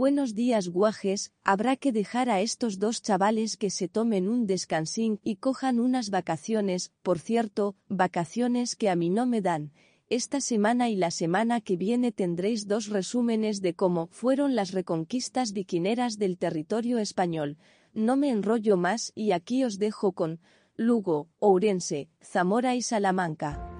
Buenos 0.00 0.34
días 0.34 0.70
guajes, 0.70 1.30
habrá 1.44 1.76
que 1.76 1.92
dejar 1.92 2.30
a 2.30 2.40
estos 2.40 2.78
dos 2.78 3.02
chavales 3.02 3.58
que 3.58 3.68
se 3.68 3.86
tomen 3.86 4.30
un 4.30 4.46
descansín 4.46 5.20
y 5.22 5.36
cojan 5.36 5.78
unas 5.78 6.08
vacaciones, 6.08 6.90
por 7.02 7.18
cierto, 7.18 7.76
vacaciones 7.86 8.76
que 8.76 8.88
a 8.88 8.96
mí 8.96 9.10
no 9.10 9.26
me 9.26 9.42
dan. 9.42 9.72
Esta 10.08 10.40
semana 10.40 10.88
y 10.88 10.96
la 10.96 11.10
semana 11.10 11.60
que 11.60 11.76
viene 11.76 12.12
tendréis 12.12 12.66
dos 12.66 12.88
resúmenes 12.88 13.60
de 13.60 13.74
cómo 13.74 14.06
fueron 14.06 14.54
las 14.54 14.72
reconquistas 14.72 15.52
viquineras 15.52 16.16
del 16.16 16.38
territorio 16.38 16.96
español. 16.96 17.58
No 17.92 18.16
me 18.16 18.30
enrollo 18.30 18.78
más 18.78 19.12
y 19.14 19.32
aquí 19.32 19.64
os 19.64 19.78
dejo 19.78 20.12
con 20.12 20.40
Lugo, 20.76 21.28
Ourense, 21.40 22.08
Zamora 22.22 22.74
y 22.74 22.80
Salamanca. 22.80 23.79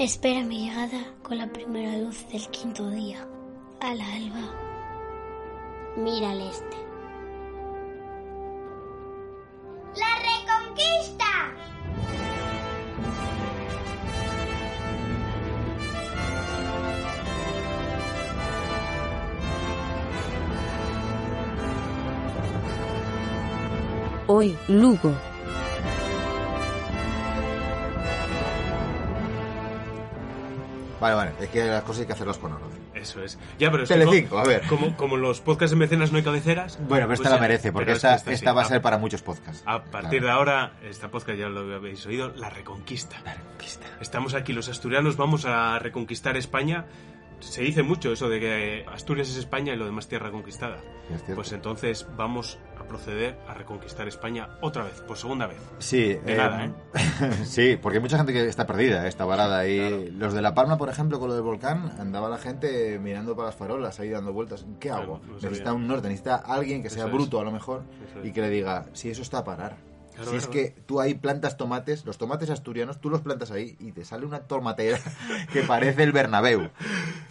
Espera 0.00 0.42
mi 0.42 0.64
llegada 0.64 1.12
con 1.22 1.36
la 1.36 1.46
primera 1.52 1.94
luz 1.98 2.26
del 2.32 2.48
quinto 2.48 2.88
día, 2.88 3.28
a 3.80 3.94
la 3.94 4.14
alba. 4.14 4.50
Mira 5.98 6.30
al 6.30 6.40
este. 6.40 6.76
¡La 9.96 10.06
reconquista! 10.24 11.26
Hoy, 24.28 24.56
Lugo. 24.66 25.29
Vale, 31.00 31.14
vale, 31.14 31.32
es 31.40 31.48
que 31.48 31.64
las 31.64 31.82
cosas 31.82 32.00
hay 32.02 32.06
que 32.06 32.12
hacerlas 32.12 32.36
con 32.38 32.52
orden. 32.52 32.78
Eso 32.94 33.22
es. 33.22 33.38
Ya, 33.58 33.70
pero 33.70 33.84
es 33.84 33.88
Telecinco, 33.88 34.36
co- 34.36 34.38
a 34.38 34.44
ver. 34.44 34.66
Como, 34.68 34.96
como 34.96 35.16
los 35.16 35.40
podcasts 35.40 35.70
de 35.70 35.76
mecenas 35.76 36.12
no 36.12 36.18
hay 36.18 36.24
cabeceras. 36.24 36.76
Bueno, 36.76 36.88
pero 36.90 37.06
pues 37.08 37.20
esta 37.20 37.30
la 37.30 37.36
ya- 37.36 37.40
merece, 37.40 37.72
porque 37.72 37.86
pero 37.86 37.96
esta, 37.96 38.14
esta 38.16 38.30
sí. 38.30 38.34
esta 38.34 38.52
va 38.52 38.62
a 38.62 38.64
Ah, 38.66 38.68
ser 38.68 38.82
para 38.82 38.98
muchos 38.98 39.22
podcasts. 39.22 39.62
A 39.64 39.82
partir 39.82 40.20
Claro. 40.20 40.26
de 40.26 40.30
ahora, 40.32 40.72
esta 40.84 41.08
podcast 41.10 41.38
ya 41.38 41.48
lo 41.48 41.74
habéis 41.74 42.04
oído, 42.04 42.28
la 42.36 42.50
reconquista. 42.50 43.16
Estamos 44.00 44.34
aquí, 44.34 44.52
los 44.52 44.68
asturianos 44.68 45.16
vamos 45.16 45.44
a 45.46 45.78
reconquistar 45.78 46.36
España. 46.36 46.84
Se 47.40 47.62
dice 47.62 47.82
mucho 47.82 48.12
eso 48.12 48.28
de 48.28 48.38
que 48.38 48.86
Asturias 48.92 49.28
es 49.30 49.36
España 49.36 49.72
y 49.72 49.76
lo 49.76 49.84
demás 49.86 50.08
tierra 50.08 50.30
conquistada. 50.30 50.78
Sí. 51.26 51.32
Pues 51.34 51.52
entonces 51.52 52.06
vamos 52.16 52.58
a 52.78 52.84
proceder 52.84 53.38
a 53.48 53.54
reconquistar 53.54 54.06
España 54.08 54.48
otra 54.60 54.84
vez, 54.84 55.00
por 55.00 55.16
segunda 55.16 55.46
vez. 55.46 55.58
Sí, 55.78 56.14
De 56.14 56.36
nada, 56.36 56.66
¿eh? 56.66 56.72
sí, 57.44 57.78
porque 57.80 57.98
hay 57.98 58.02
mucha 58.02 58.16
gente 58.16 58.32
que 58.32 58.46
está 58.46 58.66
perdida, 58.66 59.04
eh, 59.04 59.08
está 59.08 59.24
varada. 59.24 59.66
Y 59.66 60.10
los 60.10 60.32
de 60.32 60.42
La 60.42 60.54
Palma, 60.54 60.76
por 60.78 60.88
ejemplo, 60.88 61.18
con 61.18 61.28
lo 61.28 61.34
del 61.34 61.42
volcán, 61.42 61.92
andaba 61.98 62.28
la 62.28 62.38
gente 62.38 62.98
mirando 62.98 63.34
para 63.34 63.46
las 63.46 63.56
farolas, 63.56 63.98
ahí 64.00 64.10
dando 64.10 64.32
vueltas. 64.32 64.66
¿Qué 64.78 64.90
hago? 64.90 65.18
Claro, 65.18 65.20
no 65.26 65.34
sabía. 65.34 65.50
necesita 65.50 65.72
un 65.72 65.86
norte, 65.88 66.08
necesita 66.08 66.36
alguien 66.36 66.82
que 66.82 66.90
sea 66.90 67.04
Eso 67.04 67.08
es. 67.08 67.14
bruto 67.14 67.40
a 67.40 67.44
lo 67.44 67.52
mejor 67.52 67.82
Eso 68.08 68.24
y 68.26 68.32
que 68.32 68.40
le 68.40 68.50
diga, 68.50 68.86
si 68.92 69.10
eso 69.10 69.22
está 69.22 69.38
a 69.38 69.44
parar. 69.44 69.89
Claro, 70.20 70.32
si 70.32 70.36
es 70.36 70.46
que 70.48 70.74
tú 70.86 71.00
ahí 71.00 71.14
plantas 71.14 71.56
tomates, 71.56 72.04
los 72.04 72.18
tomates 72.18 72.50
asturianos, 72.50 73.00
tú 73.00 73.08
los 73.08 73.22
plantas 73.22 73.50
ahí 73.50 73.76
y 73.80 73.92
te 73.92 74.04
sale 74.04 74.26
una 74.26 74.40
tomatera 74.40 74.98
que 75.52 75.62
parece 75.62 76.02
el 76.02 76.12
Bernabéu. 76.12 76.68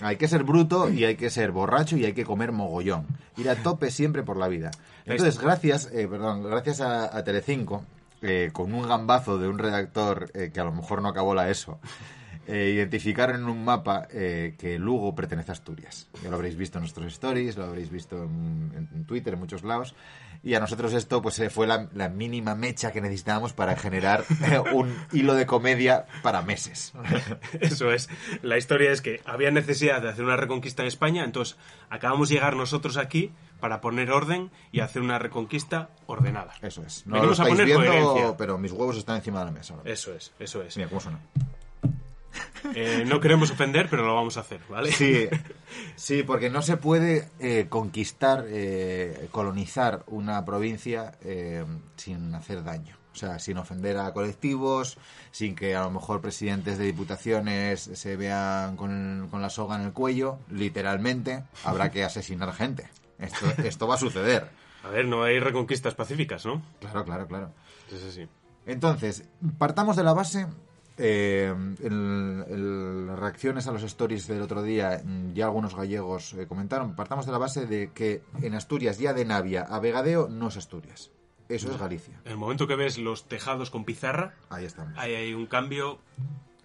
Hay 0.02 0.18
que 0.18 0.28
ser 0.28 0.44
bruto 0.44 0.90
y 0.90 1.06
hay 1.06 1.16
que 1.16 1.30
ser 1.30 1.52
borracho 1.52 1.98
y 1.98 2.06
hay 2.06 2.14
que 2.14 2.26
comer 2.26 2.52
mogollón. 2.52 3.06
Ir 3.38 3.50
a 3.50 3.56
tope 3.56 3.92
siempre 3.92 4.24
por 4.24 4.38
la 4.38 4.48
vida. 4.48 4.72
Entonces, 5.06 5.40
gracias, 5.40 5.90
eh, 5.94 6.08
perdón, 6.08 6.44
gracias 6.44 6.82
a, 6.82 7.16
a 7.16 7.24
Telecinco, 7.24 7.84
eh, 8.22 8.50
con 8.52 8.74
un 8.74 8.88
gambazo 8.88 9.38
de 9.38 9.48
un 9.48 9.58
redactor 9.58 10.32
eh, 10.34 10.52
que 10.54 10.60
a 10.60 10.66
lo 10.66 10.74
mejor 10.74 11.02
no 11.02 11.10
acabó 11.10 11.34
la 11.34 11.50
ESO, 11.50 11.80
eh, 12.50 12.72
identificaron 12.76 13.36
en 13.42 13.48
un 13.48 13.64
mapa 13.64 14.08
eh, 14.12 14.56
que 14.58 14.80
Lugo 14.80 15.14
pertenece 15.14 15.52
a 15.52 15.54
Asturias. 15.54 16.10
Ya 16.24 16.30
lo 16.30 16.36
habréis 16.36 16.56
visto 16.58 16.78
en 16.80 16.82
nuestros 16.82 17.08
stories, 17.14 17.58
lo 17.58 17.66
habréis 17.66 17.90
visto 17.92 18.24
en, 18.24 18.90
en 18.94 19.06
Twitter, 19.06 19.34
en 19.34 19.40
muchos 19.40 19.64
lados. 19.64 19.96
Y 20.42 20.54
a 20.54 20.60
nosotros 20.62 20.94
esto 20.94 21.22
pues 21.22 21.38
eh, 21.40 21.50
fue 21.50 21.68
la, 21.68 21.90
la 21.94 22.08
mínima 22.08 22.56
mecha 22.56 22.92
que 22.94 23.02
necesitábamos 23.02 23.52
para 23.52 23.76
generar 23.76 24.24
eh, 24.50 24.60
un 24.74 24.96
hilo 25.12 25.34
de 25.36 25.46
comedia 25.46 26.06
para 26.24 26.42
meses. 26.42 26.94
Eso 27.60 27.92
es. 27.92 28.08
La 28.42 28.58
historia 28.58 28.92
es 28.92 29.02
que 29.02 29.22
había 29.26 29.52
necesidad 29.52 30.02
de 30.02 30.10
hacer 30.10 30.24
una 30.24 30.38
reconquista 30.38 30.82
en 30.82 30.88
España, 30.88 31.26
entonces 31.26 31.58
acabamos 31.90 32.30
de 32.30 32.36
llegar 32.36 32.56
nosotros 32.56 32.96
aquí 32.96 33.34
para 33.60 33.82
poner 33.82 34.12
orden 34.12 34.50
y 34.72 34.80
hacer 34.80 35.02
una 35.02 35.20
reconquista 35.20 35.90
ordenada. 36.06 36.54
Eso 36.62 36.84
es. 36.84 37.06
No 37.06 37.16
Venimos 37.16 37.38
lo 37.38 37.44
a 37.44 37.48
estáis 37.50 37.50
poner 37.50 37.66
viendo, 37.66 38.04
coherencia. 38.08 38.38
pero 38.38 38.58
mis 38.58 38.72
huevos 38.72 38.96
están 38.98 39.18
encima 39.18 39.40
de 39.40 39.46
la 39.46 39.52
mesa. 39.52 39.74
ahora. 39.74 39.92
Eso 39.92 40.14
es, 40.16 40.32
eso 40.40 40.64
es. 40.64 40.78
Mira 40.78 40.88
cómo 40.88 41.02
suena. 41.02 41.20
Eh, 42.76 43.06
no 43.08 43.20
queremos 43.20 43.52
ofender, 43.52 43.88
pero 43.90 44.06
lo 44.06 44.16
vamos 44.16 44.38
a 44.38 44.42
hacer, 44.42 44.60
¿vale? 44.70 44.92
Sí, 44.92 45.28
sí, 45.96 46.24
porque 46.24 46.50
no 46.50 46.62
se 46.62 46.78
puede 46.78 47.30
eh, 47.40 47.68
conquistar, 47.70 48.46
eh, 48.48 49.28
colonizar 49.32 50.04
una 50.08 50.44
provincia 50.46 51.18
sin 51.96 52.36
hacer 52.36 52.64
daño. 52.64 52.96
O 53.12 53.16
sea, 53.16 53.40
sin 53.40 53.58
ofender 53.58 53.98
a 53.98 54.14
colectivos, 54.14 54.98
sin 55.32 55.56
que 55.56 55.76
a 55.76 55.82
lo 55.82 55.92
mejor 55.92 56.22
presidentes 56.22 56.78
de 56.78 56.86
diputaciones 56.86 57.82
se 57.82 58.16
vean 58.16 58.78
con, 58.78 59.28
con 59.32 59.42
la 59.42 59.50
soga 59.50 59.76
en 59.76 59.82
el 59.82 59.94
cuello, 59.94 60.38
literalmente, 60.50 61.44
habrá 61.64 61.92
que 61.92 62.04
asesinar 62.04 62.54
gente. 62.54 62.90
Esto, 63.18 63.46
esto 63.64 63.88
va 63.88 63.96
a 63.96 63.98
suceder. 63.98 64.50
A 64.84 64.90
ver, 64.90 65.06
no 65.06 65.24
hay 65.24 65.40
reconquistas 65.40 65.96
pacíficas, 65.96 66.46
¿no? 66.46 66.62
Claro, 66.80 67.04
claro, 67.04 67.28
claro. 67.28 67.52
Entonces, 68.66 69.28
partamos 69.58 69.96
de 69.96 70.04
la 70.04 70.14
base. 70.14 70.48
Eh, 71.00 71.54
el- 71.82 73.08
las 73.08 73.18
reacciones 73.18 73.68
a 73.68 73.72
los 73.72 73.84
stories 73.84 74.28
del 74.28 74.42
otro 74.42 74.62
día, 74.62 75.02
mm, 75.04 75.34
ya 75.34 75.46
algunos 75.46 75.76
gallegos 75.76 76.34
eh, 76.34 76.46
comentaron. 76.48 76.96
Partamos 76.96 77.26
de 77.26 77.32
la 77.32 77.38
base 77.38 77.66
de 77.66 77.92
que 77.94 78.22
en 78.42 78.54
Asturias, 78.54 79.00
ya 79.00 79.14
de 79.14 79.26
Navia 79.26 79.64
a 79.64 79.80
Vegadeo, 79.80 80.28
no 80.30 80.50
es 80.50 80.58
Asturias. 80.58 81.12
Eso 81.48 81.72
es 81.72 81.78
Galicia. 81.80 82.20
En 82.26 82.32
el 82.34 82.38
momento 82.38 82.68
que 82.68 82.76
ves 82.76 82.98
los 83.00 83.24
tejados 83.28 83.72
con 83.72 83.84
pizarra, 83.86 84.36
Ahí 84.50 84.66
estamos. 84.66 84.94
ahí 84.98 85.16
hay 85.16 85.34
un 85.34 85.48
cambio 85.48 85.98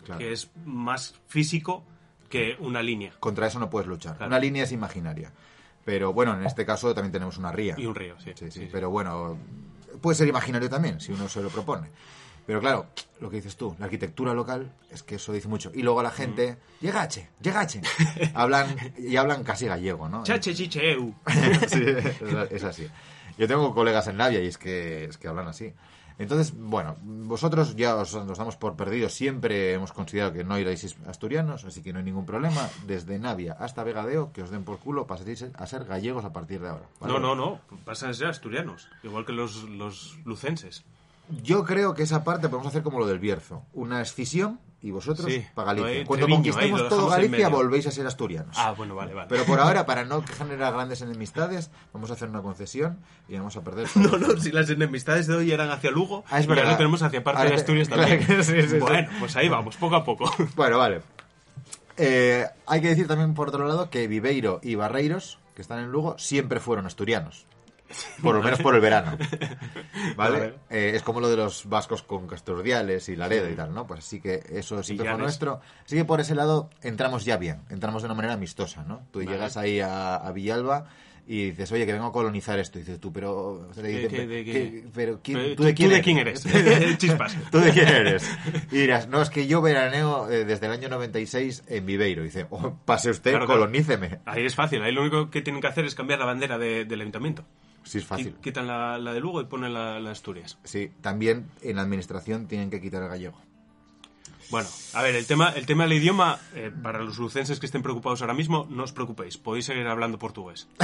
Claro. 0.05 0.19
que 0.19 0.33
es 0.33 0.51
más 0.67 1.15
físico 1.29 1.83
que 2.29 2.57
una 2.59 2.83
línea 2.83 3.13
Contra 3.21 3.47
eso 3.47 3.59
no 3.59 3.71
puedes 3.71 3.89
luchar. 3.89 4.17
Claro. 4.17 4.29
Una 4.29 4.39
línea 4.39 4.65
es 4.65 4.73
imaginaria. 4.73 5.33
Pero 5.87 6.13
bueno, 6.13 6.35
en 6.35 6.45
este 6.45 6.67
caso 6.67 6.93
también 6.95 7.13
tenemos 7.13 7.39
una 7.39 7.53
ría. 7.53 7.75
y 7.79 7.87
un 7.87 7.95
río, 7.95 8.17
sí. 8.19 8.33
Sí, 8.35 8.45
sí, 8.47 8.51
Sí, 8.51 8.61
sí. 8.61 8.69
pero 8.73 8.91
bueno, 8.91 9.39
puede 10.03 10.17
ser 10.17 10.27
imaginario 10.29 10.69
también, 10.69 11.01
si 11.01 11.13
uno 11.13 11.29
se 11.29 11.41
lo 11.43 11.49
propone. 11.49 11.89
Pero 12.47 12.61
claro, 12.61 12.87
lo 13.21 13.31
que 13.31 13.37
dices 13.37 13.57
tú, 13.57 13.75
la 13.79 13.87
arquitectura 13.87 14.35
local, 14.35 14.71
es 14.91 15.03
que 15.03 15.15
eso 15.15 15.33
dice 15.33 15.49
mucho. 15.49 15.71
Y 15.75 15.83
luego 15.83 16.03
la 16.03 16.11
gente, 16.11 16.59
llegache, 16.81 17.31
llegache. 17.41 17.81
hablan, 18.35 18.77
y 18.99 19.17
hablan 19.17 19.43
casi 19.45 19.67
gallego, 19.67 20.09
¿no? 20.09 20.25
Chache 20.25 20.55
chicheu. 20.55 21.15
Sí, 21.69 21.83
es, 22.51 22.65
así. 22.65 22.87
Yo 23.39 23.49
tengo 23.49 23.75
colegas 23.75 24.07
en 24.09 24.19
Navia 24.19 24.41
y 24.41 24.47
es 24.47 24.59
que, 24.59 25.05
es 25.05 25.19
que 25.19 25.29
hablan 25.29 25.49
así. 25.49 25.73
Entonces, 26.17 26.55
bueno, 26.57 26.97
vosotros 27.03 27.75
ya 27.75 27.97
os 27.97 28.15
nos 28.15 28.39
damos 28.39 28.57
por 28.57 28.77
perdidos. 28.77 29.13
Siempre 29.13 29.73
hemos 29.73 29.93
considerado 29.93 30.33
que 30.33 30.45
no 30.45 30.59
iréis 30.59 30.97
asturianos, 31.09 31.65
así 31.65 31.83
que 31.83 31.93
no 31.93 31.99
hay 31.99 32.05
ningún 32.05 32.25
problema. 32.25 32.69
Desde 32.87 33.19
Navia 33.19 33.57
hasta 33.59 33.83
Vegadeo, 33.83 34.33
que 34.33 34.43
os 34.43 34.51
den 34.51 34.65
por 34.65 34.79
culo, 34.79 35.07
pasaréis 35.07 35.47
a 35.53 35.67
ser 35.67 35.85
gallegos 35.85 36.25
a 36.25 36.33
partir 36.33 36.61
de 36.61 36.69
ahora. 36.69 36.85
¿vale? 37.01 37.13
No, 37.13 37.19
no, 37.19 37.35
no. 37.35 37.61
Pasan 37.85 38.11
a 38.11 38.15
ser 38.15 38.29
asturianos. 38.29 38.89
Igual 39.03 39.25
que 39.25 39.33
los, 39.33 39.65
los 39.65 40.19
lucenses. 40.25 40.85
Yo 41.43 41.65
creo 41.65 41.95
que 41.95 42.03
esa 42.03 42.23
parte 42.25 42.49
podemos 42.49 42.69
hacer 42.69 42.83
como 42.83 42.99
lo 42.99 43.07
del 43.07 43.19
Bierzo. 43.19 43.63
Una 43.73 44.03
escisión 44.03 44.61
y 44.83 44.91
vosotros 44.91 45.27
Sí, 45.33 45.43
para 45.55 45.73
Galicia. 45.73 46.05
Cuando 46.05 46.27
Treviño, 46.27 46.53
conquistemos 46.53 46.81
ahí 46.83 46.89
todo 46.91 47.09
Galicia, 47.09 47.49
volvéis 47.49 47.87
a 47.87 47.91
ser 47.91 48.07
asturianos. 48.07 48.55
Ah, 48.59 48.73
bueno, 48.77 48.95
vale, 48.95 49.15
vale. 49.15 49.29
Pero 49.31 49.45
por 49.45 49.59
ahora, 49.61 49.87
para 49.87 50.05
no 50.05 50.23
generar 50.23 50.75
grandes 50.75 51.01
enemistades, 51.01 51.71
vamos 51.95 52.11
a 52.11 52.15
hacer 52.15 52.29
una 52.29 52.43
concesión 52.43 52.99
y 53.27 53.37
vamos 53.39 53.57
a 53.57 53.63
perder. 53.63 53.89
No, 53.95 54.19
no, 54.19 54.37
si 54.39 54.53
las 54.53 54.69
enemistades 54.69 55.27
de 55.27 55.35
hoy 55.37 55.51
eran 55.51 55.71
hacia 55.71 55.91
Lugo, 55.91 56.25
Ah, 56.29 56.39
es 56.41 56.45
y 56.45 56.49
verdad. 56.49 56.65
ahora 56.67 56.77
tenemos 56.77 57.01
hacia 57.03 57.25
parte 57.25 57.39
Ahora 57.41 57.51
de 57.51 57.57
Asturias 57.57 57.89
también. 57.91 58.23
sí, 58.45 58.63
sí. 58.69 58.79
bueno, 58.79 59.09
pues 59.19 59.35
ahí 59.37 59.49
vamos, 59.49 59.77
poco 59.77 59.97
a 59.97 60.05
poco. 60.05 60.31
Bueno, 60.57 60.77
vale. 60.79 61.01
Eh, 61.97 62.45
hay 62.67 62.81
que 62.83 62.89
decir 62.89 63.07
también, 63.07 63.35
por 63.35 63.49
otro 63.49 63.67
lado, 63.67 63.89
que 63.89 64.07
Viveiro 64.09 64.61
y 64.63 64.75
Barreiros, 64.75 65.39
que 65.55 65.63
están 65.63 65.79
en 65.79 65.91
Lugo, 65.93 66.19
siempre 66.19 66.61
fueron 66.61 66.87
asturianos. 66.87 67.47
Por 68.23 68.35
lo 68.35 68.43
menos 68.43 68.61
por 68.61 68.75
el 68.75 68.81
verano. 68.81 69.17
¿Vale? 70.17 70.55
Eh, 70.71 70.93
es 70.95 71.03
como 71.03 71.21
lo 71.21 71.29
de 71.29 71.37
los 71.37 71.69
vascos 71.69 72.03
con 72.03 72.27
Castordiales 72.27 73.09
y 73.09 73.17
Laredo 73.17 73.49
y 73.51 73.55
tal, 73.55 73.73
¿no? 73.75 73.87
Pues 73.87 74.01
así 74.01 74.21
que 74.21 74.43
eso 74.51 74.83
siempre 74.83 75.09
fue 75.09 75.19
nuestro. 75.19 75.61
Así 75.85 75.97
que 75.97 76.05
por 76.05 76.21
ese 76.21 76.35
lado 76.35 76.71
entramos 76.83 77.25
ya 77.25 77.37
bien. 77.37 77.61
Entramos 77.71 78.03
de 78.03 78.07
una 78.07 78.15
manera 78.15 78.35
amistosa, 78.35 78.83
¿no? 78.85 79.03
Tú 79.13 79.21
Vale. 79.21 79.31
llegas 79.33 79.57
ahí 79.57 79.81
a, 79.81 80.17
a 80.17 80.33
Villalba 80.33 80.87
y 81.27 81.51
dices, 81.53 81.73
oye, 81.73 81.87
que 81.87 81.93
vengo 81.95 82.07
a 82.07 82.13
colonizar 82.13 82.59
esto. 82.59 82.79
Y 82.79 82.83
dices 82.83 83.01
tú, 83.01 83.13
pero... 83.13 83.69
te 83.75 83.81
¿Qué- 83.83 83.89
dicen, 83.89 84.11
qué- 84.11 84.27
de 84.27 84.45
qué? 84.45 84.53
"¿Qué- 84.53 84.85
pero 84.95 85.21
¿quién- 85.23 85.57
¿tú 85.57 85.63
de 85.63 85.75
quién 85.75 86.19
eres? 86.19 86.45
eres? 86.47 86.99
Chispas. 86.99 87.37
¿Tú 87.51 87.59
de 87.61 87.71
quién 87.73 87.89
eres? 87.89 88.29
Y 88.71 88.77
dirás, 88.79 89.09
no, 89.09 89.23
es 89.23 89.31
que 89.31 89.47
yo 89.47 89.63
veraneo 89.63 90.31
eh, 90.31 90.45
desde 90.45 90.67
el 90.67 90.73
año 90.73 90.89
96 90.91 91.63
en 91.67 91.87
Viveiro. 91.87 92.23
Y 92.23 92.27
dice, 92.27 92.47
oh, 92.51 92.77
pase 92.85 93.09
usted, 93.11 93.31
Claro, 93.31 93.47
claro. 93.47 93.61
coloníceme. 93.63 94.19
Ahí 94.27 94.45
es 94.45 94.55
fácil, 94.55 94.83
ahí 94.83 94.93
lo 94.93 95.01
único 95.03 95.31
que 95.31 95.41
tienen 95.41 95.63
que 95.63 95.69
hacer 95.69 95.85
es 95.87 95.95
cambiar 95.95 96.19
la 96.19 96.27
bandera 96.27 96.59
de- 96.59 96.85
del 96.85 97.01
ayuntamiento. 97.01 97.45
Sí, 97.85 97.99
es 97.99 98.05
fácil. 98.07 98.35
Qui- 98.37 98.41
Quitan 98.41 98.67
la, 98.67 98.99
la 98.99 99.13
de 99.13 99.21
Lugo 99.21 99.41
y 99.41 99.45
ponen 99.45 99.73
la, 99.73 100.01
la 100.01 100.07
de 100.07 100.11
Asturias. 100.13 100.59
Sí, 100.65 100.91
también 101.01 101.47
en 101.63 101.77
la 101.77 101.83
administración 101.83 102.47
tienen 102.49 102.71
que 102.71 102.81
quitar 102.81 103.03
el 103.03 103.09
gallego. 103.09 103.39
Bueno, 104.51 104.69
a 104.93 105.03
ver, 105.03 105.15
el 105.15 105.25
tema, 105.27 105.51
el 105.51 105.65
tema 105.65 105.85
del 105.85 105.95
idioma, 105.95 106.39
eh, 106.55 106.71
para 106.83 106.99
los 107.03 107.17
lucenses 107.19 107.59
que 107.59 107.67
estén 107.67 107.83
preocupados 107.83 108.21
ahora 108.21 108.35
mismo, 108.35 108.67
no 108.69 108.83
os 108.85 108.93
preocupéis, 108.93 109.39
podéis 109.39 109.65
seguir 109.65 109.87
hablando 109.87 110.19
portugués. 110.19 110.69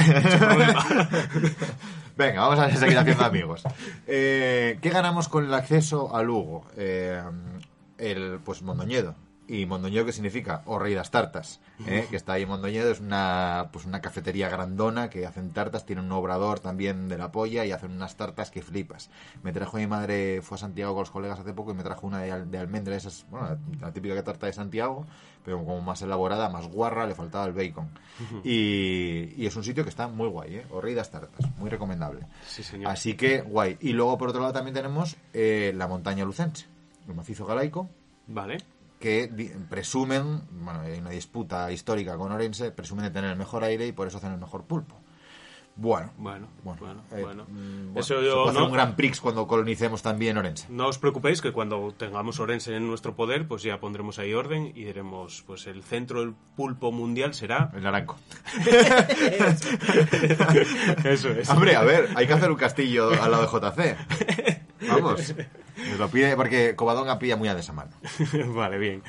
Venga, 2.17 2.41
vamos 2.41 2.59
a 2.59 2.75
seguir 2.75 2.97
haciendo 2.97 3.23
amigos. 3.23 3.63
Eh, 4.07 4.77
¿Qué 4.81 4.89
ganamos 4.89 5.27
con 5.29 5.45
el 5.45 5.53
acceso 5.53 6.15
a 6.15 6.23
Lugo? 6.23 6.65
Eh, 6.75 7.21
el, 7.97 8.39
pues 8.43 8.61
Mondoñedo. 8.61 9.15
Y 9.53 9.65
Mondoñedo, 9.65 10.05
¿qué 10.05 10.13
significa? 10.13 10.61
O 10.65 10.79
Rey 10.79 10.95
Tartas, 11.11 11.59
¿eh? 11.85 12.07
que 12.09 12.15
está 12.15 12.33
ahí 12.33 12.43
en 12.43 12.47
Mondoñedo. 12.49 12.89
Es 12.89 13.01
una, 13.01 13.67
pues 13.73 13.85
una 13.85 13.99
cafetería 13.99 14.47
grandona 14.47 15.09
que 15.09 15.25
hacen 15.25 15.51
tartas. 15.51 15.85
Tiene 15.85 16.01
un 16.01 16.11
obrador 16.13 16.61
también 16.61 17.09
de 17.09 17.17
la 17.17 17.33
polla 17.33 17.65
y 17.65 17.73
hacen 17.73 17.91
unas 17.91 18.15
tartas 18.15 18.49
que 18.49 18.61
flipas. 18.61 19.09
Me 19.43 19.51
trajo 19.51 19.75
mi 19.75 19.87
madre, 19.87 20.41
fue 20.41 20.55
a 20.55 20.59
Santiago 20.59 20.93
con 20.93 21.01
los 21.01 21.11
colegas 21.11 21.37
hace 21.39 21.51
poco 21.53 21.71
y 21.71 21.73
me 21.73 21.83
trajo 21.83 22.07
una 22.07 22.19
de, 22.21 22.31
al- 22.31 22.49
de 22.49 22.57
almendra, 22.59 22.95
esas, 22.95 23.25
bueno, 23.29 23.57
la, 23.81 23.91
típica 23.91 24.23
tarta 24.23 24.45
de 24.45 24.53
Santiago, 24.53 25.05
pero 25.43 25.57
como 25.65 25.81
más 25.81 26.01
elaborada, 26.01 26.47
más 26.47 26.67
guarra, 26.69 27.05
le 27.05 27.13
faltaba 27.13 27.45
el 27.45 27.51
bacon. 27.51 27.89
y, 28.45 29.33
y 29.35 29.45
es 29.45 29.55
un 29.57 29.63
sitio 29.65 29.83
que 29.83 29.89
está 29.89 30.07
muy 30.07 30.29
guay, 30.29 30.55
¿eh? 30.55 30.65
O 30.71 30.79
Rey 30.81 30.93
das 30.93 31.11
Tartas, 31.11 31.45
muy 31.57 31.69
recomendable. 31.69 32.25
Sí, 32.47 32.63
señor. 32.63 32.89
Así 32.89 33.15
que 33.15 33.41
guay. 33.41 33.77
Y 33.81 33.93
luego 33.93 34.17
por 34.17 34.29
otro 34.29 34.39
lado 34.41 34.53
también 34.53 34.73
tenemos 34.75 35.17
eh, 35.33 35.73
la 35.75 35.87
montaña 35.87 36.23
lucense, 36.25 36.67
el 37.07 37.15
macizo 37.15 37.45
galaico, 37.45 37.89
Vale. 38.27 38.57
Que 39.01 39.29
presumen, 39.69 40.43
bueno, 40.51 40.79
hay 40.81 40.99
una 40.99 41.09
disputa 41.09 41.69
histórica 41.73 42.15
con 42.15 42.31
Orense, 42.31 42.71
presumen 42.71 43.03
de 43.03 43.11
tener 43.11 43.31
el 43.31 43.37
mejor 43.37 43.65
aire 43.65 43.85
y 43.87 43.91
por 43.91 44.07
eso 44.07 44.15
hacen 44.17 44.31
el 44.31 44.39
mejor 44.39 44.63
pulpo. 44.63 44.95
Bueno, 45.73 46.11
Bueno, 46.17 46.49
bueno, 46.65 46.81
bueno, 46.81 47.01
eh, 47.11 47.21
bueno. 47.23 47.45
mm, 47.47 47.97
Eso 47.97 48.19
se 48.19 48.25
yo 48.27 48.49
hacer 48.49 48.59
no- 48.59 48.67
un 48.67 48.73
gran 48.73 48.97
prix 48.97 49.21
cuando 49.21 49.47
colonicemos 49.47 50.01
también 50.03 50.37
Orense. 50.37 50.67
No 50.69 50.87
os 50.87 50.97
preocupéis 50.99 51.41
que 51.41 51.53
cuando 51.53 51.93
tengamos 51.97 52.41
Orense 52.41 52.75
en 52.75 52.85
nuestro 52.87 53.15
poder, 53.15 53.47
pues 53.47 53.63
ya 53.63 53.79
pondremos 53.79 54.19
ahí 54.19 54.33
orden 54.33 54.67
y 54.75 54.83
diremos, 54.83 55.43
pues 55.47 55.67
el 55.67 55.81
centro 55.81 56.19
del 56.19 56.33
pulpo 56.57 56.91
mundial 56.91 57.33
será... 57.33 57.71
El 57.73 57.83
naranco. 57.83 58.19
Eso 61.05 61.29
es. 61.29 61.49
Hombre, 61.49 61.75
a 61.75 61.83
ver, 61.83 62.09
hay 62.15 62.27
que 62.27 62.33
hacer 62.33 62.51
un 62.51 62.57
castillo 62.57 63.09
al 63.21 63.31
lado 63.31 63.43
de 63.43 63.49
JC. 63.49 63.97
Vamos. 64.87 65.33
Nos 65.89 65.99
lo 65.99 66.09
pide 66.09 66.35
porque 66.35 66.75
Covadonga 66.75 67.19
pilla 67.19 67.37
muy 67.37 67.47
a 67.47 67.55
de 67.55 67.71
mano. 67.71 67.91
vale, 68.53 68.77
bien. 68.77 69.03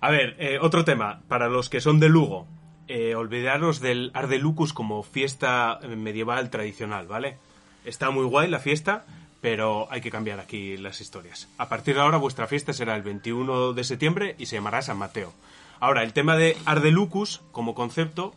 A 0.00 0.10
ver, 0.10 0.36
eh, 0.38 0.58
otro 0.60 0.84
tema. 0.84 1.22
Para 1.28 1.48
los 1.48 1.68
que 1.68 1.80
son 1.80 2.00
de 2.00 2.08
Lugo, 2.08 2.46
eh, 2.86 3.14
olvidaros 3.14 3.80
del 3.80 4.10
Ardelucus 4.14 4.72
como 4.72 5.02
fiesta 5.02 5.78
eh, 5.82 5.88
medieval 5.88 6.50
tradicional, 6.50 7.06
¿vale? 7.06 7.38
Está 7.84 8.10
muy 8.10 8.24
guay 8.24 8.48
la 8.48 8.60
fiesta, 8.60 9.06
pero 9.40 9.88
hay 9.90 10.00
que 10.00 10.10
cambiar 10.10 10.40
aquí 10.40 10.76
las 10.76 11.00
historias. 11.00 11.48
A 11.58 11.68
partir 11.68 11.94
de 11.96 12.00
ahora 12.00 12.18
vuestra 12.18 12.46
fiesta 12.46 12.72
será 12.72 12.96
el 12.96 13.02
21 13.02 13.72
de 13.72 13.84
septiembre 13.84 14.34
y 14.38 14.46
se 14.46 14.56
llamará 14.56 14.82
San 14.82 14.98
Mateo. 14.98 15.32
Ahora, 15.80 16.02
el 16.02 16.12
tema 16.12 16.36
de 16.36 16.56
Ardelucus 16.64 17.42
como 17.52 17.74
concepto 17.74 18.34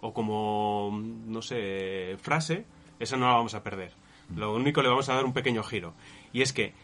o 0.00 0.12
como, 0.12 1.02
no 1.26 1.42
sé, 1.42 2.16
frase, 2.22 2.64
esa 3.00 3.16
no 3.16 3.26
la 3.26 3.34
vamos 3.34 3.54
a 3.54 3.62
perder. 3.62 3.92
Lo 4.34 4.54
único 4.54 4.82
le 4.82 4.88
vamos 4.88 5.08
a 5.08 5.14
dar 5.14 5.24
un 5.24 5.32
pequeño 5.32 5.62
giro. 5.62 5.94
Y 6.32 6.42
es 6.42 6.52
que 6.52 6.74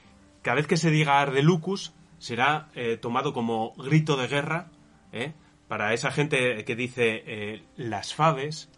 cada 0.42 0.56
vez 0.56 0.66
que 0.66 0.76
se 0.76 0.90
diga 0.90 1.20
Ardelucus 1.20 1.92
será 2.18 2.68
eh, 2.74 2.96
tomado 2.96 3.32
como 3.32 3.74
grito 3.74 4.16
de 4.16 4.28
guerra 4.28 4.68
¿eh? 5.12 5.32
para 5.68 5.94
esa 5.94 6.10
gente 6.10 6.64
que 6.64 6.76
dice 6.76 7.22
eh, 7.26 7.62
las 7.76 8.14
faves 8.14 8.68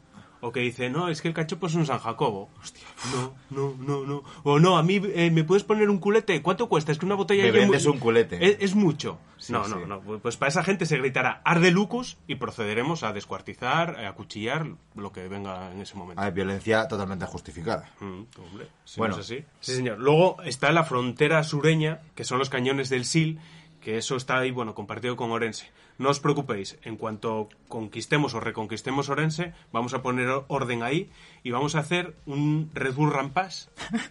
o 0.45 0.53
que 0.53 0.61
dice, 0.61 0.91
no, 0.91 1.09
es 1.09 1.23
que 1.23 1.29
el 1.29 1.35
cachopo 1.35 1.69
es 1.69 1.75
un 1.75 1.87
San 1.87 1.99
Jacobo. 1.99 2.51
Hostia. 2.61 2.85
No, 3.15 3.35
no, 3.49 3.75
no, 3.79 4.05
no. 4.05 4.23
O 4.43 4.59
no, 4.61 4.77
a 4.77 4.83
mí 4.83 5.01
eh, 5.03 5.31
me 5.31 5.43
puedes 5.43 5.65
poner 5.65 5.89
un 5.89 5.97
culete. 5.99 6.43
¿Cuánto 6.43 6.69
cuesta? 6.69 6.93
Es 6.93 6.99
que 6.99 7.07
una 7.07 7.15
botella 7.15 7.45
Me 7.45 7.53
de 7.53 7.59
vendes 7.61 7.87
un 7.87 7.99
culete. 7.99 8.45
Es, 8.47 8.59
es 8.61 8.75
mucho. 8.75 9.19
Sí, 9.39 9.53
no, 9.55 9.65
sí. 9.65 9.71
no, 9.71 9.87
no. 9.87 10.21
Pues 10.21 10.37
para 10.37 10.51
esa 10.51 10.63
gente 10.63 10.85
se 10.85 10.99
gritará 10.99 11.41
Ardelucus 11.47 12.19
y 12.27 12.35
procederemos 12.35 13.05
a 13.05 13.15
descuartizar, 13.15 14.05
a 14.05 14.13
cuchillar 14.15 14.67
lo 14.95 15.13
que 15.13 15.29
venga 15.29 15.73
en 15.73 15.81
ese 15.81 15.95
momento. 15.95 16.21
Hay 16.23 16.33
violencia 16.33 16.87
totalmente 16.89 17.25
justificada. 17.25 17.91
Mm, 18.01 18.23
hombre, 18.39 18.69
si 18.85 19.01
Bueno. 19.01 19.15
no 19.17 19.23
es 19.23 19.27
así. 19.31 19.45
Sí, 19.61 19.77
señor. 19.77 19.99
Luego 19.99 20.43
está 20.43 20.73
la 20.73 20.85
frontera 20.85 21.43
sureña, 21.43 22.03
que 22.15 22.25
son 22.25 22.39
los 22.39 22.51
cañones 22.51 22.91
del 22.91 23.07
Sil, 23.09 23.41
que 23.81 23.97
eso 23.97 24.17
está 24.17 24.39
ahí, 24.39 24.51
bueno, 24.51 24.75
compartido 24.75 25.17
con 25.17 25.31
Orense. 25.31 25.71
No 25.99 26.11
os 26.11 26.19
preocupéis, 26.19 26.77
en 26.83 26.97
cuanto 26.97 27.49
conquistemos 27.69 28.35
o 28.35 28.41
reconquistemos 28.41 29.09
Orense, 29.09 29.53
vamos 29.73 29.95
a 29.95 30.03
poner 30.03 30.29
orden 30.49 30.83
ahí 30.83 31.09
y 31.45 31.51
vamos 31.53 31.77
a 31.77 31.81
hacer 31.81 32.17
un 32.27 32.71
Red 32.75 32.95
Bull 32.95 33.13
Rampage. 33.13 33.67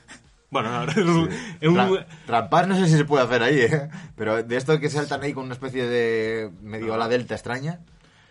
Bueno, 0.54 0.70
no, 0.70 0.86
Red 0.86 1.04
Bull- 1.04 1.30
un- 1.64 2.70
no 2.70 2.76
sé 2.76 2.86
si 2.88 2.96
se 2.98 3.06
puede 3.06 3.24
hacer 3.24 3.42
ahí, 3.42 3.58
¿eh? 3.62 3.90
Pero 4.16 4.44
de 4.44 4.56
esto 4.56 4.80
que 4.80 4.88
saltan 4.88 5.24
ahí 5.24 5.34
con 5.34 5.46
una 5.46 5.56
especie 5.56 5.84
de 5.88 6.52
medio 6.62 6.94
ala 6.94 7.08
delta 7.08 7.34
extraña. 7.34 7.80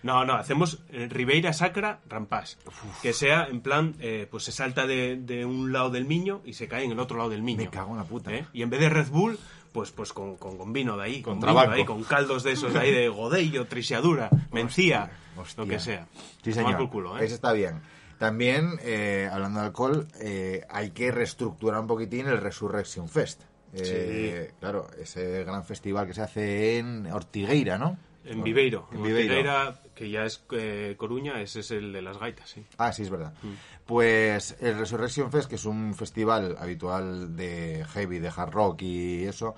No, 0.05 0.25
no, 0.25 0.35
hacemos 0.35 0.79
eh, 0.91 1.09
Ribeira 1.11 1.53
Sacra 1.53 1.99
Rampage. 2.09 2.59
Que 3.03 3.13
sea 3.13 3.47
en 3.47 3.61
plan, 3.61 3.97
eh, 3.99 4.29
pues 4.31 4.45
se 4.45 4.53
salta 4.53 4.87
de, 4.87 5.17
de 5.17 5.45
un 5.45 5.73
lado 5.73 5.91
del 5.91 6.05
Miño 6.05 6.43
y 6.45 6.53
se 6.53 6.69
cae 6.69 6.85
en 6.85 6.93
el 6.93 7.01
otro 7.01 7.17
lado 7.19 7.31
del 7.31 7.43
Miño. 7.43 7.59
Me 7.65 7.71
cago 7.71 7.91
en 7.91 7.97
la 7.99 8.05
puta. 8.05 8.33
¿Eh? 8.33 8.47
Y 8.53 8.63
en 8.63 8.71
vez 8.71 8.79
de 8.79 8.89
Red 8.89 9.09
Bull, 9.09 9.37
pues, 9.73 9.91
pues 9.91 10.13
con, 10.13 10.37
con, 10.37 10.59
con 10.59 10.73
vino 10.73 10.97
de 10.97 11.05
ahí, 11.05 11.23
Con 11.23 11.35
con, 11.35 11.41
vino 11.41 11.47
trabaco. 11.53 11.71
de 11.73 11.77
ahí, 11.79 11.85
con 11.85 12.05
caldos 12.05 12.43
de 12.43 12.53
esos 12.53 12.73
de 12.73 12.79
ahí 12.81 12.93
de 12.93 13.09
godello, 13.09 13.67
trisiadura, 13.67 14.31
mencía, 14.53 15.11
Hostia. 15.37 15.65
lo 15.65 15.69
que 15.71 15.79
sea. 15.81 16.07
Sí, 16.43 16.53
señor. 16.53 16.89
culo, 16.91 17.19
¿eh? 17.19 17.25
Eso 17.25 17.35
está 17.35 17.53
bien. 17.53 17.81
También, 18.19 18.79
eh, 18.83 19.29
hablando 19.33 19.61
de 19.61 19.67
alcohol, 19.67 20.07
eh, 20.21 20.65
hay 20.71 20.91
que 20.91 21.11
reestructurar 21.11 21.81
un 21.81 21.87
poquitín 21.89 22.27
el 22.29 22.39
Resurrection 22.39 23.09
Fest. 23.09 23.43
Eh, 23.75 24.53
Claro, 24.61 24.87
ese 25.01 25.43
gran 25.45 25.65
festival 25.65 26.07
que 26.07 26.15
se 26.15 26.21
hace 26.23 26.79
en 26.79 27.07
Ortigueira, 27.11 27.79
¿no? 27.79 27.97
En 28.25 28.43
Viveiro. 28.45 28.87
En 28.93 28.99
En 28.99 29.03
Viveiro. 29.03 29.35
Ortigueira, 29.35 29.75
que 29.95 30.11
ya 30.11 30.25
es 30.25 30.43
eh, 30.53 30.95
Coruña, 30.97 31.41
ese 31.41 31.61
es 31.61 31.71
el 31.71 31.93
de 31.93 32.03
las 32.03 32.19
gaitas, 32.19 32.49
sí. 32.49 32.65
Ah, 32.79 32.93
sí, 32.93 33.03
es 33.03 33.11
verdad. 33.11 33.33
Mm. 33.43 33.53
Pues 33.87 34.57
el 34.61 34.79
Resurrection 34.79 35.31
Fest, 35.31 35.49
que 35.49 35.57
es 35.57 35.65
un 35.65 35.95
festival 35.95 36.57
habitual 36.59 37.37
de 37.37 37.85
heavy, 37.93 38.19
de 38.19 38.33
hard 38.35 38.51
rock 38.51 38.83
y 38.83 39.25
eso, 39.25 39.55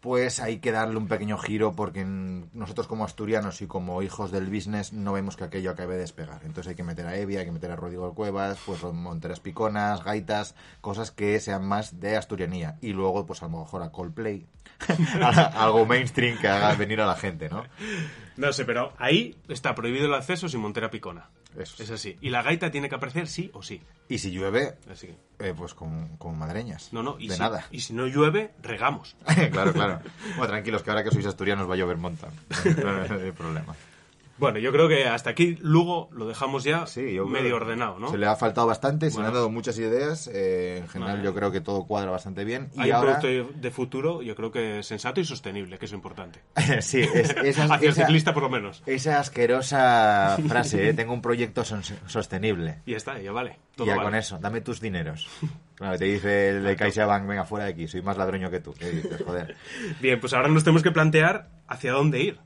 pues 0.00 0.40
hay 0.40 0.58
que 0.58 0.72
darle 0.72 0.96
un 0.96 1.08
pequeño 1.08 1.36
giro 1.36 1.74
porque 1.74 2.04
nosotros 2.04 2.86
como 2.86 3.04
asturianos 3.04 3.60
y 3.60 3.66
como 3.66 4.02
hijos 4.02 4.30
del 4.30 4.46
business 4.46 4.92
no 4.92 5.12
vemos 5.12 5.36
que 5.36 5.44
aquello 5.44 5.70
acabe 5.70 5.94
de 5.94 6.00
despegar. 6.00 6.40
Entonces 6.44 6.70
hay 6.70 6.76
que 6.76 6.84
meter 6.84 7.06
a 7.06 7.16
Evia, 7.16 7.40
hay 7.40 7.46
que 7.46 7.52
meter 7.52 7.70
a 7.70 7.76
Rodrigo 7.76 8.14
Cuevas, 8.14 8.58
pues 8.64 8.82
monteras 8.82 9.40
piconas, 9.40 10.02
gaitas, 10.02 10.54
cosas 10.80 11.10
que 11.10 11.38
sean 11.38 11.66
más 11.66 12.00
de 12.00 12.16
asturianía. 12.16 12.78
Y 12.80 12.92
luego, 12.92 13.26
pues 13.26 13.42
a 13.42 13.48
lo 13.48 13.58
mejor 13.58 13.82
a 13.82 13.92
Coldplay, 13.92 14.46
algo 15.54 15.84
mainstream 15.84 16.38
que 16.38 16.48
haga 16.48 16.74
venir 16.74 17.00
a 17.00 17.06
la 17.06 17.16
gente, 17.16 17.50
¿no? 17.50 17.64
No 18.36 18.52
sé, 18.52 18.64
pero 18.64 18.94
ahí 18.96 19.36
está 19.48 19.74
prohibido 19.74 20.06
el 20.06 20.14
acceso 20.14 20.48
sin 20.48 20.60
montera 20.60 20.90
picona. 20.90 21.28
Eso. 21.58 21.82
Es 21.82 21.90
así. 21.90 22.16
Y 22.20 22.30
la 22.30 22.42
gaita 22.42 22.70
tiene 22.70 22.88
que 22.88 22.94
aparecer 22.94 23.26
sí 23.26 23.50
o 23.54 23.62
sí. 23.62 23.82
Y 24.08 24.18
si 24.18 24.30
llueve, 24.30 24.74
Así 24.90 25.08
que... 25.08 25.48
eh, 25.48 25.54
pues 25.56 25.74
con, 25.74 26.16
con 26.16 26.38
madreñas. 26.38 26.92
No, 26.92 27.02
no, 27.02 27.16
y 27.18 27.28
de 27.28 27.34
si, 27.34 27.40
nada. 27.40 27.66
y 27.70 27.80
si 27.80 27.92
no 27.92 28.06
llueve, 28.06 28.52
regamos. 28.62 29.16
claro, 29.52 29.72
claro. 29.72 30.00
Bueno, 30.36 30.46
tranquilos, 30.48 30.82
que 30.82 30.90
ahora 30.90 31.02
que 31.04 31.10
sois 31.10 31.26
asturianos 31.26 31.68
va 31.68 31.74
a 31.74 31.76
llover 31.76 31.96
monta. 31.96 32.28
No, 32.82 33.06
no 33.08 33.14
hay 33.24 33.32
problema. 33.32 33.74
Bueno, 34.40 34.58
yo 34.58 34.72
creo 34.72 34.88
que 34.88 35.06
hasta 35.06 35.30
aquí 35.30 35.56
Lugo 35.60 36.08
lo 36.12 36.26
dejamos 36.26 36.64
ya 36.64 36.86
Sí, 36.86 37.12
yo 37.14 37.26
medio 37.26 37.56
ordenado, 37.56 37.98
¿no? 37.98 38.10
Se 38.10 38.18
le 38.18 38.26
ha 38.26 38.34
faltado 38.34 38.66
bastante, 38.66 39.10
se 39.10 39.20
le 39.20 39.26
han 39.26 39.34
dado 39.34 39.50
muchas 39.50 39.78
ideas. 39.78 40.28
eh, 40.32 40.78
en 40.78 40.88
general, 40.88 41.16
Vale. 41.18 41.24
yo 41.24 41.34
creo 41.34 41.52
que 41.52 41.60
todo 41.60 41.84
cuadra 41.86 42.10
bastante 42.10 42.44
bien. 42.44 42.70
Y 42.74 42.80
Hay 42.80 42.90
ahora. 42.90 43.14
un 43.16 43.20
producto 43.20 43.58
de 43.60 43.70
futuro, 43.70 44.22
yo 44.22 44.34
creo 44.34 44.50
que 44.50 44.82
sensato 44.82 45.20
y 45.20 45.24
sostenible, 45.24 45.78
que 45.78 45.84
es 45.84 45.92
importante. 45.92 46.40
sí, 46.80 47.00
es- 47.00 47.58
Hacia 47.60 47.88
el 47.88 47.94
ciclista, 47.94 48.32
por 48.34 48.42
lo 48.44 48.48
menos. 48.50 48.82
esa 48.86 49.20
asquerosa 49.20 50.38
frase, 50.48 50.88
¿eh? 50.88 50.94
tengo 50.94 51.12
un 51.12 51.22
proyecto 51.22 51.64
son- 51.64 51.82
sostenible. 52.06 52.78
Y 52.86 52.92
ya 52.92 52.96
está, 52.96 53.20
ya 53.20 53.32
vale. 53.32 53.58
Y 53.74 53.76
Todo 53.76 53.86
ya 53.86 53.96
vale. 53.96 54.04
con 54.06 54.14
eso, 54.14 54.38
dame 54.40 54.60
tus 54.60 54.80
dineros. 54.80 55.28
Claro, 55.80 55.96
te 55.96 56.04
dice 56.04 56.50
el 56.50 56.62
de 56.62 56.76
CaixaBank, 56.76 57.26
venga, 57.26 57.44
fuera 57.46 57.64
de 57.64 57.72
aquí, 57.72 57.88
soy 57.88 58.02
más 58.02 58.18
ladroño 58.18 58.50
que 58.50 58.60
tú. 58.60 58.74
Joder. 59.24 59.56
Bien, 59.98 60.20
pues 60.20 60.34
ahora 60.34 60.48
nos 60.48 60.62
tenemos 60.62 60.82
que 60.82 60.90
plantear 60.90 61.48
hacia 61.68 61.92
dónde 61.92 62.20
ir. 62.20 62.38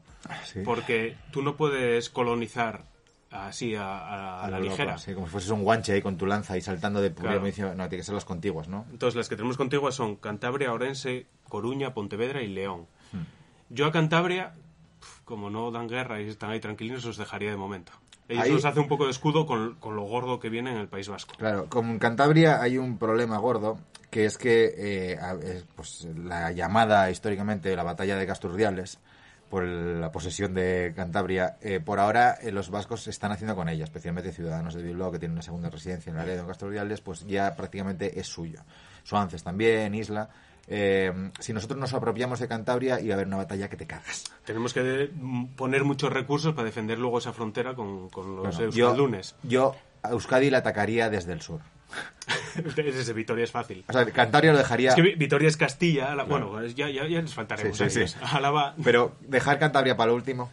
Sí. 0.44 0.60
Porque 0.64 1.16
tú 1.30 1.42
no 1.42 1.56
puedes 1.56 2.08
colonizar 2.10 2.84
así 3.30 3.74
a, 3.74 3.82
a- 3.98 4.44
a 4.44 4.50
la 4.50 4.58
Europa, 4.58 4.70
ligera. 4.76 4.98
sí, 4.98 5.12
como 5.12 5.26
si 5.26 5.32
fueses 5.32 5.50
un 5.50 5.62
guanche 5.64 5.92
ahí 5.92 6.00
con 6.02 6.16
tu 6.16 6.24
lanza 6.26 6.56
y 6.56 6.60
saltando 6.60 7.00
de 7.00 7.12
claro. 7.12 7.40
No, 7.40 7.50
tiene 7.52 7.88
que 7.88 8.02
ser 8.04 8.14
las 8.14 8.24
contiguas, 8.24 8.68
¿no? 8.68 8.86
Entonces, 8.92 9.16
las 9.16 9.28
que 9.28 9.36
tenemos 9.36 9.56
contiguas 9.56 9.94
son 9.94 10.16
Cantabria, 10.16 10.72
Orense, 10.72 11.26
Coruña, 11.48 11.94
Pontevedra 11.94 12.42
y 12.42 12.48
León. 12.48 12.86
Hmm. 13.12 13.22
Yo 13.70 13.86
a 13.86 13.92
Cantabria, 13.92 14.54
como 15.24 15.50
no 15.50 15.70
dan 15.72 15.88
guerra 15.88 16.20
y 16.20 16.28
están 16.28 16.50
ahí 16.50 16.60
tranquilinos, 16.60 17.04
os 17.06 17.16
dejaría 17.16 17.50
de 17.50 17.56
momento. 17.56 17.92
Ellos 18.28 18.44
Ahí- 18.44 18.52
nos 18.52 18.64
hacen 18.64 18.82
un 18.84 18.88
poco 18.88 19.04
de 19.04 19.10
escudo 19.10 19.44
con, 19.46 19.74
con 19.74 19.96
lo 19.96 20.02
gordo 20.04 20.38
que 20.40 20.48
viene 20.48 20.70
en 20.70 20.78
el 20.78 20.88
País 20.88 21.08
Vasco. 21.08 21.34
Claro, 21.36 21.66
con 21.68 21.98
Cantabria 21.98 22.62
hay 22.62 22.78
un 22.78 22.96
problema 22.98 23.36
gordo, 23.38 23.78
que 24.10 24.24
es 24.26 24.38
que 24.38 24.64
eh, 24.66 25.18
eh, 25.42 25.62
pues, 25.74 26.06
la 26.16 26.52
llamada 26.52 27.10
históricamente 27.10 27.74
la 27.76 27.82
batalla 27.82 28.16
de 28.16 28.26
Casturdiales, 28.26 28.98
por 29.50 29.62
el- 29.64 30.00
la 30.00 30.10
posesión 30.10 30.54
de 30.54 30.92
Cantabria, 30.96 31.56
eh, 31.60 31.80
por 31.80 32.00
ahora 32.00 32.34
eh, 32.42 32.50
los 32.50 32.70
vascos 32.70 33.06
están 33.08 33.32
haciendo 33.32 33.54
con 33.54 33.68
ella, 33.68 33.84
especialmente 33.84 34.32
ciudadanos 34.32 34.74
de 34.74 34.82
Bilbao 34.82 35.12
que 35.12 35.18
tienen 35.18 35.34
una 35.34 35.42
segunda 35.42 35.70
residencia 35.70 36.10
en 36.10 36.16
Laredo, 36.16 36.40
en 36.42 36.46
Casturdiales, 36.48 37.00
pues 37.00 37.24
ya 37.26 37.54
prácticamente 37.54 38.18
es 38.18 38.26
suyo. 38.26 38.60
Suances 39.04 39.42
también, 39.42 39.94
Isla. 39.94 40.28
eh, 40.66 41.30
si 41.40 41.52
nosotros 41.52 41.78
nos 41.78 41.92
apropiamos 41.92 42.40
de 42.40 42.48
Cantabria, 42.48 42.98
iba 42.98 43.12
a 43.12 43.16
haber 43.16 43.26
una 43.26 43.36
batalla 43.36 43.68
que 43.68 43.76
te 43.76 43.86
cagas. 43.86 44.24
Tenemos 44.46 44.72
que 44.72 45.10
mm, 45.14 45.48
poner 45.56 45.84
muchos 45.84 46.10
recursos 46.10 46.54
para 46.54 46.64
defender 46.64 46.98
luego 46.98 47.18
esa 47.18 47.32
frontera 47.34 47.74
con, 47.74 48.08
con 48.08 48.36
los 48.36 48.56
Bueno, 48.56 48.70
yo, 48.72 48.86
euskaldunes. 48.86 49.34
yo 49.42 49.76
a 50.02 50.10
Euskadi 50.10 50.48
la 50.50 50.58
atacaría 50.58 51.10
desde 51.10 51.32
el 51.34 51.42
sur. 51.42 51.60
Ese 52.76 53.12
Vitoria 53.12 53.44
es 53.44 53.50
fácil. 53.50 53.84
O 53.88 53.92
sea, 53.92 54.04
Cantabria 54.06 54.52
lo 54.52 54.58
dejaría... 54.58 54.90
Es 54.90 54.94
que 54.94 55.02
Vi- 55.02 55.14
Vitoria 55.14 55.48
es 55.48 55.56
Castilla. 55.56 56.12
Ala- 56.12 56.24
Bueno, 56.24 56.64
ya, 56.66 56.88
ya, 56.88 57.06
ya 57.06 57.20
les 57.20 57.34
faltaremos 57.34 57.76
Sí, 57.76 57.84
sí, 57.90 57.98
a 57.98 58.02
ellos. 58.02 58.10
sí. 58.12 58.18
Álava- 58.22 58.74
Pero 58.82 59.16
dejar 59.20 59.58
Cantabria 59.58 59.96
para 59.96 60.08
lo 60.10 60.14
último, 60.16 60.52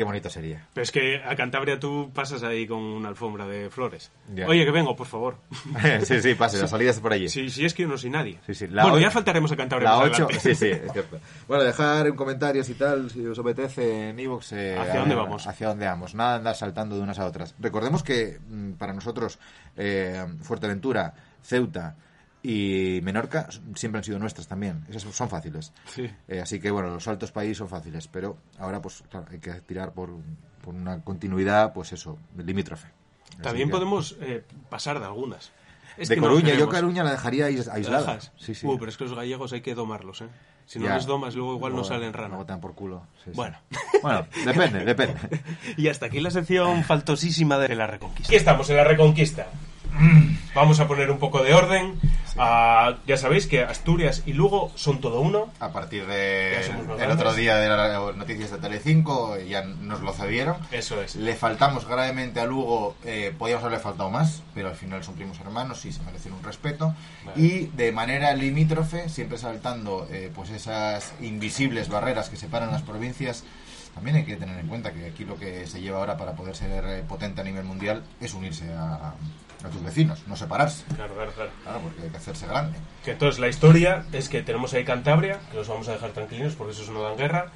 qué 0.00 0.04
bonito 0.04 0.30
sería. 0.30 0.66
Pero 0.72 0.82
es 0.82 0.90
que 0.90 1.22
a 1.22 1.36
Cantabria 1.36 1.78
tú 1.78 2.10
pasas 2.14 2.42
ahí 2.42 2.66
con 2.66 2.78
una 2.78 3.10
alfombra 3.10 3.46
de 3.46 3.68
flores. 3.68 4.10
Ya. 4.34 4.46
Oye, 4.46 4.64
que 4.64 4.70
vengo, 4.70 4.96
por 4.96 5.06
favor. 5.06 5.36
sí, 6.04 6.22
sí, 6.22 6.34
pase, 6.34 6.58
la 6.58 6.66
salida 6.66 6.88
es 6.90 7.00
por 7.00 7.12
allí. 7.12 7.28
Si, 7.28 7.50
si 7.50 7.66
es 7.66 7.74
que 7.74 7.82
yo 7.82 7.88
no 7.90 7.98
soy 7.98 8.08
nadie. 8.08 8.38
Sí, 8.46 8.54
sí, 8.54 8.66
bueno, 8.66 8.98
ya 8.98 9.10
faltaremos 9.10 9.52
a 9.52 9.56
Cantabria 9.56 9.90
La 9.90 9.96
más 9.96 10.06
8, 10.06 10.24
adelante. 10.24 10.40
sí, 10.40 10.54
sí, 10.54 10.70
es 10.70 10.90
cierto. 10.94 11.18
Bueno, 11.46 11.64
dejar 11.64 12.06
en 12.06 12.16
comentarios 12.16 12.66
y 12.70 12.74
tal, 12.74 13.10
si 13.10 13.26
os 13.26 13.38
apetece, 13.38 14.08
en 14.08 14.18
iVoox. 14.18 14.52
eh, 14.52 14.78
¿Hacia 14.78 14.94
a 14.94 14.98
dónde 15.00 15.14
vamos? 15.14 15.46
Hacia 15.46 15.68
dónde 15.68 15.84
vamos. 15.84 16.14
Nada 16.14 16.36
andar 16.36 16.56
saltando 16.56 16.96
de 16.96 17.02
unas 17.02 17.18
a 17.18 17.26
otras. 17.26 17.54
Recordemos 17.58 18.02
que 18.02 18.38
mm, 18.48 18.72
para 18.72 18.94
nosotros 18.94 19.38
eh, 19.76 20.24
Fuerteventura, 20.40 21.12
Ceuta 21.42 21.94
y 22.42 23.00
Menorca 23.02 23.48
siempre 23.74 23.98
han 23.98 24.04
sido 24.04 24.18
nuestras 24.18 24.48
también. 24.48 24.84
Esas 24.88 25.02
son 25.14 25.28
fáciles. 25.28 25.72
Sí. 25.86 26.10
Eh, 26.28 26.40
así 26.40 26.58
que, 26.60 26.70
bueno, 26.70 26.88
los 26.88 27.04
saltos 27.04 27.32
país 27.32 27.56
son 27.58 27.68
fáciles. 27.68 28.08
Pero 28.08 28.38
ahora, 28.58 28.80
pues, 28.80 29.02
claro, 29.10 29.26
hay 29.30 29.38
que 29.38 29.52
tirar 29.62 29.92
por, 29.92 30.10
por 30.62 30.74
una 30.74 31.02
continuidad, 31.02 31.72
pues 31.72 31.92
eso, 31.92 32.18
limítrofe. 32.36 32.88
También 33.42 33.68
que- 33.68 33.72
podemos 33.72 34.16
eh, 34.20 34.42
pasar 34.68 34.98
de 34.98 35.06
algunas. 35.06 35.52
Es 35.96 36.08
de 36.08 36.14
que 36.14 36.20
Coruña, 36.20 36.54
yo. 36.54 36.68
Coruña 36.68 37.04
la 37.04 37.10
dejaría 37.12 37.48
ais- 37.48 37.66
¿La 37.66 37.74
aislada. 37.74 38.18
Sí, 38.38 38.54
sí. 38.54 38.66
Uh, 38.66 38.78
pero 38.78 38.90
es 38.90 38.96
que 38.96 39.04
los 39.04 39.14
gallegos 39.14 39.52
hay 39.52 39.60
que 39.60 39.74
domarlos, 39.74 40.22
¿eh? 40.22 40.28
Si 40.64 40.78
no 40.78 40.86
Ya. 40.86 40.94
les 40.94 41.04
domas, 41.04 41.34
luego 41.34 41.56
igual 41.56 41.74
no 41.74 41.82
salen 41.84 42.12
rana. 42.12 42.28
luego 42.28 42.46
te 42.46 42.52
dan 42.52 42.60
por 42.60 42.74
culo. 42.74 43.02
sí, 43.24 43.30
sí. 43.30 43.30
Bueno. 43.34 43.58
Bueno, 44.02 44.24
depende, 44.46 44.84
depende. 44.84 45.18
Y 45.76 45.88
hasta 45.88 46.06
aquí 46.06 46.20
la 46.20 46.30
sección 46.30 46.84
faltosísima 46.84 47.58
de 47.58 47.74
la 47.74 47.86
Reconquista. 47.88 48.28
Aquí 48.30 48.36
estamos, 48.36 48.70
en 48.70 48.76
la 48.76 48.84
Reconquista. 48.84 49.48
Vamos 50.54 50.78
a 50.80 50.86
poner 50.88 51.10
un 51.10 51.18
poco 51.18 51.42
de 51.42 51.54
orden. 51.54 51.98
Ah, 52.42 52.96
ya 53.06 53.16
sabéis 53.16 53.46
que 53.46 53.62
Asturias 53.62 54.22
y 54.24 54.32
Lugo 54.32 54.72
son 54.74 55.00
todo 55.00 55.20
uno. 55.20 55.52
A 55.60 55.72
partir 55.72 56.06
de 56.06 56.56
el 56.98 57.10
otro 57.10 57.34
día 57.34 57.56
de 57.56 57.68
las 57.68 58.16
noticias 58.16 58.50
de 58.50 58.58
Telecinco 58.58 59.38
ya 59.38 59.62
nos 59.62 60.00
lo 60.00 60.12
cedieron. 60.12 60.56
Eso 60.70 61.00
es. 61.02 61.16
Le 61.16 61.34
faltamos 61.34 61.86
gravemente 61.86 62.40
a 62.40 62.46
Lugo, 62.46 62.96
eh, 63.04 63.34
podíamos 63.38 63.64
haberle 63.64 63.82
faltado 63.82 64.10
más, 64.10 64.42
pero 64.54 64.68
al 64.68 64.76
final 64.76 65.04
son 65.04 65.14
primos 65.14 65.38
hermanos 65.40 65.84
y 65.84 65.92
se 65.92 66.02
merecen 66.02 66.32
un 66.32 66.42
respeto. 66.42 66.94
Vale. 67.24 67.40
Y 67.40 67.66
de 67.66 67.92
manera 67.92 68.32
limítrofe, 68.34 69.08
siempre 69.08 69.38
saltando 69.38 70.08
eh, 70.10 70.30
pues 70.34 70.50
esas 70.50 71.12
invisibles 71.20 71.88
barreras 71.88 72.30
que 72.30 72.36
separan 72.36 72.70
las 72.70 72.82
provincias, 72.82 73.44
también 73.94 74.16
hay 74.16 74.24
que 74.24 74.36
tener 74.36 74.58
en 74.58 74.66
cuenta 74.66 74.92
que 74.92 75.06
aquí 75.06 75.24
lo 75.24 75.36
que 75.36 75.66
se 75.66 75.80
lleva 75.80 75.98
ahora 75.98 76.16
para 76.16 76.32
poder 76.32 76.56
ser 76.56 76.84
eh, 76.86 77.04
potente 77.06 77.40
a 77.40 77.44
nivel 77.44 77.64
mundial 77.64 78.02
es 78.20 78.34
unirse 78.34 78.72
a, 78.72 79.14
a 79.64 79.68
tus 79.68 79.82
vecinos, 79.82 80.22
no 80.26 80.36
separarse. 80.36 80.84
Claro, 80.94 81.14
claro, 81.14 81.32
claro. 81.32 81.50
Claro, 81.62 81.80
porque 81.80 82.02
hay 82.02 82.08
que 82.10 82.16
hacerse 82.16 82.46
grande. 82.46 82.78
Que 83.04 83.12
entonces 83.12 83.38
la 83.40 83.48
historia 83.48 84.04
es 84.12 84.28
que 84.28 84.42
tenemos 84.42 84.72
ahí 84.74 84.84
Cantabria, 84.84 85.38
que 85.50 85.56
los 85.56 85.68
vamos 85.68 85.88
a 85.88 85.92
dejar 85.92 86.10
tranquilos 86.10 86.54
porque 86.56 86.72
esos 86.72 86.88
no 86.90 87.02
dan 87.02 87.16
guerra. 87.16 87.46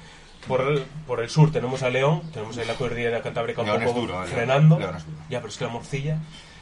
Por 0.47 0.61
el, 0.61 0.83
por 1.07 1.21
el 1.21 1.29
sur 1.29 1.51
tenemos 1.51 1.81
a 1.81 1.89
León, 1.89 2.21
tenemos 2.31 2.55
ahí 2.57 2.65
la 2.67 2.75
cordillera 2.75 3.17
de 3.17 3.23
Cantabria 3.23 3.55
un 3.59 3.65
León 3.65 3.83
poco 3.83 4.01
duro, 4.01 4.23
eh, 4.23 4.27
frenando. 4.27 4.77
León 4.77 4.95
es 4.97 5.05
duro. 5.05 5.17
Ya, 5.29 5.39
pero 5.39 5.49
es 5.49 5.57
que 5.57 5.65
la 5.65 5.71
morcilla. 5.71 6.17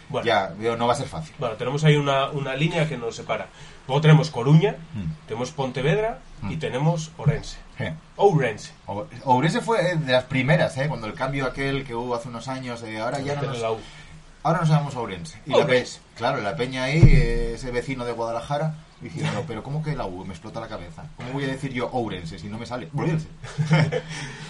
Bueno, 0.09 0.25
Ya, 0.25 0.49
no 0.77 0.85
va 0.87 0.93
a 0.93 0.95
ser 0.95 1.07
fácil. 1.07 1.33
bueno, 1.39 1.55
tenemos 1.55 1.83
ahí 1.83 1.95
una, 1.95 2.29
una 2.29 2.55
línea 2.55 2.87
que 2.87 2.97
nos 2.97 3.15
separa. 3.15 3.47
Luego 3.87 3.99
tenemos 4.01 4.29
Coruña, 4.29 4.75
Mm. 4.93 5.27
tenemos 5.27 5.51
Pontevedra 5.51 6.19
y 6.43 6.55
Mm. 6.55 6.59
tenemos 6.59 7.11
Orense. 7.17 7.57
Eh. 7.79 7.93
Ourense. 8.17 8.71
O- 8.85 9.05
Ourense 9.25 9.59
fue 9.61 9.91
eh, 9.91 9.95
de 9.97 10.11
las 10.13 10.25
primeras, 10.25 10.77
¿eh? 10.77 10.87
Cuando 10.87 11.07
el 11.07 11.13
cambio 11.13 11.45
aquel 11.45 11.83
que 11.83 11.95
hubo 11.95 12.15
hace 12.15 12.27
unos 12.29 12.47
años, 12.47 12.81
de 12.81 12.99
ahora 12.99 13.19
ya 13.19 13.35
no 13.35 13.41
nos. 13.43 13.61
Ahora 14.43 14.59
nos 14.59 14.69
llamamos 14.69 14.95
Ourense. 14.95 15.39
Y 15.45 15.51
la 15.51 15.57
Ourense. 15.57 15.99
pe- 15.99 16.17
claro, 16.17 16.41
la 16.41 16.55
peña 16.55 16.83
ahí, 16.83 17.01
ese 17.55 17.71
vecino 17.71 18.05
de 18.05 18.11
Guadalajara, 18.11 18.75
diciendo, 19.01 19.43
pero 19.47 19.63
¿cómo 19.63 19.83
que 19.83 19.95
la 19.95 20.05
U? 20.05 20.23
Me 20.25 20.33
explota 20.33 20.59
la 20.61 20.67
cabeza. 20.67 21.05
¿Cómo 21.17 21.31
voy 21.33 21.43
a 21.43 21.47
decir 21.47 21.73
yo 21.73 21.89
Ourense 21.91 22.39
si 22.39 22.47
no 22.47 22.57
me 22.57 22.65
sale? 22.65 22.89
Ourense. 22.95 23.27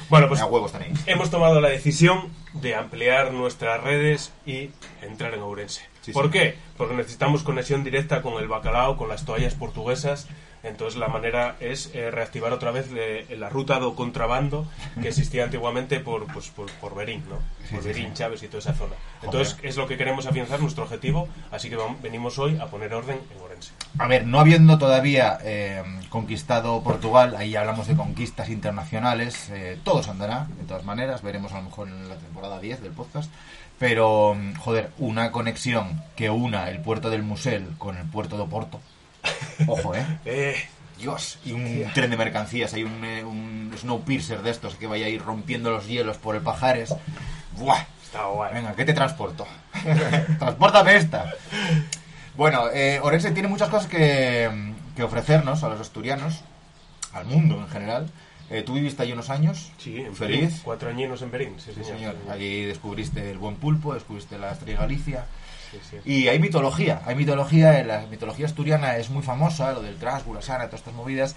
Bueno, 0.10 0.28
pues 0.28 0.42
a 0.42 0.46
huevos 0.46 0.72
hemos 1.08 1.30
tomado 1.32 1.60
la 1.60 1.70
decisión 1.70 2.30
de 2.54 2.76
ampliar 2.76 3.32
nuestras 3.32 3.82
redes 3.82 4.32
y 4.46 4.70
entrar 5.02 5.34
en 5.34 5.42
Ourense. 5.42 5.82
Sí, 6.02 6.12
¿Por 6.12 6.26
sí. 6.26 6.32
qué? 6.32 6.56
Porque 6.78 6.94
necesitamos 6.94 7.42
conexión 7.42 7.84
directa 7.84 8.22
con 8.22 8.34
el 8.42 8.48
bacalao, 8.48 8.96
con 8.98 9.10
las 9.10 9.26
toallas 9.26 9.56
portuguesas. 9.56 10.28
Entonces 10.64 10.98
la 10.98 11.10
manera 11.10 11.58
es 11.60 11.92
eh, 11.94 12.10
reactivar 12.10 12.54
otra 12.54 12.72
vez 12.72 12.88
eh, 12.96 13.36
la 13.38 13.50
ruta 13.50 13.80
do 13.80 13.96
contrabando 13.96 14.66
que 15.02 15.10
existía 15.10 15.44
antiguamente 15.44 16.00
por, 16.00 16.26
pues, 16.32 16.50
por, 16.50 16.72
por 16.80 16.96
Berín, 16.96 17.24
¿no? 17.30 17.40
Por 17.70 17.82
sí, 17.82 17.88
Berín, 17.88 18.08
sí. 18.08 18.14
Chávez 18.14 18.44
y 18.44 18.48
toda 18.48 18.60
esa 18.60 18.74
zona. 18.74 18.96
Entonces 19.22 19.58
es 19.62 19.76
lo 19.76 19.88
que 19.88 19.98
queremos 19.98 20.26
afianzar, 20.26 20.62
nuestro 20.62 20.84
objetivo. 20.84 21.28
Así 21.52 21.70
que 21.70 21.78
venimos 22.02 22.40
hoy 22.40 22.58
a 22.58 22.68
poner 22.68 22.94
orden 22.94 23.20
en 23.34 23.42
Ourense. 23.42 23.72
A 24.00 24.08
ver, 24.08 24.26
no 24.26 24.40
habiendo 24.40 24.78
todavía 24.78 25.38
eh, 25.44 25.84
conquistado 26.10 26.82
Portugal, 26.82 27.36
ahí 27.36 27.56
hablamos 27.56 27.88
de 27.88 27.96
conquistas 27.96 28.50
internacionales, 28.50 29.50
eh, 29.50 29.78
todo 29.84 30.02
se 30.02 30.12
andará, 30.12 30.48
de 30.58 30.64
todas 30.64 30.84
maneras, 30.84 31.22
veremos 31.22 31.52
a 31.54 31.58
lo 31.58 31.64
mejor 31.64 31.88
en 31.88 32.10
la 32.10 32.16
temporada 32.16 32.60
10 32.60 32.82
del 32.82 32.92
podcast, 32.92 33.32
pero, 33.80 34.36
mm, 34.36 34.56
joder, 34.56 34.92
una 34.98 35.32
conexión 35.32 36.02
que 36.16 36.30
una 36.30 36.70
el 36.70 36.80
puerto 36.80 37.10
del 37.10 37.24
Musel 37.24 37.68
con 37.78 37.98
el 37.98 38.06
puerto 38.06 38.38
de 38.38 38.44
Oporto, 38.44 38.80
ojo, 39.68 39.96
¿eh? 39.96 40.06
Eh, 40.26 40.56
Dios, 40.98 41.40
y 41.44 41.52
un 41.52 41.84
tren 41.94 42.10
de 42.12 42.18
mercancías, 42.18 42.74
hay 42.74 42.84
un, 42.84 43.04
eh, 43.04 43.24
un 43.24 43.72
Snowpiercer 43.78 44.42
de 44.42 44.52
estos 44.52 44.76
que 44.76 44.88
vaya 44.88 45.06
a 45.06 45.10
ir 45.10 45.22
rompiendo 45.22 45.72
los 45.72 45.88
hielos 45.88 46.18
por 46.18 46.36
el 46.36 46.42
Pajares, 46.42 46.94
¡buah! 47.58 47.84
está 48.04 48.26
guay. 48.28 48.54
Venga, 48.54 48.74
¿qué 48.76 48.86
te 48.86 48.94
transporto? 48.94 49.48
Transpórtame 50.40 50.96
esta. 50.96 51.32
Bueno, 52.36 52.70
eh, 52.74 53.00
Orense 53.02 53.32
tiene 53.32 53.48
muchas 53.48 53.70
cosas 53.70 53.88
que, 53.90 54.50
que 54.96 55.04
ofrecernos 55.04 55.64
a 55.64 55.70
los 55.70 55.80
asturianos, 55.82 56.42
al 57.14 57.26
mundo 57.26 57.58
en 57.60 57.68
general. 57.70 58.10
Eh, 58.50 58.62
tú 58.62 58.74
viviste 58.74 59.02
allí 59.02 59.14
unos 59.14 59.30
años, 59.30 59.72
Sí, 59.78 59.98
en 59.98 60.16
feliz. 60.16 60.42
Berín. 60.42 60.60
Cuatro 60.64 60.90
añinos 60.90 61.22
en 61.24 61.32
Berín, 61.32 61.60
sí, 61.60 61.72
Sí, 61.76 61.84
señor. 61.84 61.98
señor. 61.98 62.16
Allí 62.30 62.66
descubriste 62.66 63.32
el 63.32 63.38
buen 63.40 63.56
pulpo, 63.56 63.94
descubriste 63.96 64.38
la 64.38 64.52
estrella 64.52 64.80
Galicia. 64.82 65.26
Sí, 65.74 65.98
sí. 66.04 66.12
Y 66.12 66.28
hay 66.28 66.40
mitología, 66.40 67.02
hay 67.06 67.16
mitología, 67.16 67.80
eh, 67.80 67.84
la 67.84 68.06
mitología 68.10 68.46
asturiana 68.46 68.98
es 68.98 69.10
muy 69.10 69.24
famosa, 69.24 69.74
lo 69.74 69.82
del 69.82 69.98
Trasgu, 69.98 70.34
la 70.34 70.42
Sana, 70.42 70.66
todas 70.66 70.82
estas 70.82 70.94
movidas. 70.94 71.36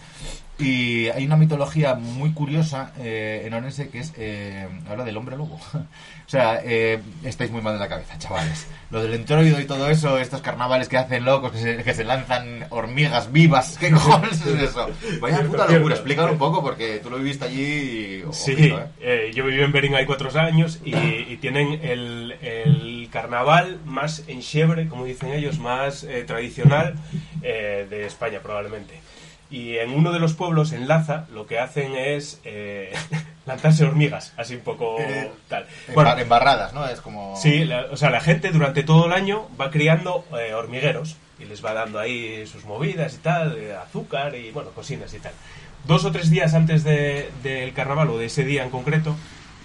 Y 0.59 1.09
hay 1.09 1.26
una 1.26 1.37
mitología 1.37 1.95
muy 1.95 2.33
curiosa 2.33 2.93
eh, 2.99 3.43
en 3.45 3.52
Orense 3.52 3.90
que 3.90 3.99
es, 3.99 4.14
eh, 4.16 4.66
habla 4.88 5.05
del 5.05 5.16
hombre 5.16 5.37
lobo. 5.37 5.61
o 5.75 6.28
sea, 6.28 6.61
eh, 6.64 6.99
estáis 7.25 7.50
muy 7.50 7.61
mal 7.61 7.75
de 7.75 7.81
la 7.81 7.88
cabeza, 7.88 8.19
chavales. 8.19 8.66
Lo 8.90 9.02
del 9.02 9.12
entroido 9.14 9.61
y 9.61 9.66
todo 9.66 9.90
eso, 9.90 10.19
estos 10.19 10.40
carnavales 10.40 10.88
que 10.88 10.97
hacen 10.97 11.26
locos, 11.26 11.52
que 11.52 11.59
se, 11.59 11.83
que 11.83 11.93
se 11.93 12.05
lanzan 12.05 12.66
hormigas 12.71 13.31
vivas, 13.33 13.76
¿qué 13.78 13.90
cojones 13.93 14.45
es 14.47 14.62
eso? 14.62 14.88
Vaya 15.21 15.43
puta 15.43 15.66
locura, 15.69 15.95
explícalo 15.95 16.33
un 16.33 16.38
poco 16.38 16.62
porque 16.62 17.00
tú 17.02 17.11
lo 17.11 17.19
viviste 17.19 17.45
allí 17.45 17.62
y... 17.62 18.25
Sí, 18.33 18.52
ojito, 18.52 18.81
¿eh? 18.81 18.87
eh, 19.00 19.33
yo 19.35 19.45
viví 19.45 19.62
en 19.62 19.73
Berín 19.73 19.95
hay 19.95 20.07
cuatro 20.07 20.26
años 20.40 20.81
y, 20.85 20.95
y 20.95 21.37
tienen 21.37 21.81
el, 21.83 22.33
el 22.40 22.95
carnaval 23.08 23.78
más 23.84 24.25
enxebre, 24.28 24.88
como 24.88 25.04
dicen 25.04 25.32
ellos, 25.32 25.58
más 25.58 26.04
eh, 26.04 26.25
tradicional 26.25 26.94
eh, 27.42 27.86
de 27.88 28.06
España 28.06 28.40
probablemente. 28.42 29.00
Y 29.48 29.76
en 29.76 29.90
uno 29.92 30.12
de 30.12 30.18
los 30.18 30.32
pueblos, 30.34 30.72
en 30.72 30.88
Laza, 30.88 31.26
lo 31.32 31.46
que 31.46 31.60
hacen 31.60 31.94
es 31.94 32.40
eh, 32.44 32.92
lanzarse 33.46 33.84
hormigas, 33.84 34.32
así 34.36 34.56
un 34.56 34.62
poco 34.62 34.96
Eh, 34.98 35.30
tal. 35.48 35.66
En 35.86 35.94
Bueno, 35.94 36.10
bar- 36.10 36.20
embarradas, 36.20 36.72
¿no? 36.75 36.84
Es 36.88 37.00
como... 37.00 37.36
Sí, 37.36 37.64
la- 37.64 37.86
o 37.92 37.96
sea, 37.96 38.10
la 38.10 38.20
gente 38.20 38.50
durante 38.50 38.82
todo 38.82 39.06
el 39.06 39.12
año 39.12 39.48
va 39.60 39.70
criando 39.70 40.25
eh, 40.38 40.52
hormigueros 40.54 41.16
y 41.38 41.44
les 41.44 41.64
va 41.64 41.75
dando 41.75 41.98
ahí 42.00 42.44
sus 42.46 42.64
movidas 42.64 43.14
y 43.14 43.18
tal, 43.18 43.56
azúcar 43.86 44.34
y 44.34 44.50
bueno, 44.50 44.70
cocinas 44.70 45.14
y 45.14 45.20
tal. 45.20 45.32
Dos 45.84 46.04
o 46.04 46.10
tres 46.10 46.28
días 46.30 46.54
antes 46.54 46.82
de- 46.82 47.30
del 47.44 47.72
carnaval 47.72 48.10
o 48.10 48.18
de 48.18 48.26
ese 48.26 48.44
día 48.44 48.64
en 48.64 48.70
concreto, 48.70 49.14